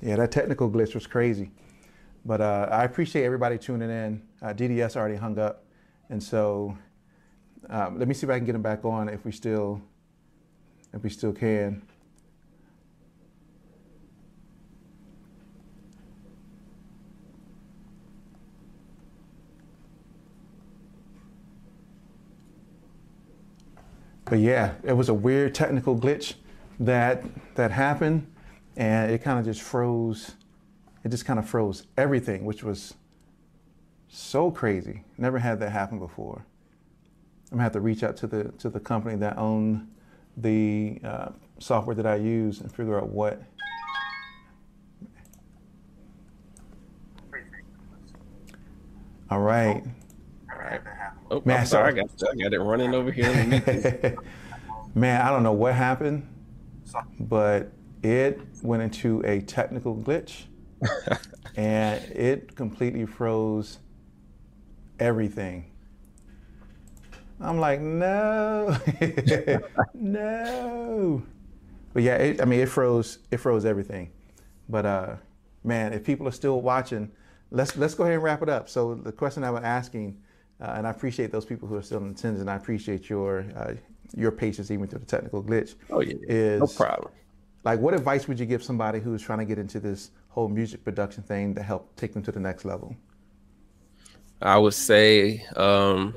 yeah, 0.00 0.16
that 0.16 0.30
technical 0.30 0.70
glitch 0.70 0.94
was 0.94 1.06
crazy. 1.06 1.50
But 2.24 2.40
uh, 2.40 2.68
I 2.70 2.84
appreciate 2.84 3.24
everybody 3.24 3.58
tuning 3.58 3.90
in. 3.90 4.22
Uh, 4.42 4.52
DDS 4.52 4.96
already 4.96 5.16
hung 5.16 5.38
up, 5.38 5.64
and 6.10 6.22
so 6.22 6.76
um, 7.70 7.98
let 7.98 8.08
me 8.08 8.14
see 8.14 8.26
if 8.26 8.30
I 8.30 8.38
can 8.38 8.46
get 8.46 8.54
him 8.54 8.62
back 8.62 8.84
on 8.84 9.08
if 9.08 9.24
we 9.24 9.32
still, 9.32 9.80
if 10.92 11.02
we 11.02 11.10
still 11.10 11.32
can. 11.32 11.82
but 24.28 24.38
yeah, 24.38 24.74
it 24.82 24.92
was 24.92 25.08
a 25.08 25.14
weird 25.14 25.54
technical 25.54 25.98
glitch 25.98 26.34
that 26.80 27.24
that 27.54 27.70
happened, 27.70 28.30
and 28.76 29.10
it 29.10 29.22
kind 29.22 29.38
of 29.38 29.44
just 29.44 29.62
froze. 29.62 30.32
It 31.08 31.12
just 31.12 31.24
kind 31.24 31.38
of 31.38 31.48
froze 31.48 31.86
everything, 31.96 32.44
which 32.44 32.62
was 32.62 32.92
so 34.08 34.50
crazy. 34.50 35.04
Never 35.16 35.38
had 35.38 35.58
that 35.60 35.70
happen 35.70 35.98
before. 35.98 36.44
I'm 37.50 37.56
gonna 37.56 37.62
have 37.62 37.72
to 37.72 37.80
reach 37.80 38.02
out 38.02 38.14
to 38.18 38.26
the 38.26 38.52
to 38.58 38.68
the 38.68 38.78
company 38.78 39.16
that 39.16 39.38
owned 39.38 39.90
the 40.36 41.00
uh, 41.02 41.30
software 41.60 41.96
that 41.96 42.06
I 42.06 42.16
use 42.16 42.60
and 42.60 42.70
figure 42.70 43.00
out 43.00 43.08
what. 43.08 43.40
All 49.30 49.40
right. 49.40 49.82
All 50.52 50.58
right. 50.58 50.80
Oh, 51.30 51.42
man, 51.46 51.60
I'm 51.60 51.66
sorry, 51.66 51.94
I 51.94 51.96
got, 51.96 52.10
I 52.30 52.34
got 52.34 52.52
it 52.52 52.60
running 52.60 52.94
over 52.94 53.10
here. 53.10 53.32
man, 54.94 55.22
I 55.22 55.30
don't 55.30 55.42
know 55.42 55.52
what 55.52 55.72
happened, 55.72 56.28
but 57.18 57.72
it 58.02 58.42
went 58.62 58.82
into 58.82 59.22
a 59.24 59.40
technical 59.40 59.96
glitch, 59.96 60.44
and 61.56 62.02
it 62.12 62.54
completely 62.54 63.06
froze 63.06 63.78
everything. 64.98 65.70
I'm 67.40 67.58
like, 67.60 67.80
no, 67.80 68.76
no. 69.94 71.22
But 71.94 72.02
yeah, 72.02 72.16
it, 72.16 72.42
I 72.42 72.44
mean, 72.44 72.60
it 72.60 72.68
froze. 72.68 73.18
It 73.30 73.36
froze 73.38 73.64
everything. 73.64 74.10
But 74.68 74.86
uh, 74.86 75.16
man, 75.62 75.92
if 75.92 76.04
people 76.04 76.26
are 76.26 76.32
still 76.32 76.60
watching, 76.60 77.10
let's 77.50 77.76
let's 77.76 77.94
go 77.94 78.02
ahead 78.04 78.14
and 78.14 78.22
wrap 78.22 78.42
it 78.42 78.48
up. 78.48 78.68
So 78.68 78.94
the 78.94 79.12
question 79.12 79.44
I 79.44 79.50
was 79.50 79.62
asking 79.62 80.20
uh, 80.60 80.74
and 80.76 80.86
I 80.86 80.90
appreciate 80.90 81.30
those 81.30 81.44
people 81.44 81.68
who 81.68 81.76
are 81.76 81.82
still 81.82 81.98
in 81.98 82.10
attendance, 82.10 82.40
and 82.40 82.50
I 82.50 82.56
appreciate 82.56 83.08
your 83.08 83.44
uh, 83.56 83.74
your 84.16 84.32
patience 84.32 84.70
even 84.70 84.88
through 84.88 85.00
the 85.00 85.06
technical 85.06 85.42
glitch. 85.42 85.74
Oh 85.90 86.00
yeah, 86.00 86.16
is, 86.22 86.60
no 86.60 86.66
problem. 86.66 87.12
Like, 87.64 87.78
what 87.80 87.94
advice 87.94 88.26
would 88.26 88.40
you 88.40 88.46
give 88.46 88.62
somebody 88.62 88.98
who's 88.98 89.22
trying 89.22 89.38
to 89.38 89.44
get 89.44 89.58
into 89.58 89.78
this 89.78 90.10
whole 90.28 90.48
music 90.48 90.84
production 90.84 91.22
thing 91.22 91.54
to 91.54 91.62
help 91.62 91.94
take 91.96 92.12
them 92.12 92.22
to 92.22 92.32
the 92.32 92.40
next 92.40 92.64
level? 92.64 92.94
I 94.40 94.56
would 94.56 94.74
say 94.74 95.44
um, 95.56 96.14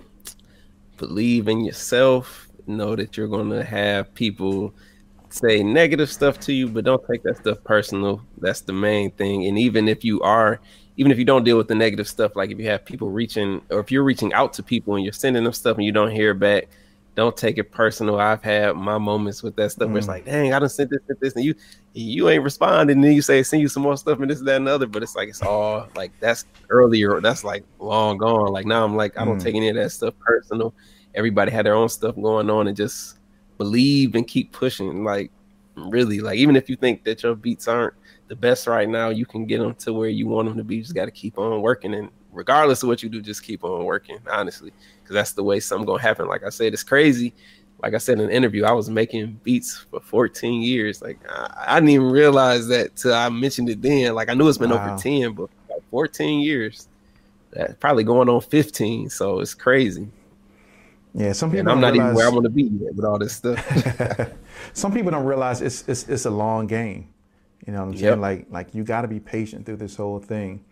believe 0.97 1.47
in 1.47 1.65
yourself. 1.65 2.47
Know 2.67 2.95
that 2.95 3.17
you're 3.17 3.27
going 3.27 3.49
to 3.49 3.63
have 3.63 4.13
people 4.13 4.73
say 5.29 5.63
negative 5.63 6.11
stuff 6.11 6.39
to 6.41 6.53
you, 6.53 6.67
but 6.67 6.85
don't 6.85 7.01
take 7.09 7.23
that 7.23 7.37
stuff 7.37 7.57
personal. 7.63 8.21
That's 8.37 8.61
the 8.61 8.73
main 8.73 9.11
thing. 9.11 9.47
And 9.47 9.57
even 9.57 9.87
if 9.87 10.03
you 10.03 10.21
are 10.21 10.59
even 10.97 11.11
if 11.11 11.17
you 11.17 11.25
don't 11.25 11.43
deal 11.43 11.57
with 11.57 11.67
the 11.67 11.75
negative 11.75 12.07
stuff, 12.07 12.35
like 12.35 12.51
if 12.51 12.59
you 12.59 12.67
have 12.67 12.85
people 12.85 13.09
reaching 13.09 13.61
or 13.69 13.79
if 13.79 13.91
you're 13.91 14.03
reaching 14.03 14.33
out 14.33 14.53
to 14.53 14.63
people 14.63 14.95
and 14.95 15.03
you're 15.03 15.13
sending 15.13 15.43
them 15.43 15.53
stuff 15.53 15.77
and 15.77 15.85
you 15.85 15.91
don't 15.91 16.11
hear 16.11 16.33
back, 16.33 16.67
don't 17.15 17.35
take 17.35 17.57
it 17.57 17.71
personal. 17.71 18.19
I've 18.19 18.41
had 18.41 18.75
my 18.75 18.97
moments 18.97 19.43
with 19.43 19.55
that 19.57 19.71
stuff 19.71 19.87
mm. 19.87 19.91
where 19.91 19.97
it's 19.99 20.07
mm. 20.07 20.11
like, 20.11 20.25
dang, 20.25 20.53
I 20.53 20.59
done 20.59 20.69
sent 20.69 20.89
this, 20.89 21.01
and 21.07 21.17
this, 21.19 21.35
and 21.35 21.43
you 21.43 21.55
you 21.93 22.29
ain't 22.29 22.43
responding. 22.43 22.97
And 22.97 23.03
then 23.03 23.13
you 23.13 23.21
say, 23.21 23.43
send 23.43 23.61
you 23.61 23.67
some 23.67 23.83
more 23.83 23.97
stuff 23.97 24.19
and 24.19 24.29
this, 24.29 24.39
that, 24.41 24.55
and 24.55 24.67
the 24.67 24.71
other. 24.71 24.87
But 24.87 25.03
it's 25.03 25.15
like 25.15 25.29
it's 25.29 25.41
all 25.41 25.87
like 25.95 26.11
that's 26.19 26.45
earlier, 26.69 27.19
that's 27.21 27.43
like 27.43 27.63
long 27.79 28.17
gone. 28.17 28.51
Like 28.51 28.65
now 28.65 28.83
I'm 28.85 28.95
like, 28.95 29.17
I 29.17 29.25
don't 29.25 29.39
mm. 29.39 29.43
take 29.43 29.55
any 29.55 29.69
of 29.69 29.75
that 29.75 29.91
stuff 29.91 30.13
personal. 30.19 30.73
Everybody 31.13 31.51
had 31.51 31.65
their 31.65 31.75
own 31.75 31.89
stuff 31.89 32.15
going 32.15 32.49
on 32.49 32.67
and 32.67 32.77
just 32.77 33.17
believe 33.57 34.15
and 34.15 34.27
keep 34.27 34.51
pushing. 34.51 35.03
Like 35.03 35.31
really, 35.75 36.19
like 36.19 36.37
even 36.37 36.55
if 36.55 36.69
you 36.69 36.75
think 36.75 37.03
that 37.03 37.23
your 37.23 37.35
beats 37.35 37.67
aren't 37.67 37.93
the 38.31 38.35
best 38.37 38.65
right 38.65 38.87
now. 38.87 39.09
You 39.09 39.25
can 39.25 39.45
get 39.45 39.59
them 39.59 39.75
to 39.75 39.91
where 39.91 40.07
you 40.07 40.25
want 40.25 40.47
them 40.47 40.55
to 40.55 40.63
be. 40.63 40.77
You 40.77 40.83
just 40.83 40.95
got 40.95 41.03
to 41.03 41.11
keep 41.11 41.37
on 41.37 41.61
working, 41.61 41.93
and 41.93 42.09
regardless 42.31 42.83
of 42.83 42.89
what 42.89 43.03
you 43.03 43.09
do, 43.09 43.21
just 43.21 43.43
keep 43.43 43.63
on 43.63 43.85
working. 43.85 44.19
Honestly, 44.29 44.71
because 45.01 45.13
that's 45.13 45.33
the 45.33 45.43
way 45.43 45.59
something 45.59 45.85
gonna 45.85 46.01
happen. 46.01 46.27
Like 46.27 46.43
I 46.43 46.49
said, 46.49 46.73
it's 46.73 46.83
crazy. 46.83 47.33
Like 47.81 47.95
I 47.95 47.97
said 47.97 48.19
in 48.19 48.25
an 48.25 48.31
interview, 48.31 48.63
I 48.63 48.71
was 48.71 48.89
making 48.89 49.39
beats 49.43 49.85
for 49.89 49.99
14 49.99 50.61
years. 50.61 51.01
Like 51.01 51.19
I, 51.29 51.65
I 51.67 51.75
didn't 51.75 51.89
even 51.89 52.11
realize 52.11 52.67
that 52.67 52.95
till 52.95 53.13
I 53.13 53.29
mentioned 53.29 53.69
it 53.69 53.81
then. 53.81 54.13
Like 54.13 54.29
I 54.29 54.33
knew 54.33 54.47
it's 54.47 54.57
been 54.57 54.69
wow. 54.69 54.93
over 54.93 55.01
10, 55.01 55.33
but 55.33 55.49
like 55.69 55.81
14 55.89 56.41
years. 56.41 56.87
That's 57.51 57.73
probably 57.75 58.03
going 58.03 58.29
on 58.29 58.41
15. 58.41 59.09
So 59.09 59.39
it's 59.39 59.53
crazy. 59.53 60.07
Yeah, 61.13 61.33
some 61.33 61.49
people. 61.49 61.61
And 61.61 61.71
I'm 61.71 61.81
not 61.81 61.93
realize... 61.93 62.05
even 62.05 62.15
where 62.15 62.27
I 62.27 62.29
want 62.29 62.43
to 62.43 62.49
be 62.49 62.63
yet 62.63 62.95
with 62.95 63.05
all 63.05 63.19
this 63.19 63.35
stuff. 63.35 64.31
some 64.73 64.93
people 64.93 65.11
don't 65.11 65.25
realize 65.25 65.61
it's, 65.61 65.83
it's 65.87 66.07
it's 66.07 66.25
a 66.25 66.29
long 66.29 66.67
game. 66.67 67.09
You 67.65 67.73
know 67.73 67.79
what 67.79 67.87
I'm 67.89 67.93
yep. 67.93 67.99
saying? 67.99 68.21
Like 68.21 68.47
like 68.49 68.73
you 68.73 68.83
got 68.83 69.01
to 69.01 69.07
be 69.07 69.19
patient 69.19 69.65
through 69.65 69.77
this 69.77 69.95
whole 69.95 70.19
thing. 70.19 70.63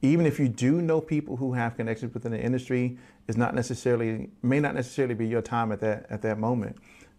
Even 0.00 0.26
if 0.26 0.38
you 0.38 0.48
do 0.48 0.80
know 0.80 1.00
people 1.00 1.36
who 1.36 1.52
have 1.52 1.76
connections 1.76 2.14
within 2.14 2.32
the 2.32 2.40
industry, 2.40 2.98
it's 3.26 3.36
not 3.36 3.54
necessarily 3.54 4.30
may 4.42 4.60
not 4.60 4.74
necessarily 4.74 5.14
be 5.14 5.26
your 5.26 5.42
time 5.42 5.72
at 5.72 5.80
that 5.80 6.06
at 6.10 6.22
that 6.22 6.38
moment. 6.38 6.76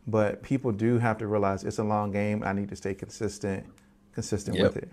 But 0.08 0.42
people 0.42 0.72
do 0.72 0.98
have 0.98 1.18
to 1.20 1.28
realize 1.28 1.64
it's 1.64 1.80
a 1.80 1.84
long 1.84 2.12
game. 2.12 2.42
I 2.44 2.54
need 2.54 2.70
to 2.70 2.76
stay 2.76 2.94
consistent, 2.94 3.66
consistent 4.14 4.58
yep. 4.58 4.74
with 4.74 4.84
it. 4.84 4.92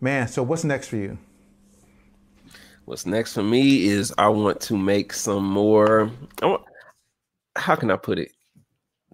Man, 0.00 0.28
so 0.28 0.42
what's 0.42 0.64
next 0.64 0.88
for 0.88 0.96
you? 0.96 1.18
What's 2.84 3.06
next 3.06 3.32
for 3.32 3.42
me 3.42 3.86
is 3.86 4.12
I 4.18 4.28
want 4.28 4.60
to 4.62 4.76
make 4.76 5.12
some 5.14 5.44
more. 5.44 6.10
Want, 6.42 6.62
how 7.56 7.74
can 7.74 7.90
I 7.90 7.96
put 7.96 8.18
it? 8.18 8.32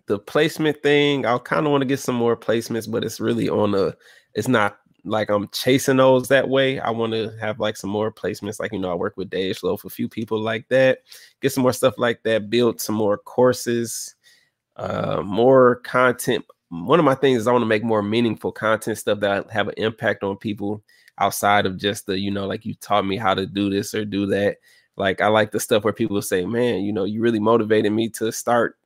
The 0.06 0.18
placement 0.18 0.82
thing. 0.82 1.24
I 1.24 1.38
kind 1.38 1.64
of 1.66 1.70
want 1.70 1.82
to 1.82 1.86
get 1.86 2.00
some 2.00 2.16
more 2.16 2.36
placements, 2.36 2.90
but 2.90 3.04
it's 3.04 3.20
really 3.20 3.48
on 3.48 3.74
a 3.74 3.94
it's 4.34 4.48
not 4.48 4.78
like 5.04 5.30
I'm 5.30 5.48
chasing 5.48 5.96
those 5.96 6.28
that 6.28 6.48
way. 6.48 6.80
I 6.80 6.90
want 6.90 7.12
to 7.12 7.30
have 7.40 7.60
like 7.60 7.76
some 7.76 7.90
more 7.90 8.12
placements. 8.12 8.60
Like, 8.60 8.72
you 8.72 8.78
know, 8.78 8.90
I 8.90 8.94
work 8.94 9.16
with 9.16 9.30
Dej 9.30 9.62
Loaf, 9.62 9.84
a 9.84 9.90
few 9.90 10.08
people 10.08 10.40
like 10.40 10.68
that, 10.68 11.00
get 11.40 11.52
some 11.52 11.62
more 11.62 11.72
stuff 11.72 11.94
like 11.98 12.22
that, 12.24 12.50
build 12.50 12.80
some 12.80 12.94
more 12.94 13.18
courses, 13.18 14.14
uh, 14.76 15.22
more 15.24 15.76
content. 15.76 16.44
One 16.68 16.98
of 16.98 17.04
my 17.04 17.14
things 17.14 17.40
is 17.40 17.46
I 17.46 17.52
want 17.52 17.62
to 17.62 17.66
make 17.66 17.84
more 17.84 18.02
meaningful 18.02 18.52
content 18.52 18.98
stuff 18.98 19.20
that 19.20 19.50
have 19.50 19.68
an 19.68 19.74
impact 19.76 20.22
on 20.22 20.36
people 20.36 20.82
outside 21.18 21.66
of 21.66 21.76
just 21.76 22.06
the, 22.06 22.18
you 22.18 22.30
know, 22.30 22.46
like 22.46 22.64
you 22.64 22.74
taught 22.74 23.06
me 23.06 23.16
how 23.16 23.34
to 23.34 23.46
do 23.46 23.70
this 23.70 23.94
or 23.94 24.04
do 24.04 24.26
that. 24.26 24.58
Like 24.96 25.20
I 25.20 25.28
like 25.28 25.50
the 25.50 25.60
stuff 25.60 25.84
where 25.84 25.92
people 25.92 26.20
say, 26.22 26.44
man, 26.44 26.82
you 26.82 26.92
know, 26.92 27.04
you 27.04 27.20
really 27.20 27.40
motivated 27.40 27.92
me 27.92 28.08
to 28.10 28.30
start 28.30 28.76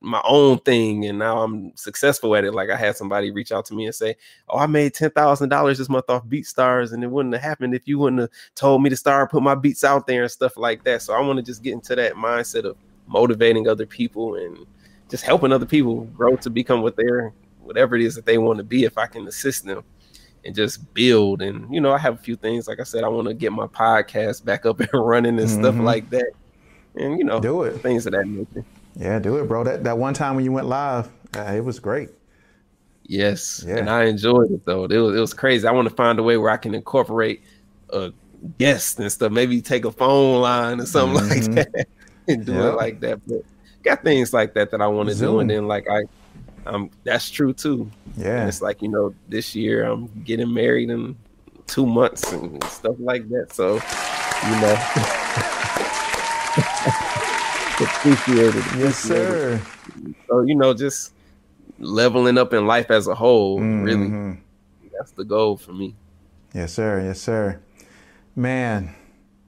my 0.00 0.20
own 0.24 0.58
thing 0.58 1.06
and 1.06 1.18
now 1.18 1.42
I'm 1.42 1.76
successful 1.76 2.36
at 2.36 2.44
it. 2.44 2.52
Like 2.52 2.70
I 2.70 2.76
had 2.76 2.96
somebody 2.96 3.30
reach 3.30 3.50
out 3.52 3.64
to 3.66 3.74
me 3.74 3.86
and 3.86 3.94
say, 3.94 4.16
Oh, 4.48 4.58
I 4.58 4.66
made 4.66 4.94
ten 4.94 5.10
thousand 5.10 5.48
dollars 5.48 5.78
this 5.78 5.88
month 5.88 6.08
off 6.08 6.26
BeatStars, 6.26 6.92
and 6.92 7.02
it 7.02 7.10
wouldn't 7.10 7.34
have 7.34 7.42
happened 7.42 7.74
if 7.74 7.88
you 7.88 7.98
wouldn't 7.98 8.20
have 8.20 8.30
told 8.54 8.82
me 8.82 8.90
to 8.90 8.96
start 8.96 9.30
put 9.30 9.42
my 9.42 9.54
beats 9.54 9.84
out 9.84 10.06
there 10.06 10.22
and 10.22 10.30
stuff 10.30 10.56
like 10.56 10.84
that. 10.84 11.02
So 11.02 11.14
I 11.14 11.20
want 11.20 11.38
to 11.38 11.42
just 11.42 11.62
get 11.62 11.72
into 11.72 11.96
that 11.96 12.14
mindset 12.14 12.64
of 12.64 12.76
motivating 13.06 13.68
other 13.68 13.86
people 13.86 14.36
and 14.36 14.66
just 15.10 15.24
helping 15.24 15.52
other 15.52 15.66
people 15.66 16.04
grow 16.16 16.36
to 16.36 16.50
become 16.50 16.82
what 16.82 16.96
they're 16.96 17.32
whatever 17.60 17.96
it 17.96 18.02
is 18.02 18.14
that 18.14 18.26
they 18.26 18.38
want 18.38 18.58
to 18.58 18.64
be 18.64 18.84
if 18.84 18.98
I 18.98 19.06
can 19.06 19.26
assist 19.26 19.64
them 19.64 19.82
and 20.44 20.54
just 20.54 20.92
build. 20.94 21.42
And 21.42 21.72
you 21.74 21.80
know, 21.80 21.92
I 21.92 21.98
have 21.98 22.14
a 22.14 22.22
few 22.22 22.36
things, 22.36 22.68
like 22.68 22.80
I 22.80 22.84
said, 22.84 23.04
I 23.04 23.08
want 23.08 23.28
to 23.28 23.34
get 23.34 23.52
my 23.52 23.66
podcast 23.66 24.44
back 24.44 24.66
up 24.66 24.80
and 24.80 24.90
running 24.92 25.38
and 25.38 25.48
mm-hmm. 25.48 25.60
stuff 25.60 25.76
like 25.76 26.10
that. 26.10 26.32
And 26.94 27.18
you 27.18 27.24
know, 27.24 27.40
do 27.40 27.64
it. 27.64 27.80
Things 27.80 28.06
of 28.06 28.12
that 28.12 28.26
nature. 28.26 28.64
Yeah, 28.96 29.18
do 29.18 29.36
it, 29.36 29.48
bro. 29.48 29.64
That 29.64 29.84
that 29.84 29.98
one 29.98 30.14
time 30.14 30.36
when 30.36 30.44
you 30.44 30.52
went 30.52 30.66
live, 30.66 31.08
uh, 31.36 31.52
it 31.54 31.64
was 31.64 31.78
great. 31.78 32.10
Yes, 33.04 33.64
yeah. 33.66 33.76
and 33.76 33.90
I 33.90 34.04
enjoyed 34.04 34.50
it 34.50 34.64
though. 34.64 34.84
It 34.84 34.96
was 34.96 35.16
it 35.16 35.20
was 35.20 35.34
crazy. 35.34 35.66
I 35.66 35.72
want 35.72 35.88
to 35.88 35.94
find 35.94 36.18
a 36.18 36.22
way 36.22 36.36
where 36.36 36.50
I 36.50 36.56
can 36.56 36.74
incorporate 36.74 37.42
a 37.90 38.12
guest 38.58 38.98
and 38.98 39.10
stuff. 39.10 39.32
Maybe 39.32 39.60
take 39.60 39.84
a 39.84 39.92
phone 39.92 40.40
line 40.40 40.80
or 40.80 40.86
something 40.86 41.22
mm-hmm. 41.22 41.54
like 41.54 41.72
that 41.72 41.88
and 42.28 42.46
do 42.46 42.54
yep. 42.54 42.64
it 42.64 42.76
like 42.76 43.00
that. 43.00 43.20
But 43.26 43.42
got 43.82 44.02
things 44.02 44.32
like 44.32 44.54
that 44.54 44.70
that 44.70 44.80
I 44.80 44.86
want 44.86 45.10
to 45.10 45.14
do, 45.14 45.40
and 45.40 45.50
then 45.50 45.66
like 45.66 45.86
I, 45.90 46.04
um, 46.66 46.90
that's 47.02 47.28
true 47.30 47.52
too. 47.52 47.90
Yeah, 48.16 48.40
and 48.40 48.48
it's 48.48 48.62
like 48.62 48.80
you 48.80 48.88
know, 48.88 49.14
this 49.28 49.54
year 49.54 49.84
I'm 49.84 50.06
getting 50.24 50.52
married 50.52 50.90
in 50.90 51.16
two 51.66 51.86
months 51.86 52.32
and 52.32 52.62
stuff 52.64 52.96
like 52.98 53.28
that. 53.30 53.52
So, 53.52 53.74
you 53.74 54.60
know, 54.60 54.76
appreciate 57.80 58.54
it. 58.54 58.64
Yes, 58.78 58.96
sir. 58.96 59.60
So 60.28 60.42
you 60.42 60.54
know, 60.54 60.74
just 60.74 61.12
leveling 61.78 62.38
up 62.38 62.52
in 62.52 62.66
life 62.66 62.90
as 62.90 63.06
a 63.06 63.14
whole. 63.14 63.60
Mm-hmm. 63.60 63.84
Really, 63.84 64.38
that's 64.96 65.12
the 65.12 65.24
goal 65.24 65.56
for 65.56 65.72
me. 65.72 65.94
Yes, 66.52 66.72
sir. 66.72 67.00
Yes, 67.00 67.20
sir. 67.20 67.60
Man, 68.36 68.94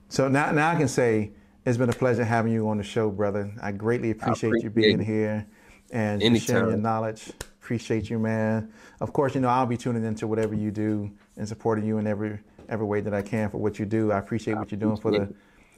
so 0.09 0.29
now 0.29 0.51
now 0.53 0.71
I 0.71 0.77
can 0.77 0.89
say 0.89 1.33
it's 1.65 1.79
been 1.79 1.91
a 1.91 1.95
pleasure 1.95 2.25
having 2.25 2.53
you 2.53 2.69
on 2.69 2.79
the 2.79 2.85
show, 2.85 3.11
brother. 3.11 3.53
I 3.61 3.73
greatly 3.73 4.11
appreciate, 4.13 4.51
appreciate 4.51 4.65
you 4.65 4.71
being 4.71 5.01
here 5.01 5.47
and 5.91 6.21
sharing 6.41 6.69
your 6.69 6.79
knowledge. 6.79 7.33
Appreciate 7.61 8.09
you, 8.09 8.19
man. 8.19 8.73
Of 9.01 9.13
course, 9.13 9.35
you 9.35 9.41
know 9.41 9.49
I'll 9.49 9.67
be 9.67 9.77
tuning 9.77 10.05
into 10.05 10.29
whatever 10.29 10.55
you 10.55 10.71
do 10.71 11.11
and 11.37 11.49
supporting 11.49 11.85
you 11.85 11.99
in 11.99 12.07
every 12.07 12.39
every 12.69 12.87
way 12.87 13.01
that 13.01 13.13
I 13.15 13.23
can 13.23 13.51
for 13.51 13.59
what 13.59 13.79
you 13.79 13.87
do. 13.87 14.13
I 14.13 14.19
appreciate 14.19 14.55
I 14.55 14.61
what 14.61 14.71
you're 14.71 14.81
doing 14.81 14.97
for 14.97 15.11
the 15.11 15.35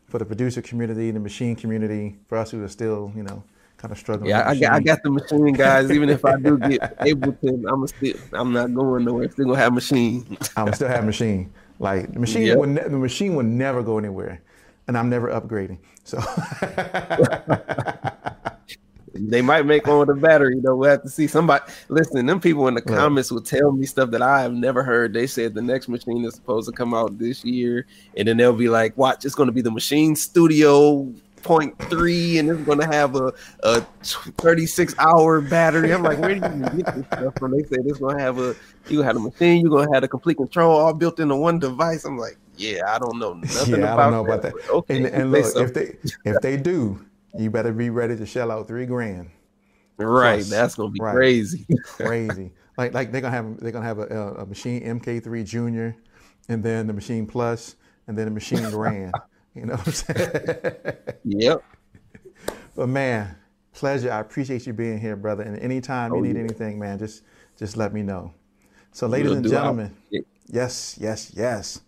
for 0.09 0.19
the 0.19 0.25
producer 0.25 0.63
community, 0.63 1.11
the 1.11 1.21
Maschine 1.21 1.57
community, 1.57 2.17
for 2.29 2.39
us 2.39 2.51
who 2.51 2.65
are 2.65 2.69
still, 2.69 3.13
you 3.15 3.23
know, 3.23 3.43
kind 3.77 3.93
of 3.93 3.99
struggling. 3.99 4.31
Yeah, 4.31 4.49
I 4.49 4.59
got, 4.59 4.73
I 4.73 4.81
got 4.81 5.03
the 5.03 5.11
Maschine 5.11 5.57
guys. 5.57 5.91
Even 5.91 6.09
if 6.09 6.25
I 6.25 6.37
do 6.37 6.59
get 6.69 6.99
Ableton, 6.99 7.71
I'm 7.71 7.87
still 7.87 8.17
I'm 8.33 8.53
not 8.53 8.75
going 8.75 9.05
nowhere. 9.05 9.31
Still 9.31 9.47
gonna 9.47 9.59
have 9.59 9.73
Maschine. 9.73 10.51
I'm 10.57 10.73
still 10.73 10.89
have 10.89 11.05
Maschine. 11.05 11.51
Like 11.79 12.13
the 12.13 12.19
Maschine 12.19 12.47
yep. 12.47 12.59
would 12.59 12.71
ne- 12.71 12.83
the 12.83 12.91
Maschine 12.91 13.37
would 13.37 13.47
never 13.47 13.83
go 13.83 13.99
anywhere 13.99 14.41
and 14.89 14.99
I'm 14.99 15.09
never 15.09 15.29
upgrading. 15.29 15.79
So 16.03 16.19
they 19.21 19.43
might 19.43 19.67
make 19.67 19.87
one 19.87 19.99
with 19.99 20.11
a 20.11 20.15
battery. 20.15 20.57
You 20.57 20.63
know, 20.63 20.77
we'll 20.77 20.91
have 20.91 21.03
to 21.03 21.09
see. 21.09 21.27
Somebody 21.27 21.65
listen. 21.89 22.27
Them 22.27 22.41
people 22.41 22.69
in 22.69 22.75
the 22.75 22.83
comments 22.83 23.31
will 23.31 23.43
tell 23.43 23.73
me 23.73 23.87
stuff 23.87 24.11
that 24.11 24.23
I 24.23 24.43
have 24.43 24.53
never 24.53 24.83
heard. 24.83 25.13
They 25.13 25.27
said 25.27 25.55
the 25.55 25.63
next 25.63 25.89
Maschine 25.89 26.27
is 26.27 26.35
supposed 26.35 26.69
to 26.69 26.75
come 26.75 26.95
out 26.95 27.19
this 27.19 27.45
year, 27.45 27.87
and 28.17 28.29
then 28.29 28.37
they'll 28.37 28.53
be 28.53 28.69
like, 28.69 28.97
"Watch, 28.97 29.25
it's 29.25 29.35
going 29.35 29.49
to 29.49 29.53
be 29.53 29.63
the 29.63 29.71
Maschine 29.71 30.17
Studio 30.17 31.13
point 31.43 31.79
three, 31.89 32.39
and 32.39 32.51
it's 32.51 32.61
going 32.63 32.81
to 32.81 32.87
have 32.87 33.15
a 33.17 33.33
a 33.63 33.81
36 34.03 34.95
hour 34.99 35.41
battery." 35.41 35.93
I'm 35.93 36.03
like, 36.03 36.19
where 36.19 36.35
do 36.35 36.57
you 36.57 36.83
get 36.83 36.95
this 36.95 37.07
stuff 37.07 37.35
from? 37.39 37.53
They 37.53 37.63
say 37.63 37.77
it's 37.85 37.99
going 37.99 38.17
to 38.17 38.23
have 38.23 38.39
a 38.39 38.55
you 38.89 39.03
have 39.03 39.17
a 39.17 39.21
Maschine, 39.21 39.63
you're 39.63 39.71
going 39.71 39.89
to 39.89 39.95
have 39.95 40.05
a 40.05 40.09
Komplete 40.09 40.39
Kontrol 40.39 40.69
all 40.69 40.95
built 40.95 41.21
into 41.21 41.37
one 41.37 41.59
device. 41.59 42.05
I'm 42.05 42.19
like, 42.19 42.37
yeah, 42.57 42.83
I 42.89 42.99
don't 42.99 43.19
know 43.19 43.35
nothing 43.35 43.81
yeah, 43.81 43.93
about 43.93 43.99
I 43.99 44.03
don't 44.03 44.13
know 44.13 44.25
that. 44.25 44.39
about 44.39 44.43
that. 44.43 44.71
Okay, 44.71 44.97
and, 44.97 45.07
and 45.07 45.33
look, 45.33 45.57
if 45.57 45.75
they 45.75 45.97
if 46.25 46.41
they 46.43 46.57
do, 46.57 47.05
you 47.39 47.51
better 47.51 47.73
be 47.73 47.91
ready 47.91 48.17
to 48.17 48.27
shell 48.27 48.51
out 48.51 48.69
three 48.69 48.87
grand. 48.87 49.31
Right, 49.97 50.37
Plus, 50.37 50.51
that's 50.51 50.75
gonna 50.75 50.91
be 50.91 51.01
right. 51.01 51.15
crazy. 51.15 51.67
crazy. 51.85 52.53
Like 52.77 52.95
like 52.95 53.11
they're 53.11 53.21
gonna 53.21 53.35
have 53.35 53.59
they're 53.61 53.73
gonna 53.73 53.85
have 53.85 53.99
a, 53.99 54.05
a, 54.05 54.47
Maschine 54.47 54.87
MK3 54.87 55.45
Junior, 55.45 55.97
and 56.49 56.63
then 56.63 56.87
the 56.87 56.93
Maschine 56.93 57.29
Plus, 57.29 57.77
and 58.07 58.17
then 58.17 58.33
the 58.33 58.41
Maschine 58.41 58.71
Grand. 58.71 59.13
you 59.55 59.67
know 59.67 59.75
what 59.75 59.87
I'm 59.87 59.93
saying? 59.93 60.97
Yep. 61.25 61.65
But 62.77 62.89
man, 62.89 63.35
pleasure. 63.73 64.13
I 64.13 64.21
appreciate 64.21 64.65
you 64.65 64.73
being 64.73 65.01
here, 65.01 65.17
brother. 65.17 65.43
And 65.43 65.59
anytime 65.59 66.13
oh, 66.13 66.17
you 66.17 66.23
need 66.23 66.37
yeah. 66.37 66.45
anything, 66.45 66.79
man, 66.79 66.97
just 67.01 67.25
just 67.59 67.77
let 67.77 67.93
me 67.93 68.05
know. 68.05 68.33
So, 68.93 69.09
ladies 69.09 69.31
we'll 69.31 69.39
and 69.39 69.49
gentlemen, 69.49 69.97
yes, 70.47 70.97
yes, 71.01 71.33
yes. 71.35 71.81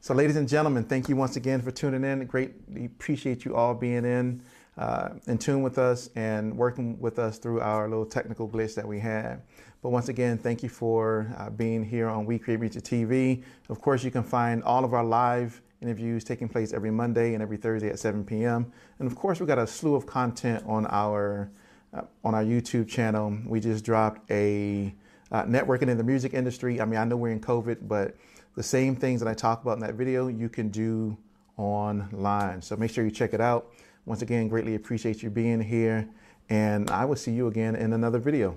So, 0.00 0.14
ladies 0.14 0.36
and 0.36 0.48
gentlemen, 0.48 0.84
thank 0.84 1.08
you 1.08 1.16
once 1.16 1.34
again 1.34 1.60
for 1.60 1.72
tuning 1.72 2.04
in. 2.04 2.24
Great, 2.26 2.52
appreciate 2.84 3.44
you 3.44 3.56
all 3.56 3.74
being 3.74 4.04
in, 4.04 4.42
uh, 4.78 5.10
in 5.26 5.36
tune 5.36 5.62
with 5.62 5.76
us 5.76 6.08
and 6.14 6.56
working 6.56 6.98
with 7.00 7.18
us 7.18 7.38
through 7.38 7.60
our 7.60 7.88
little 7.88 8.06
technical 8.06 8.48
glitch 8.48 8.74
that 8.76 8.86
we 8.86 8.98
had. 8.98 9.42
But 9.82 9.90
once 9.90 10.08
again, 10.08 10.38
thank 10.38 10.62
you 10.62 10.68
for 10.68 11.32
uh, 11.36 11.50
being 11.50 11.84
here 11.84 12.08
on 12.08 12.24
We 12.26 12.38
Create 12.38 12.60
Music 12.60 12.82
TV. 12.82 13.42
Of 13.68 13.80
course, 13.80 14.02
you 14.02 14.10
can 14.10 14.22
find 14.22 14.62
all 14.62 14.84
of 14.84 14.94
our 14.94 15.04
live 15.04 15.60
interviews 15.80 16.24
taking 16.24 16.48
place 16.48 16.72
every 16.72 16.90
Monday 16.90 17.34
and 17.34 17.42
every 17.42 17.56
Thursday 17.56 17.88
at 17.88 17.98
7 17.98 18.24
p.m. 18.24 18.72
And 18.98 19.10
of 19.10 19.16
course, 19.16 19.40
we've 19.40 19.46
got 19.46 19.58
a 19.58 19.66
slew 19.66 19.94
of 19.94 20.06
content 20.06 20.64
on 20.66 20.86
our 20.86 21.50
uh, 21.94 22.02
on 22.24 22.34
our 22.34 22.44
YouTube 22.44 22.88
channel. 22.88 23.36
We 23.46 23.60
just 23.60 23.84
dropped 23.84 24.30
a 24.30 24.94
uh, 25.32 25.44
networking 25.44 25.88
in 25.88 25.96
the 25.96 26.04
music 26.04 26.34
industry. 26.34 26.80
I 26.80 26.84
mean, 26.84 26.98
I 26.98 27.04
know 27.04 27.16
we're 27.16 27.32
in 27.32 27.40
COVID, 27.40 27.88
but 27.88 28.16
the 28.56 28.62
same 28.62 28.96
things 28.96 29.20
that 29.20 29.28
I 29.28 29.34
talk 29.34 29.62
about 29.62 29.74
in 29.74 29.80
that 29.80 29.94
video, 29.94 30.28
you 30.28 30.48
can 30.48 30.68
do 30.68 31.16
online. 31.56 32.60
So 32.62 32.76
make 32.76 32.90
sure 32.90 33.04
you 33.04 33.10
check 33.10 33.32
it 33.32 33.40
out. 33.40 33.72
Once 34.08 34.22
again, 34.22 34.48
greatly 34.48 34.74
appreciate 34.74 35.22
you 35.22 35.28
being 35.28 35.60
here. 35.60 36.08
And 36.48 36.90
I 36.90 37.04
will 37.04 37.14
see 37.14 37.32
you 37.32 37.46
again 37.46 37.76
in 37.76 37.92
another 37.92 38.18
video. 38.18 38.56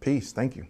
Peace. 0.00 0.32
Thank 0.32 0.56
you. 0.56 0.66